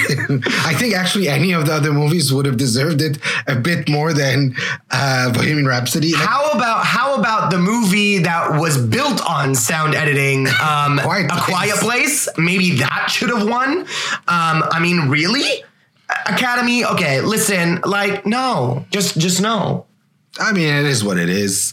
I 0.62 0.74
think 0.74 0.94
actually 0.94 1.28
any 1.28 1.52
of 1.52 1.66
the 1.66 1.72
other 1.74 1.92
movies 1.92 2.32
would 2.32 2.46
have 2.46 2.56
deserved 2.56 3.02
it 3.02 3.18
a 3.46 3.54
bit 3.56 3.88
more 3.88 4.12
than 4.12 4.56
uh, 4.90 5.32
Bohemian 5.32 5.66
Rhapsody. 5.66 6.12
Like, 6.12 6.26
How 6.26 6.50
about 6.52 6.86
how 6.86 7.16
about 7.16 7.50
the 7.50 7.58
movie 7.58 8.18
that 8.20 8.58
was 8.58 8.78
built 8.78 9.20
on 9.28 9.54
sound 9.54 9.94
editing? 9.94 10.46
Um, 10.46 10.98
Quiet 11.02 11.30
a 11.30 11.40
Quiet 11.40 11.76
Place. 11.76 12.28
Maybe 12.38 12.76
that 12.76 13.08
should 13.10 13.30
have 13.30 13.46
won. 13.46 13.80
Um, 13.80 14.64
I 14.72 14.78
mean, 14.80 15.08
really? 15.08 15.62
Academy. 16.26 16.84
Okay, 16.84 17.20
listen. 17.20 17.80
Like, 17.84 18.24
no, 18.24 18.84
just 18.90 19.18
just 19.18 19.40
no. 19.42 19.86
I 20.38 20.52
mean, 20.52 20.68
it 20.68 20.84
is 20.84 21.04
what 21.04 21.18
it 21.18 21.28
is. 21.28 21.72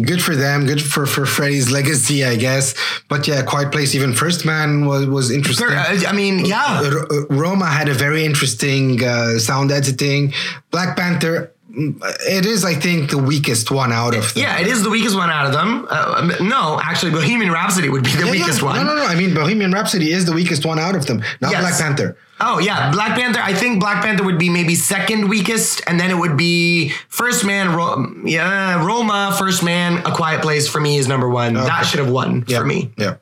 Good 0.00 0.22
for 0.22 0.34
them. 0.34 0.66
Good 0.66 0.82
for 0.82 1.06
for 1.06 1.26
Freddie's 1.26 1.70
legacy, 1.70 2.24
I 2.24 2.36
guess. 2.36 2.74
But 3.08 3.28
yeah, 3.28 3.42
Quiet 3.42 3.70
Place. 3.70 3.94
Even 3.94 4.14
First 4.14 4.44
Man 4.44 4.86
was 4.86 5.06
was 5.06 5.30
interesting. 5.30 5.68
Uh, 5.68 6.00
I 6.08 6.12
mean, 6.12 6.44
yeah. 6.44 6.90
Roma 7.28 7.66
had 7.66 7.88
a 7.88 7.94
very 7.94 8.24
interesting 8.24 9.02
uh, 9.02 9.38
sound 9.38 9.70
editing. 9.70 10.32
Black 10.70 10.96
Panther. 10.96 11.52
It 11.72 12.46
is, 12.46 12.64
I 12.64 12.74
think, 12.74 13.10
the 13.10 13.18
weakest 13.18 13.70
one 13.70 13.92
out 13.92 14.14
of 14.14 14.34
them. 14.34 14.42
Yeah, 14.42 14.58
it 14.60 14.66
is 14.66 14.82
the 14.82 14.90
weakest 14.90 15.14
one 15.16 15.30
out 15.30 15.46
of 15.46 15.52
them. 15.52 15.86
Uh, 15.88 16.36
no, 16.40 16.80
actually, 16.82 17.12
Bohemian 17.12 17.52
Rhapsody 17.52 17.88
would 17.88 18.02
be 18.04 18.10
the 18.10 18.26
Yeah, 18.26 18.30
weakest 18.32 18.60
yeah. 18.60 18.64
one. 18.66 18.76
No, 18.76 18.82
no, 18.84 18.94
no. 18.96 19.04
I 19.04 19.14
mean, 19.14 19.34
Bohemian 19.34 19.72
Rhapsody 19.72 20.10
is 20.12 20.24
the 20.24 20.32
weakest 20.32 20.66
one 20.66 20.78
out 20.78 20.96
of 20.96 21.06
them, 21.06 21.22
not 21.40 21.52
Yes. 21.52 21.60
Black 21.60 21.78
Panther. 21.78 22.16
Oh 22.42 22.58
yeah, 22.58 22.90
Black 22.90 23.18
Panther. 23.18 23.40
I 23.42 23.52
think 23.52 23.80
Black 23.80 24.02
Panther 24.02 24.24
would 24.24 24.38
be 24.38 24.48
maybe 24.48 24.74
second 24.74 25.28
weakest, 25.28 25.82
and 25.86 26.00
then 26.00 26.10
it 26.10 26.16
would 26.16 26.36
be 26.38 26.90
First 27.08 27.44
Man. 27.44 27.74
Ro- 27.74 28.06
yeah, 28.24 28.84
Roma, 28.84 29.36
First 29.38 29.62
Man, 29.62 29.98
A 30.06 30.10
Quiet 30.12 30.40
Place 30.40 30.66
for 30.66 30.80
me 30.80 30.96
is 30.96 31.06
number 31.06 31.28
one. 31.28 31.52
That 31.54 31.82
should 31.82 32.00
have 32.00 32.10
won 32.10 32.42
for 32.46 32.64
me. 32.64 32.90
Yeah. 32.96 33.16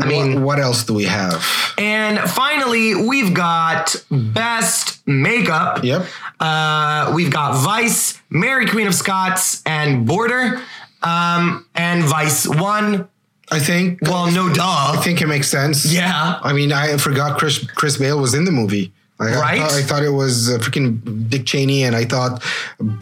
I 0.00 0.06
mean- 0.06 0.34
what, 0.36 0.56
what 0.56 0.58
else 0.58 0.82
do 0.84 0.94
we 0.94 1.04
have? 1.04 1.44
And 1.78 2.18
finally, 2.30 2.94
we've 2.94 3.32
got 3.34 3.94
best 4.10 5.06
makeup. 5.06 5.84
Yep. 5.84 6.06
Uh, 6.40 7.12
we've 7.14 7.30
got 7.30 7.62
Vice, 7.64 8.20
Mary 8.30 8.66
Queen 8.66 8.86
of 8.86 8.94
Scots, 8.94 9.62
and 9.66 10.06
Border. 10.06 10.60
Um, 11.02 11.66
and 11.74 12.02
Vice 12.04 12.46
won. 12.46 13.08
I 13.50 13.58
think. 13.60 14.00
Well, 14.02 14.30
no 14.30 14.52
duh. 14.52 14.62
I 14.94 15.00
think 15.04 15.20
it 15.20 15.26
makes 15.28 15.48
sense. 15.48 15.84
Yeah. 15.92 16.38
I 16.42 16.52
mean, 16.54 16.72
I 16.72 16.96
forgot 16.96 17.38
Chris 17.38 17.58
Chris 17.66 17.98
Bale 17.98 18.18
was 18.18 18.34
in 18.34 18.44
the 18.46 18.50
movie. 18.52 18.92
I, 19.20 19.26
I 19.28 19.40
Right? 19.40 19.60
thought, 19.60 19.72
I 19.74 19.82
thought 19.82 20.02
it 20.02 20.10
was 20.10 20.50
uh, 20.50 20.58
freaking 20.58 21.28
Dick 21.28 21.44
Cheney, 21.46 21.84
and 21.84 21.94
I 21.94 22.04
thought 22.04 22.42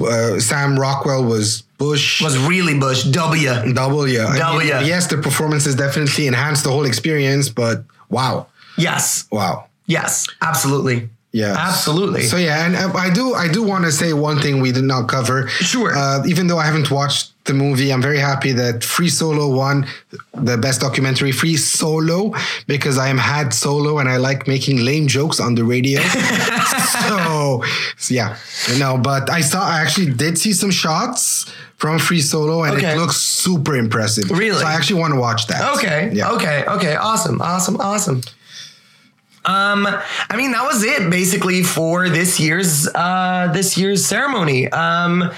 uh, 0.01 0.39
Sam 0.41 0.79
Rockwell 0.79 1.25
was 1.25 1.63
Bush. 1.79 2.21
Was 2.21 2.37
really 2.39 2.79
Bush. 2.79 3.05
W. 3.05 3.49
W. 3.73 4.21
I 4.21 4.27
mean, 4.31 4.39
W. 4.39 4.69
yes, 4.69 5.07
the 5.07 5.17
performances 5.19 5.75
definitely 5.77 6.27
enhanced 6.27 6.65
the 6.65 6.71
whole 6.71 6.85
experience, 6.85 7.49
but 7.49 7.85
wow, 8.11 8.49
Yes. 8.77 9.27
wow. 9.31 9.67
Yes. 9.87 10.27
Absolutely. 10.43 11.09
Yeah, 11.33 11.57
Absolutely. 11.59 12.23
So 12.25 12.37
yeah, 12.37 12.67
and 12.67 12.77
uh, 12.77 12.93
I 12.95 13.09
do 13.09 13.33
I 13.35 13.49
do 13.49 13.63
want 13.63 13.85
to 13.85 13.91
say 13.93 14.13
one 14.13 14.39
thing 14.41 14.61
we 14.61 14.71
did 14.71 14.85
not 14.85 15.09
cover. 15.09 15.49
Sure. 15.49 15.97
Uh, 15.97 16.23
even 16.27 16.47
though 16.47 16.59
I 16.59 16.67
haven't 16.67 16.91
watched 16.91 17.33
the 17.47 17.55
movie, 17.55 17.91
I'm 17.91 18.03
very 18.03 18.19
happy 18.19 18.53
that 18.53 18.85
Free 18.85 19.09
Solo 19.09 19.49
won 19.49 19.87
the 20.35 20.59
best 20.59 20.83
documentary. 20.83 21.33
Free 21.33 21.57
Solo 21.57 22.35
because 22.67 22.99
I 22.99 23.09
am 23.09 23.17
had 23.17 23.55
solo 23.55 23.99
and 23.99 24.09
I 24.11 24.19
like 24.19 24.47
making 24.47 24.85
lame 24.85 25.07
jokes 25.09 25.41
on 25.41 25.55
the 25.55 25.65
radio. 25.65 26.03
so, 26.03 27.63
so 27.97 28.15
yeah, 28.15 28.37
no, 28.79 28.99
but 28.99 29.31
I 29.31 29.41
saw 29.41 29.65
I 29.65 29.81
actually 29.81 30.13
did 30.13 30.37
see 30.39 30.53
some 30.53 30.71
shots 30.71 31.51
from 31.77 31.99
Free 31.99 32.21
Solo 32.21 32.63
and 32.63 32.77
Okay. 32.77 32.93
it 32.93 32.99
looks 32.99 33.17
super 33.17 33.75
impressive. 33.75 34.31
Really? 34.31 34.61
So 34.61 34.67
I 34.67 34.75
actually 34.75 35.01
want 35.01 35.15
to 35.15 35.21
watch 35.21 35.47
that. 35.49 35.77
Okay. 35.79 36.11
Yeah. 36.13 36.31
Okay. 36.33 36.65
Okay. 36.67 36.95
Awesome. 36.95 37.41
Awesome. 37.41 37.81
Awesome. 37.81 38.21
Um, 39.45 39.87
I 39.87 40.37
mean, 40.37 40.53
that 40.53 40.65
was 40.65 40.85
it 40.85 41.11
basically 41.11 41.63
for 41.63 42.09
this 42.09 42.39
year's 42.39 42.89
uh 42.95 43.51
this 43.53 43.77
year's 43.77 44.05
ceremony. 44.05 44.71
Um, 44.71 45.31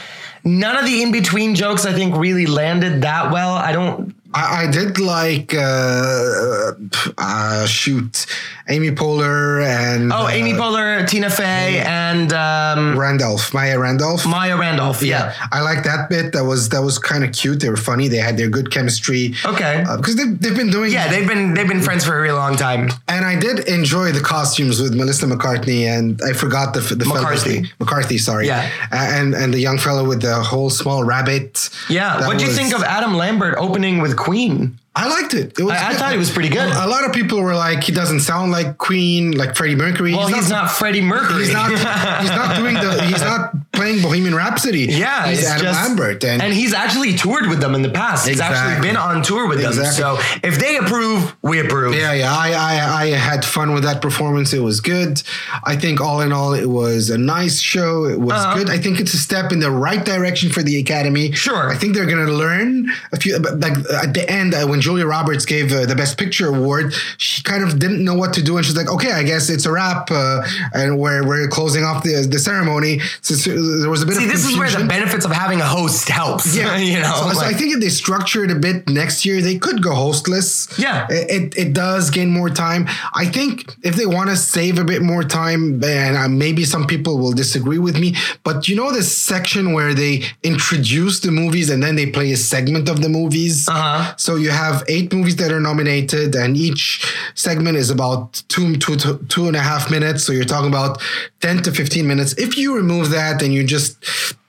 none 0.44 0.76
of 0.76 0.84
the 0.84 1.02
in 1.02 1.10
between 1.10 1.54
jokes 1.54 1.86
I 1.86 1.92
think 1.92 2.16
really 2.16 2.46
landed 2.46 3.02
that 3.02 3.32
well. 3.32 3.52
I 3.54 3.72
don't. 3.72 4.14
I, 4.34 4.64
I 4.64 4.70
did 4.70 4.98
like 4.98 5.54
uh, 5.54 6.72
uh 7.16 7.66
shoot 7.66 8.26
Amy 8.68 8.90
Poehler 8.90 9.62
and 9.64 10.12
Oh, 10.12 10.24
uh, 10.26 10.28
Amy 10.30 10.52
Poehler, 10.52 11.06
Tina 11.06 11.28
Fey, 11.28 11.82
and 11.86 12.32
um, 12.32 12.98
Randolph, 12.98 13.52
Maya 13.52 13.78
Randolph. 13.78 14.24
Maya 14.26 14.56
Randolph. 14.56 15.02
Yeah. 15.02 15.34
I 15.52 15.60
like 15.60 15.84
that 15.84 16.08
bit. 16.08 16.32
That 16.32 16.44
was 16.44 16.70
that 16.70 16.80
was 16.82 16.98
kind 16.98 17.24
of 17.24 17.32
cute. 17.32 17.60
They 17.60 17.68
were 17.68 17.76
funny. 17.76 18.08
They 18.08 18.16
had 18.18 18.36
their 18.38 18.48
good 18.48 18.70
chemistry. 18.70 19.34
Okay. 19.44 19.84
because 19.96 20.16
they've, 20.16 20.38
they've 20.40 20.56
been 20.56 20.70
doing 20.70 20.92
Yeah, 20.92 21.08
they've 21.08 21.28
been 21.28 21.52
they've 21.54 21.68
been 21.68 21.82
friends 21.82 22.04
for 22.06 22.16
a 22.18 22.22
really 22.22 22.34
long 22.38 22.56
time. 22.56 22.88
and 23.08 23.24
I 23.24 23.38
did 23.38 23.68
enjoy 23.68 24.12
the 24.12 24.20
costumes 24.22 24.80
with 24.80 24.94
Melissa 24.94 25.26
McCartney 25.26 25.82
and 25.84 26.20
I 26.24 26.32
forgot 26.32 26.72
the 26.74 26.80
the 26.80 27.04
McCarthy. 27.04 27.60
name. 27.60 27.66
McCarthy, 27.80 28.18
sorry. 28.18 28.46
Yeah. 28.46 28.70
And 28.90 29.34
and 29.34 29.52
the 29.52 29.60
young 29.60 29.78
fellow 29.78 30.04
with 30.08 30.22
the 30.22 30.36
whole 30.42 30.70
small 30.70 31.04
rabbit. 31.04 31.68
Yeah. 31.90 32.26
What 32.26 32.38
do 32.38 32.44
you 32.46 32.52
think 32.52 32.74
of 32.74 32.82
Adam 32.82 33.14
Lambert 33.14 33.56
opening 33.58 34.00
with 34.00 34.16
Queen? 34.16 34.78
I 34.96 35.08
liked 35.08 35.34
it. 35.34 35.58
It 35.58 35.62
was. 35.64 35.72
I- 35.72 35.88
I 35.90 35.94
thought 35.94 36.12
it 36.14 36.18
was 36.18 36.30
pretty 36.30 36.48
good. 36.50 36.72
A 36.72 36.86
lot 36.86 37.04
of 37.04 37.12
people 37.12 37.40
were 37.40 37.54
like, 37.54 37.82
he 37.84 37.92
doesn't 37.92 38.20
sound 38.20 38.52
like 38.52 38.78
Queen, 38.78 39.32
like 39.32 39.56
Freddie 39.56 39.74
Mercury. 39.74 40.12
Well, 40.14 40.28
he's 40.28 40.48
not 40.50 40.70
Freddie 40.70 41.00
Mercury. 41.00 41.44
He's 41.44 41.52
not. 41.52 41.70
he's 42.22 42.30
not 42.30 42.56
doing 42.56 42.74
the. 42.74 43.02
He's 43.04 43.20
not 43.20 43.52
playing 43.72 44.02
Bohemian 44.02 44.34
Rhapsody. 44.34 44.86
Yeah, 44.86 45.26
he's 45.28 45.44
Adam 45.46 45.62
just- 45.64 45.88
Lambert, 45.88 46.22
and, 46.24 46.40
and 46.42 46.52
he's 46.54 46.72
actually 46.72 47.14
toured 47.14 47.48
with 47.48 47.60
them 47.60 47.74
in 47.74 47.82
the 47.82 47.90
past. 47.90 48.26
He's 48.28 48.40
actually 48.40 48.80
been 48.86 48.96
on 48.96 49.22
tour 49.22 49.48
with 49.48 49.60
them. 49.60 49.72
So 49.72 50.16
if 50.44 50.58
they 50.60 50.76
approve, 50.76 51.34
we 51.42 51.58
approve. 51.60 51.94
yeah, 51.96 52.12
yeah. 52.12 52.32
I, 52.32 52.52
I, 52.52 53.02
I 53.02 53.06
had 53.10 53.44
fun 53.44 53.74
with 53.74 53.82
that 53.82 54.00
performance. 54.00 54.52
It 54.52 54.60
was 54.60 54.80
good. 54.80 55.22
I 55.64 55.76
think 55.76 56.00
all 56.00 56.20
in 56.20 56.32
all, 56.32 56.54
it 56.54 56.66
was 56.66 57.10
a 57.10 57.18
nice 57.18 57.58
show. 57.60 58.04
It 58.04 58.20
was 58.20 58.32
Uh-huh. 58.34 58.54
good. 58.58 58.70
I 58.70 58.78
think 58.78 59.00
it's 59.00 59.14
a 59.14 59.18
step 59.18 59.50
in 59.52 59.58
the 59.60 59.70
right 59.70 60.04
direction 60.04 60.50
for 60.50 60.62
the 60.62 60.78
Academy. 60.78 61.32
Sure. 61.32 61.70
I 61.70 61.76
think 61.76 61.94
they're 61.94 62.06
going 62.06 62.24
to 62.26 62.32
learn 62.32 62.92
a 63.12 63.16
few. 63.18 63.38
Like 63.38 63.76
at 63.90 64.14
the 64.14 64.24
end, 64.30 64.54
uh, 64.54 64.66
when 64.66 64.80
Julia 64.84 65.06
Roberts 65.06 65.46
gave 65.46 65.72
uh, 65.72 65.86
the 65.86 65.94
Best 65.94 66.18
Picture 66.18 66.48
award, 66.48 66.92
she 67.16 67.42
kind 67.42 67.64
of 67.64 67.78
didn't 67.78 68.04
know 68.04 68.14
what 68.14 68.34
to 68.34 68.42
do, 68.42 68.58
and 68.58 68.66
she's 68.66 68.76
like, 68.76 68.90
"Okay, 68.90 69.12
I 69.12 69.22
guess 69.22 69.48
it's 69.48 69.64
a 69.64 69.72
wrap." 69.72 70.10
Uh, 70.10 70.42
and 70.74 70.98
we're 70.98 71.26
we're 71.26 71.48
closing 71.48 71.84
off 71.84 72.02
the 72.04 72.26
the 72.30 72.38
ceremony. 72.38 73.00
So, 73.22 73.34
so 73.34 73.50
there 73.80 73.88
was 73.88 74.02
a 74.02 74.06
bit 74.06 74.16
See, 74.16 74.26
of 74.26 74.30
this 74.30 74.44
is 74.44 74.58
where 74.58 74.70
the 74.70 74.84
benefits 74.84 75.24
of 75.24 75.32
having 75.32 75.62
a 75.62 75.66
host 75.66 76.10
helps. 76.10 76.54
Yeah, 76.54 76.76
you 76.92 77.00
know. 77.00 77.14
So, 77.14 77.40
so 77.40 77.46
I 77.46 77.54
think 77.54 77.74
if 77.74 77.80
they 77.80 77.88
structure 77.88 78.44
it 78.44 78.50
a 78.50 78.60
bit 78.66 78.86
next 78.90 79.24
year, 79.24 79.40
they 79.40 79.56
could 79.58 79.82
go 79.82 79.94
hostless. 79.94 80.78
Yeah. 80.78 81.06
it 81.08 81.30
it, 81.36 81.58
it 81.58 81.72
does 81.72 82.10
gain 82.10 82.30
more 82.30 82.50
time. 82.50 82.86
I 83.14 83.24
think 83.24 83.74
if 83.82 83.96
they 83.96 84.06
want 84.06 84.28
to 84.30 84.36
save 84.36 84.78
a 84.78 84.84
bit 84.84 85.00
more 85.00 85.24
time, 85.24 85.82
and 85.82 86.16
uh, 86.16 86.28
maybe 86.28 86.64
some 86.64 86.86
people 86.86 87.16
will 87.18 87.32
disagree 87.32 87.78
with 87.78 87.98
me, 87.98 88.16
but 88.42 88.68
you 88.68 88.76
know 88.76 88.92
this 88.92 89.10
section 89.16 89.72
where 89.72 89.94
they 89.94 90.24
introduce 90.42 91.20
the 91.20 91.30
movies 91.30 91.70
and 91.70 91.82
then 91.82 91.96
they 91.96 92.10
play 92.10 92.32
a 92.32 92.36
segment 92.36 92.90
of 92.90 93.00
the 93.00 93.08
movies. 93.08 93.66
Uh-huh. 93.68 94.14
So 94.16 94.36
you 94.36 94.50
have 94.50 94.73
eight 94.88 95.12
movies 95.12 95.36
that 95.36 95.52
are 95.52 95.60
nominated, 95.60 96.34
and 96.34 96.56
each 96.56 97.14
segment 97.34 97.76
is 97.76 97.90
about 97.90 98.42
two, 98.48 98.76
two, 98.76 98.96
two, 98.96 99.18
two 99.28 99.46
and 99.46 99.56
a 99.56 99.60
half 99.60 99.90
minutes. 99.90 100.24
So 100.24 100.32
you're 100.32 100.44
talking 100.44 100.68
about 100.68 101.00
10 101.40 101.62
to 101.64 101.72
15 101.72 102.06
minutes. 102.06 102.32
If 102.38 102.56
you 102.56 102.74
remove 102.74 103.10
that 103.10 103.42
and 103.42 103.52
you 103.52 103.64
just 103.64 104.02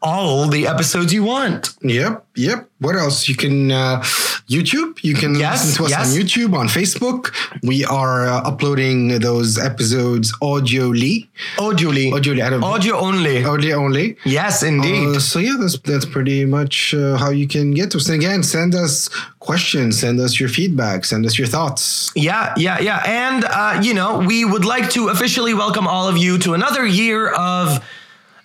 all 0.03 0.49
the 0.49 0.66
episodes 0.66 1.12
you 1.12 1.22
want. 1.22 1.74
Yep, 1.82 2.26
yep. 2.36 2.68
What 2.80 2.97
else? 2.97 3.28
You 3.28 3.36
can 3.36 3.70
uh, 3.70 4.03
YouTube. 4.49 5.03
You 5.03 5.14
can 5.14 5.34
Yes, 5.34 5.64
listen 5.64 5.76
to 5.78 5.84
us 5.84 5.90
yes. 5.90 6.01
on 6.14 6.20
YouTube, 6.20 6.59
on 6.59 6.68
Facebook. 6.68 7.32
We 7.62 7.84
are 7.84 8.26
uh, 8.26 8.43
uploading 8.51 9.18
those 9.20 9.59
episodes 9.59 10.32
audioly, 10.43 11.28
Julie. 11.76 12.11
audioly, 12.12 12.43
I 12.43 12.51
don't 12.51 12.62
Audio 12.64 12.97
only. 12.97 13.45
audio 13.45 13.76
only. 13.76 14.16
Yes, 14.24 14.62
indeed. 14.62 15.16
Uh, 15.16 15.20
so 15.20 15.38
yeah, 15.38 15.57
that's 15.59 15.78
that's 15.80 16.05
pretty 16.07 16.45
much 16.45 16.95
uh, 16.95 17.16
how 17.16 17.30
you 17.30 17.47
can 17.47 17.72
get 17.72 17.90
to 17.93 17.99
us. 17.99 18.09
And 18.09 18.16
again, 18.22 18.43
send 18.43 18.74
us 18.74 19.09
questions, 19.40 19.99
send 19.99 20.20
us 20.20 20.38
your 20.38 20.49
feedback, 20.49 21.05
send 21.05 21.26
us 21.26 21.38
your 21.38 21.49
thoughts. 21.49 22.11
Yeah, 22.14 22.53
yeah, 22.57 22.78
yeah. 22.80 23.03
And, 23.07 23.45
uh, 23.45 23.80
you 23.82 23.95
know, 23.95 24.18
we 24.18 24.45
would 24.45 24.64
like 24.64 24.90
to 24.90 25.09
officially 25.09 25.55
welcome 25.55 25.86
all 25.88 26.09
of 26.09 26.16
you 26.16 26.38
to 26.38 26.55
another 26.55 26.86
year 26.86 27.30
of, 27.32 27.82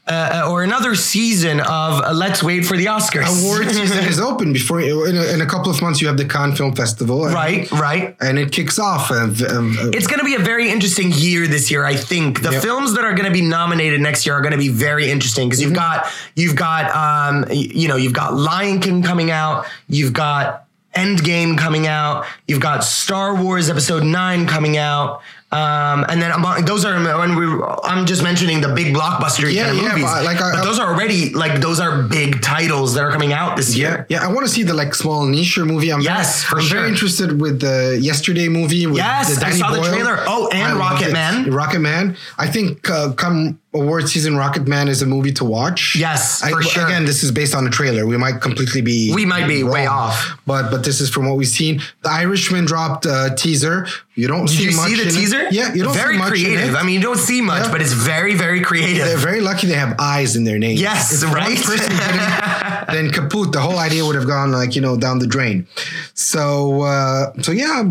uh, 0.08 0.48
or 0.50 0.64
another 0.64 0.96
season 0.96 1.60
of 1.60 2.02
uh, 2.02 2.14
Let's 2.14 2.42
Wait 2.42 2.66
for 2.66 2.78
the 2.78 2.86
Oscars. 2.86 3.44
Award 3.44 3.70
season 3.72 4.04
is 4.06 4.20
open 4.20 4.54
before 4.54 4.80
in 4.82 5.18
a, 5.18 5.34
in 5.34 5.42
a 5.42 5.46
couple 5.46 5.70
of 5.72 5.82
months. 5.82 6.00
You 6.02 6.08
have 6.08 6.18
the 6.18 6.26
Cannes 6.26 6.56
Film 6.56 6.74
Festival, 6.76 7.26
and- 7.26 7.34
right, 7.34 7.70
right. 7.72 8.16
And 8.22 8.40
it 8.40 8.52
kicks 8.52 8.80
off. 8.80 9.12
Uh, 9.12 9.16
um, 9.50 9.76
It's 9.94 10.08
going 10.08 10.20
to 10.20 10.26
be 10.26 10.36
a 10.36 10.40
very 10.40 10.70
interesting 10.72 11.12
year 11.12 11.48
this 11.48 11.70
year. 11.70 11.84
I 11.86 11.96
think 11.96 12.42
the 12.42 12.52
Yep. 12.52 12.64
films 12.64 12.96
that 12.96 13.04
are 13.04 13.14
going 13.14 13.26
to 13.28 13.32
be 13.34 13.42
nominated 13.42 14.00
next 14.02 14.26
year 14.26 14.36
are 14.36 14.42
going 14.42 14.54
to 14.54 14.58
be 14.58 14.70
very 14.70 15.12
interesting 15.12 15.50
because 15.50 15.62
you've 15.62 15.74
got 15.74 16.08
you've 16.36 16.56
got 16.56 16.86
um 16.96 17.46
you 17.52 17.88
know 17.88 17.96
you've 17.98 18.14
got 18.14 18.34
Lion 18.34 18.80
King 18.80 19.04
coming 19.04 19.30
out, 19.32 19.66
you've 19.90 20.14
got 20.14 20.64
Endgame 20.96 21.58
coming 21.58 21.86
out, 21.86 22.26
you've 22.48 22.60
got 22.62 22.84
Star 22.84 23.36
Wars 23.36 23.70
Episode 23.70 24.04
Nine 24.04 24.48
coming 24.48 24.78
out. 24.78 25.22
Um, 25.50 26.06
and 26.10 26.22
then 26.22 26.32
among, 26.32 26.66
those 26.66 26.84
are 26.84 26.94
when 27.20 27.36
we. 27.38 27.46
I'm 27.86 28.06
just 28.06 28.22
mentioning 28.22 28.60
the 28.60 28.68
big 28.76 28.94
blockbuster 28.94 29.50
Yeah, 29.52 29.68
kind 29.68 29.78
of 29.78 29.84
yeah, 29.84 29.90
movies, 29.90 30.04
but 30.04 30.26
like, 30.26 30.42
I- 30.42 30.56
but 30.56 30.64
those 30.66 30.78
are 30.78 30.94
already 30.94 31.30
like 31.34 31.62
those 31.62 31.80
are 31.80 32.04
big 32.04 32.42
titles 32.42 32.96
that 32.96 33.04
are 33.06 33.12
coming 33.14 33.32
out 33.32 33.56
this 33.56 33.74
Yeah, 33.74 33.88
year. 33.90 34.06
yeah. 34.10 34.26
I 34.26 34.28
want 34.28 34.46
to 34.46 34.52
see 34.52 34.64
the 34.64 34.74
like 34.74 34.94
small 34.94 35.26
niche 35.26 35.58
movie. 35.58 35.90
I'm 35.94 36.02
Yes, 36.02 36.44
very, 36.44 36.50
for 36.50 36.56
I'm 36.58 36.66
sure. 36.66 36.78
very 36.80 36.90
interested 36.90 37.40
with 37.40 37.62
the 37.62 37.98
yesterday 38.02 38.50
movie. 38.50 38.88
With 38.88 38.98
Yes, 38.98 39.42
I 39.42 39.52
saw 39.52 39.72
the 39.72 39.84
trailer. 39.88 40.18
Oh, 40.28 40.50
and 40.54 40.78
Rocket. 40.78 41.14
Man. 41.14 41.50
Rocket 41.50 41.80
Man. 41.80 42.18
I 42.38 42.48
think 42.48 42.90
uh, 42.90 43.14
come 43.14 43.58
award 43.74 44.08
season, 44.10 44.36
Rocket 44.38 44.68
Man 44.68 44.88
is 44.88 45.02
a 45.02 45.06
movie 45.06 45.32
to 45.34 45.46
watch. 45.46 45.96
Yes, 45.96 46.42
I, 46.42 46.52
for 46.52 46.62
sure. 46.64 46.86
Again, 46.86 47.06
this 47.06 47.24
is 47.24 47.32
based 47.32 47.54
on 47.54 47.68
a 47.68 47.70
trailer. 47.70 48.06
We 48.08 48.18
might 48.18 48.42
completely 48.42 48.82
be 48.82 49.14
We 49.14 49.26
might 49.26 49.48
be 49.48 49.64
way 49.64 49.86
off. 49.86 50.40
but 50.46 50.72
but 50.72 50.84
this 50.84 51.00
is 51.02 51.10
from 51.10 51.28
what 51.28 51.38
we've 51.38 51.48
seen. 51.48 51.82
The 52.02 52.10
Irishman 52.10 52.66
dropped 52.66 53.06
a 53.06 53.34
teaser. 53.38 53.88
You 54.16 54.28
don't 54.28 54.48
see 54.48 54.64
it. 54.64 54.66
Did 54.68 54.72
see 54.72 54.72
you 54.72 54.78
much 54.78 54.90
see 54.90 54.96
the 54.96 55.02
in 55.04 55.08
it. 55.08 55.12
teaser? 55.12 55.48
Yeah, 55.52 55.74
you 55.76 55.84
don't 55.84 55.94
very 55.94 56.14
see 56.16 56.20
much 56.20 56.34
in 56.40 56.44
creative. 56.46 56.76
I 56.76 56.84
mean, 56.84 56.96
you 56.96 57.02
don't 57.02 57.20
see 57.20 57.42
much, 57.42 57.66
Yeah. 57.66 57.72
but 57.72 57.82
it's 57.82 57.94
very, 57.94 58.34
very 58.34 58.62
creative. 58.62 59.06
They're 59.06 59.18
very 59.18 59.42
lucky 59.42 59.68
they 59.68 59.76
have 59.76 59.96
eyes 60.00 60.36
in 60.36 60.44
their 60.44 60.58
name. 60.58 60.78
Yes, 60.78 61.22
If 61.22 61.32
right? 61.32 61.56
didn't, 61.56 62.88
then 62.94 63.12
kaput. 63.12 63.52
The 63.52 63.60
whole 63.62 63.78
idea 63.78 64.04
would 64.06 64.16
have 64.16 64.28
gone 64.28 64.52
like 64.52 64.76
you 64.76 64.82
know 64.82 64.98
down 64.98 65.20
the 65.20 65.28
drain. 65.28 65.68
So 66.16 66.82
uh, 66.82 67.34
so 67.42 67.52
yeah, 67.52 67.84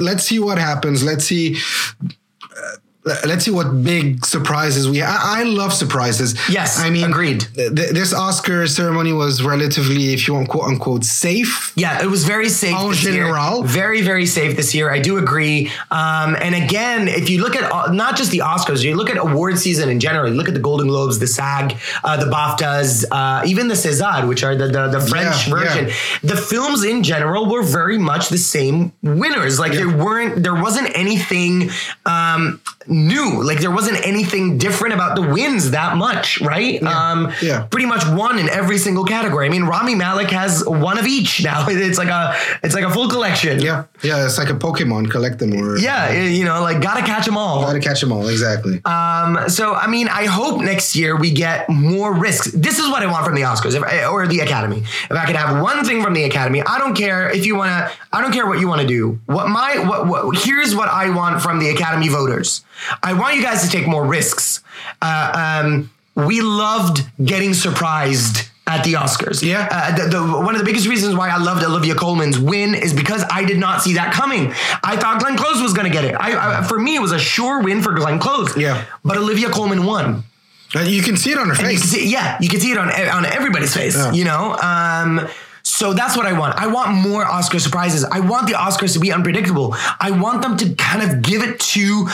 let's 0.00 0.22
see 0.24 0.38
what 0.38 0.56
happens. 0.58 1.02
Let's 1.04 1.24
see. 1.24 1.56
Let's 3.24 3.44
see 3.44 3.52
what 3.52 3.84
big 3.84 4.26
surprises 4.26 4.88
we. 4.90 5.00
I, 5.00 5.40
I 5.40 5.42
love 5.44 5.72
surprises. 5.72 6.34
Yes, 6.50 6.80
I 6.80 6.90
mean, 6.90 7.04
agreed. 7.04 7.42
th- 7.54 7.72
th- 7.76 7.90
this 7.92 8.12
Oscar 8.12 8.66
ceremony 8.66 9.12
was 9.12 9.44
relatively, 9.44 10.12
if 10.12 10.26
you 10.26 10.34
want, 10.34 10.48
quote 10.48 10.64
unquote, 10.64 11.04
safe. 11.04 11.72
Yeah, 11.76 12.02
it 12.02 12.06
was 12.08 12.24
very 12.24 12.48
safe 12.48 12.74
En 12.76 12.92
general. 12.94 13.58
year. 13.60 13.66
Very, 13.68 14.00
very 14.02 14.26
safe 14.26 14.56
this 14.56 14.74
year. 14.74 14.90
I 14.90 14.98
do 14.98 15.18
agree. 15.18 15.70
Um, 15.92 16.34
and 16.40 16.56
again, 16.56 17.06
if 17.06 17.30
you 17.30 17.40
look 17.42 17.54
at 17.54 17.70
uh, 17.72 17.92
not 17.92 18.16
just 18.16 18.32
the 18.32 18.38
Oscars, 18.40 18.82
you 18.82 18.96
look 18.96 19.08
at 19.08 19.18
award 19.18 19.56
season 19.58 19.88
in 19.88 20.00
general. 20.00 20.28
You 20.28 20.34
look 20.34 20.48
at 20.48 20.54
the 20.54 20.60
Golden 20.60 20.88
Globes, 20.88 21.20
the 21.20 21.28
SAG, 21.28 21.76
uh, 22.02 22.16
the 22.16 22.26
BAFTAs, 22.28 23.04
uh, 23.12 23.42
even 23.46 23.68
the 23.68 23.74
César, 23.74 24.26
which 24.26 24.42
are 24.42 24.56
the 24.56 24.66
the, 24.66 24.88
the 24.88 25.00
French 25.00 25.46
Yeah, 25.46 25.54
version. 25.54 25.84
The 26.24 26.36
films 26.36 26.82
in 26.82 27.04
general 27.04 27.48
were 27.48 27.62
very 27.62 27.98
much 27.98 28.30
the 28.30 28.38
same 28.38 28.92
winners. 29.02 29.60
Like 29.60 29.72
there 29.72 29.88
weren't, 29.96 30.42
there 30.42 30.56
wasn't 30.60 30.90
anything 30.96 31.70
um, 32.04 32.60
new. 32.96 33.42
Like 33.42 33.60
there 33.60 33.70
wasn't 33.70 34.04
anything 34.06 34.58
different 34.58 34.94
about 34.94 35.14
the 35.16 35.22
wins 35.22 35.70
that 35.72 35.96
much, 35.96 36.40
right? 36.40 36.82
Um, 36.82 37.32
Yeah. 37.42 37.66
pretty 37.70 37.86
much 37.86 38.04
one 38.06 38.38
in 38.38 38.48
every 38.48 38.78
single 38.78 39.04
category. 39.04 39.46
I 39.46 39.50
mean, 39.50 39.64
Rami 39.64 39.94
Malek 39.94 40.30
has 40.30 40.64
one 40.66 40.98
of 40.98 41.06
each 41.06 41.44
now. 41.44 41.66
It's 41.86 41.98
like 41.98 42.08
a 42.08 42.34
it's 42.64 42.74
like 42.74 42.84
a 42.84 42.90
full 42.90 43.08
collection. 43.08 43.60
Yeah, 43.60 43.84
yeah, 44.02 44.24
it's 44.24 44.38
like 44.38 44.48
a 44.50 44.54
Pokemon. 44.54 45.10
Collect 45.10 45.38
them 45.38 45.52
or 45.54 45.76
Yeah, 45.78 46.10
you 46.12 46.44
know, 46.44 46.60
like 46.62 46.80
gotta 46.82 47.02
catch 47.02 47.26
them 47.26 47.36
all. 47.36 47.60
Gotta 47.62 47.80
catch 47.80 48.00
them 48.00 48.12
all. 48.12 48.26
Exactly. 48.28 48.80
Um, 48.84 49.48
so 49.48 49.74
I 49.74 49.86
mean, 49.86 50.08
I 50.08 50.24
hope 50.26 50.60
next 50.62 50.96
year 50.96 51.16
we 51.16 51.30
get 51.30 51.68
more 51.68 52.12
risks. 52.14 52.50
This 52.52 52.78
is 52.78 52.88
what 52.88 53.02
I 53.02 53.06
want 53.06 53.24
from 53.26 53.34
the 53.34 53.42
Oscars 53.42 53.74
if, 53.74 54.10
or 54.10 54.26
the 54.26 54.40
Academy. 54.40 54.78
If 55.10 55.12
I 55.12 55.26
could 55.26 55.36
have 55.36 55.62
one 55.62 55.84
thing 55.84 56.02
from 56.02 56.14
the 56.14 56.24
Academy, 56.24 56.62
I 56.62 56.78
don't 56.78 56.94
care 56.94 57.30
if 57.30 57.44
you 57.46 57.54
want 57.56 57.70
to. 57.70 57.90
I 58.12 58.20
don't 58.22 58.32
care 58.32 58.46
what 58.46 58.58
you 58.60 58.68
want 58.68 58.80
to 58.80 58.86
do. 58.86 59.20
What 59.26 59.48
my 59.48 59.78
what, 59.86 60.06
what 60.06 60.36
here's 60.38 60.74
what 60.74 60.88
I 60.88 61.10
want 61.10 61.42
from 61.42 61.58
the 61.58 61.68
Academy 61.70 62.08
voters. 62.08 62.64
I 63.02 63.12
want 63.14 63.36
you 63.36 63.42
guys 63.42 63.62
to 63.62 63.68
take 63.68 63.86
more 63.86 64.04
risks. 64.04 64.62
Uh, 65.02 65.62
um, 65.64 65.90
we 66.14 66.40
loved 66.40 67.02
getting 67.24 67.54
surprised 67.54 68.48
at 68.66 68.84
the 68.84 68.94
Oscars. 68.94 69.42
Yeah. 69.42 69.68
Uh, 69.70 69.96
the, 69.96 70.08
the, 70.08 70.22
one 70.22 70.54
of 70.54 70.58
the 70.58 70.64
biggest 70.64 70.88
reasons 70.88 71.14
why 71.14 71.28
I 71.28 71.36
loved 71.36 71.62
Olivia 71.64 71.94
Colman's 71.94 72.38
win 72.38 72.74
is 72.74 72.92
because 72.92 73.24
I 73.30 73.44
did 73.44 73.58
not 73.58 73.82
see 73.82 73.94
that 73.94 74.12
coming. 74.12 74.52
I 74.82 74.96
thought 74.96 75.20
Glenn 75.20 75.36
Close 75.36 75.62
was 75.62 75.72
going 75.72 75.86
to 75.86 75.92
get 75.92 76.04
it. 76.04 76.14
I, 76.14 76.58
I, 76.58 76.62
for 76.64 76.78
me, 76.78 76.96
it 76.96 77.00
was 77.00 77.12
a 77.12 77.18
sure 77.18 77.62
win 77.62 77.80
for 77.82 77.94
Glenn 77.94 78.18
Close. 78.18 78.56
Yeah. 78.56 78.84
But 79.04 79.18
Olivia 79.18 79.50
Colman 79.50 79.84
won. 79.84 80.24
Uh, 80.74 80.80
you 80.80 81.00
can 81.02 81.16
see 81.16 81.30
it 81.30 81.38
on 81.38 81.48
her 81.48 81.54
You 81.54 81.78
face. 81.78 81.82
see, 81.82 82.08
yeah, 82.10 82.36
you 82.40 82.48
can 82.48 82.58
see 82.58 82.72
it 82.72 82.78
on 82.78 82.90
on 82.90 83.24
everybody's 83.24 83.72
face. 83.72 83.94
Yeah. 83.96 84.12
You 84.12 84.24
know. 84.24 84.56
Um, 84.60 85.28
so 85.62 85.92
that's 85.92 86.16
what 86.16 86.26
I 86.26 86.32
want. 86.38 86.56
I 86.56 86.66
want 86.66 86.92
more 86.92 87.24
Oscar 87.24 87.58
surprises. 87.60 88.04
I 88.04 88.20
want 88.20 88.46
the 88.48 88.54
Oscars 88.54 88.92
to 88.94 88.98
be 89.00 89.12
unpredictable. 89.12 89.74
I 90.00 90.10
want 90.10 90.42
them 90.42 90.56
to 90.56 90.74
kind 90.74 91.02
of 91.08 91.22
give 91.22 91.42
it 91.42 91.60
to, 91.60 92.08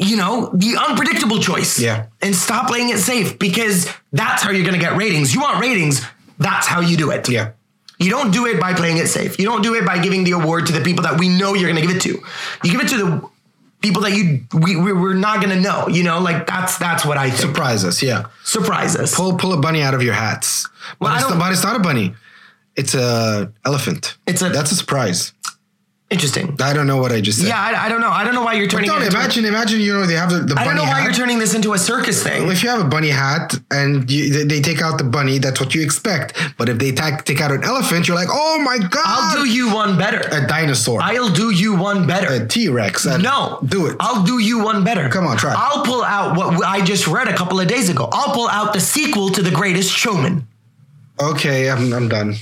you 0.00 0.16
know, 0.16 0.50
the 0.54 0.76
unpredictable 0.88 1.38
choice. 1.40 1.78
Yeah. 1.80 2.06
And 2.22 2.34
stop 2.34 2.68
playing 2.68 2.90
it 2.90 2.98
safe 2.98 3.38
because 3.38 3.92
that's 4.12 4.42
how 4.42 4.50
you're 4.50 4.62
going 4.64 4.78
to 4.78 4.80
get 4.80 4.96
ratings. 4.96 5.34
You 5.34 5.40
want 5.40 5.60
ratings. 5.60 6.00
That's 6.38 6.66
how 6.68 6.80
you 6.80 6.96
do 6.96 7.10
it. 7.10 7.28
Yeah. 7.28 7.50
You 7.98 8.10
don't 8.10 8.30
do 8.30 8.46
it 8.46 8.60
by 8.60 8.74
playing 8.74 8.98
it 8.98 9.08
safe. 9.08 9.40
You 9.40 9.44
don't 9.46 9.60
do 9.62 9.74
it 9.74 9.84
by 9.84 9.98
giving 10.00 10.22
the 10.22 10.30
award 10.32 10.66
to 10.68 10.72
the 10.72 10.80
people 10.82 11.02
that 11.02 11.18
we 11.18 11.28
know 11.28 11.54
you're 11.54 11.68
going 11.68 11.82
to 11.82 11.86
give 11.86 11.96
it 11.96 12.02
to. 12.02 12.10
You 12.62 12.70
give 12.70 12.80
it 12.80 12.88
to 12.90 12.96
the 12.96 13.28
people 13.80 14.02
that 14.02 14.12
you 14.12 14.44
we, 14.54 14.76
we 14.76 14.92
we're 14.92 15.14
not 15.14 15.42
going 15.42 15.54
to 15.56 15.60
know. 15.60 15.88
You 15.88 16.04
know, 16.04 16.20
like 16.20 16.46
that's 16.46 16.78
that's 16.78 17.04
what 17.04 17.18
I 17.18 17.30
think. 17.30 17.40
Surprise 17.40 17.84
us. 17.84 18.00
Yeah. 18.00 18.26
Surprise 18.44 18.94
us. 18.94 19.14
Pull 19.16 19.36
pull 19.36 19.52
a 19.52 19.60
bunny 19.60 19.82
out 19.82 19.94
of 19.94 20.02
your 20.04 20.14
hats. 20.14 20.68
Well, 21.00 21.10
but, 21.12 21.18
it's, 21.20 21.28
don't- 21.28 21.38
but 21.40 21.50
it's 21.52 21.64
not 21.64 21.74
a 21.74 21.80
bunny. 21.80 22.14
It's 22.76 22.94
a 22.94 23.52
elephant. 23.64 24.16
It's 24.28 24.42
a- 24.42 24.50
that's 24.50 24.70
a 24.70 24.76
surprise. 24.76 25.32
Interesting. 26.10 26.56
I 26.62 26.72
don't 26.72 26.86
know 26.86 26.96
what 26.96 27.12
I 27.12 27.20
just 27.20 27.38
said. 27.38 27.48
Yeah, 27.48 27.60
I, 27.60 27.84
I 27.84 27.88
don't 27.90 28.00
know. 28.00 28.08
I 28.08 28.24
don't 28.24 28.34
know 28.34 28.42
why 28.42 28.54
you're 28.54 28.66
turning. 28.66 28.88
Don't 28.88 29.02
it 29.02 29.06
into, 29.08 29.18
imagine. 29.18 29.44
Imagine 29.44 29.80
you 29.80 29.92
know 29.92 30.06
they 30.06 30.14
have 30.14 30.30
the, 30.30 30.38
the 30.38 30.58
I 30.58 30.64
don't 30.64 30.74
know 30.74 30.82
why 30.84 31.00
hat. 31.00 31.04
you're 31.04 31.12
turning 31.12 31.38
this 31.38 31.54
into 31.54 31.74
a 31.74 31.78
circus 31.78 32.22
thing. 32.22 32.50
if 32.50 32.62
you 32.62 32.70
have 32.70 32.80
a 32.80 32.88
bunny 32.88 33.10
hat 33.10 33.54
and 33.70 34.10
you, 34.10 34.32
they, 34.32 34.44
they 34.44 34.60
take 34.62 34.80
out 34.80 34.96
the 34.96 35.04
bunny, 35.04 35.36
that's 35.36 35.60
what 35.60 35.74
you 35.74 35.82
expect. 35.82 36.32
But 36.56 36.70
if 36.70 36.78
they 36.78 36.92
ta- 36.92 37.20
take 37.26 37.42
out 37.42 37.52
an 37.52 37.62
elephant, 37.62 38.08
you're 38.08 38.16
like, 38.16 38.28
oh 38.30 38.58
my 38.64 38.78
god! 38.78 39.02
I'll 39.04 39.44
do 39.44 39.50
you 39.50 39.74
one 39.74 39.98
better. 39.98 40.26
a 40.32 40.46
dinosaur, 40.46 41.02
I'll 41.02 41.28
do 41.28 41.50
you 41.50 41.76
one 41.76 42.06
better. 42.06 42.42
a 42.42 42.48
T 42.48 42.70
Rex. 42.70 43.04
no, 43.04 43.58
do 43.66 43.84
it. 43.88 43.96
I'll 44.00 44.24
do 44.24 44.38
you 44.38 44.64
one 44.64 44.84
better. 44.84 45.10
Come 45.10 45.26
on, 45.26 45.36
try. 45.36 45.54
I'll 45.54 45.84
pull 45.84 46.02
out 46.02 46.34
what 46.38 46.64
I 46.64 46.82
just 46.82 47.06
read 47.06 47.28
a 47.28 47.36
couple 47.36 47.60
of 47.60 47.68
days 47.68 47.90
ago. 47.90 48.08
I'll 48.12 48.32
pull 48.34 48.48
out 48.48 48.72
the 48.72 48.80
sequel 48.80 49.28
to 49.28 49.42
The 49.42 49.50
Greatest 49.50 49.92
Showman. 49.92 50.46
okay, 51.20 51.68
I'm, 51.70 51.92
I'm 51.92 52.08
done. 52.08 52.36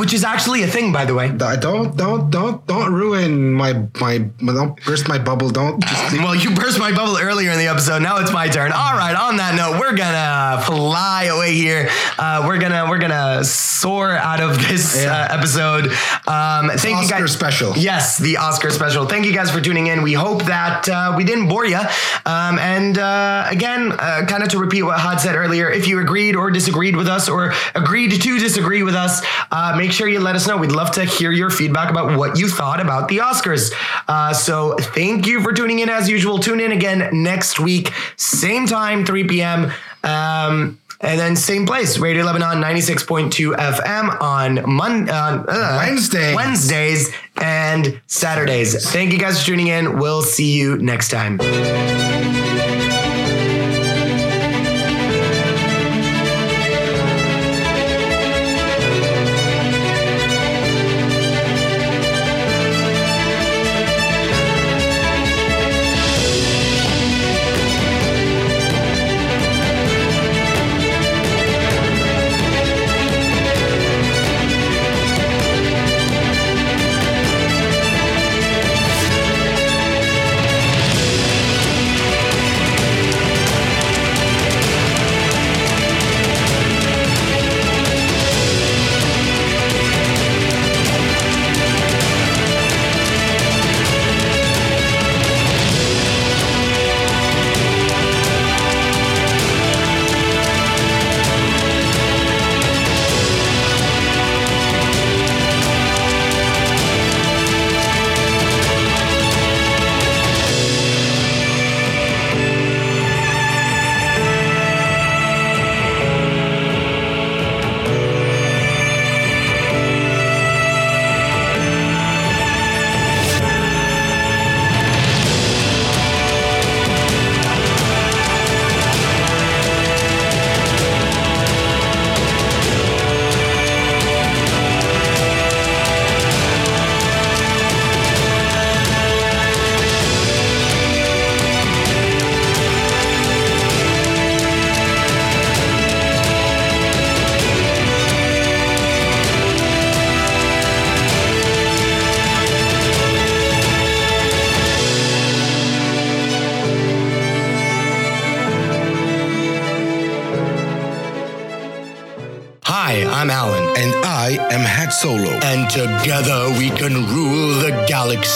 Which 0.00 0.12
is 0.12 0.24
actually 0.24 0.62
a 0.64 0.66
thing, 0.66 0.92
by 0.92 1.04
the 1.04 1.14
way. 1.14 1.28
Don't 1.30 1.96
don't 1.96 2.30
don't 2.30 2.66
don't 2.66 2.92
ruin 2.92 3.52
my 3.52 3.86
my 4.00 4.18
don't 4.18 4.82
burst 4.84 5.08
my 5.08 5.18
bubble. 5.18 5.50
Don't. 5.50 5.80
Just 5.82 6.12
well, 6.18 6.34
you 6.34 6.50
burst 6.54 6.78
my 6.80 6.90
bubble 6.92 7.16
earlier 7.20 7.50
in 7.52 7.58
the 7.58 7.68
episode. 7.68 8.02
Now 8.02 8.18
it's 8.18 8.32
my 8.32 8.48
turn. 8.48 8.72
All 8.72 8.94
right. 8.96 9.14
On 9.14 9.36
that 9.36 9.54
note, 9.54 9.78
we're 9.78 9.94
gonna 9.96 10.62
fly 10.64 11.24
away 11.24 11.52
here. 11.54 11.88
Uh, 12.18 12.44
we're 12.46 12.58
gonna 12.58 12.86
we're 12.88 12.98
gonna 12.98 13.44
soar 13.44 14.10
out 14.12 14.40
of 14.40 14.58
this 14.68 15.00
Yeah. 15.00 15.12
uh, 15.30 15.34
episode. 15.38 15.86
Um, 16.26 16.70
thank 16.76 17.02
you 17.02 17.08
guys. 17.08 17.12
Oscar 17.12 17.20
guys. 17.20 17.32
special. 17.32 17.72
Yes, 17.76 18.18
the 18.18 18.38
Oscar 18.38 18.70
special. 18.70 19.06
Thank 19.06 19.26
you 19.26 19.32
guys 19.32 19.50
for 19.50 19.60
tuning 19.60 19.86
in. 19.86 20.02
We 20.02 20.14
hope 20.14 20.44
that 20.46 20.88
uh, 20.88 21.14
we 21.16 21.22
didn't 21.24 21.48
bore 21.48 21.64
you. 21.66 21.78
Um, 22.24 22.58
and 22.58 22.98
uh, 22.98 23.44
again, 23.48 23.92
uh, 23.92 24.24
kind 24.28 24.42
of 24.42 24.48
to 24.50 24.58
repeat 24.58 24.82
what 24.82 24.98
Had 24.98 25.18
said 25.18 25.36
earlier, 25.36 25.70
if 25.70 25.86
you 25.86 26.00
agreed 26.00 26.34
or 26.34 26.50
disagreed 26.50 26.96
with 26.96 27.06
us 27.06 27.28
or 27.28 27.52
agreed 27.74 28.10
to 28.20 28.38
disagree 28.38 28.82
with 28.82 28.94
us, 28.94 29.22
uh, 29.50 29.74
make 29.76 29.92
sure 29.92 30.08
you 30.08 30.20
let 30.20 30.34
us 30.36 30.46
know. 30.46 30.56
We'd 30.56 30.72
love 30.72 30.90
to 30.92 31.04
hear 31.04 31.32
your 31.32 31.50
feedback 31.50 31.90
about 31.90 32.16
what 32.18 32.38
you 32.38 32.48
thought 32.48 32.80
about 32.80 33.08
the 33.08 33.18
Oscars. 33.18 33.72
Uh, 34.08 34.32
so 34.32 34.76
thank 34.78 35.26
you 35.26 35.40
for 35.42 35.52
tuning 35.52 35.78
in 35.80 35.88
as 35.88 36.08
usual. 36.08 36.38
Tune 36.38 36.60
in 36.60 36.72
again 36.72 37.08
next 37.22 37.58
week, 37.60 37.92
same 38.16 38.66
time, 38.66 39.04
3 39.04 39.24
p.m. 39.28 39.72
Um, 40.04 40.78
and 41.00 41.20
then 41.20 41.36
same 41.36 41.66
place, 41.66 41.98
Radio 41.98 42.24
Lebanon 42.24 42.62
96.2 42.62 43.54
FM 43.54 44.20
on 44.22 44.62
Mon- 44.70 45.08
uh, 45.10 45.44
uh, 45.46 45.82
Wednesday. 45.86 46.34
Wednesdays 46.34 47.12
and 47.36 48.00
Saturdays. 48.06 48.90
Thank 48.92 49.12
you 49.12 49.18
guys 49.18 49.38
for 49.40 49.46
tuning 49.46 49.66
in. 49.66 49.98
We'll 49.98 50.22
see 50.22 50.56
you 50.56 50.78
next 50.78 51.10
time. 51.10 51.38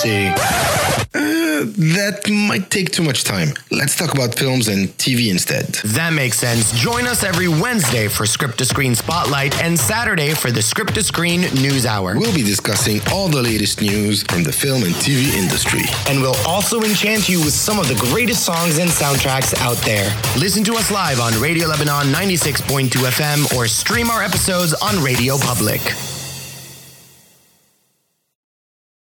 Galaxy. 0.03 0.29
Uh, 1.13 1.65
that 1.95 2.23
might 2.49 2.71
take 2.71 2.91
too 2.91 3.03
much 3.03 3.25
time. 3.25 3.49
Let's 3.71 3.97
talk 3.97 4.15
about 4.15 4.35
films 4.35 4.69
and 4.69 4.89
TV 4.97 5.31
instead. 5.31 5.67
That 5.97 6.13
makes 6.13 6.39
sense. 6.39 6.73
Join 6.73 7.07
us 7.07 7.25
every 7.25 7.49
Wednesday 7.49 8.09
for 8.09 8.27
Script 8.27 8.59
to 8.59 8.65
Screen 8.65 8.95
Spotlight 8.95 9.61
and 9.61 9.79
Saturday 9.79 10.35
for 10.35 10.51
the 10.51 10.63
Script 10.63 10.95
to 10.95 11.03
Screen 11.03 11.43
News 11.61 11.85
Hour. 11.85 12.17
We'll 12.17 12.35
be 12.35 12.43
discussing 12.45 13.01
all 13.13 13.29
the 13.29 13.43
latest 13.43 13.81
news 13.81 14.23
from 14.23 14.45
the 14.45 14.53
film 14.53 14.85
and 14.85 14.95
TV 14.95 15.35
industry. 15.37 15.83
and 16.09 16.21
we'll 16.21 16.39
also 16.47 16.83
enchant 16.83 17.29
you 17.29 17.41
with 17.41 17.53
some 17.53 17.79
of 17.79 17.89
the 17.89 17.97
greatest 17.97 18.45
songs 18.45 18.79
and 18.79 18.89
soundtracks 18.89 19.55
out 19.61 19.77
there. 19.79 20.09
Listen 20.39 20.63
to 20.65 20.75
us 20.75 20.91
live 20.91 21.21
on 21.21 21.39
Radio 21.41 21.67
Lebanon 21.67 22.07
96.2 22.13 22.89
FM 22.89 23.57
or 23.57 23.67
stream 23.67 24.11
our 24.11 24.23
episodes 24.23 24.75
on 24.75 25.03
Radio 25.03 25.37
Public. 25.39 25.81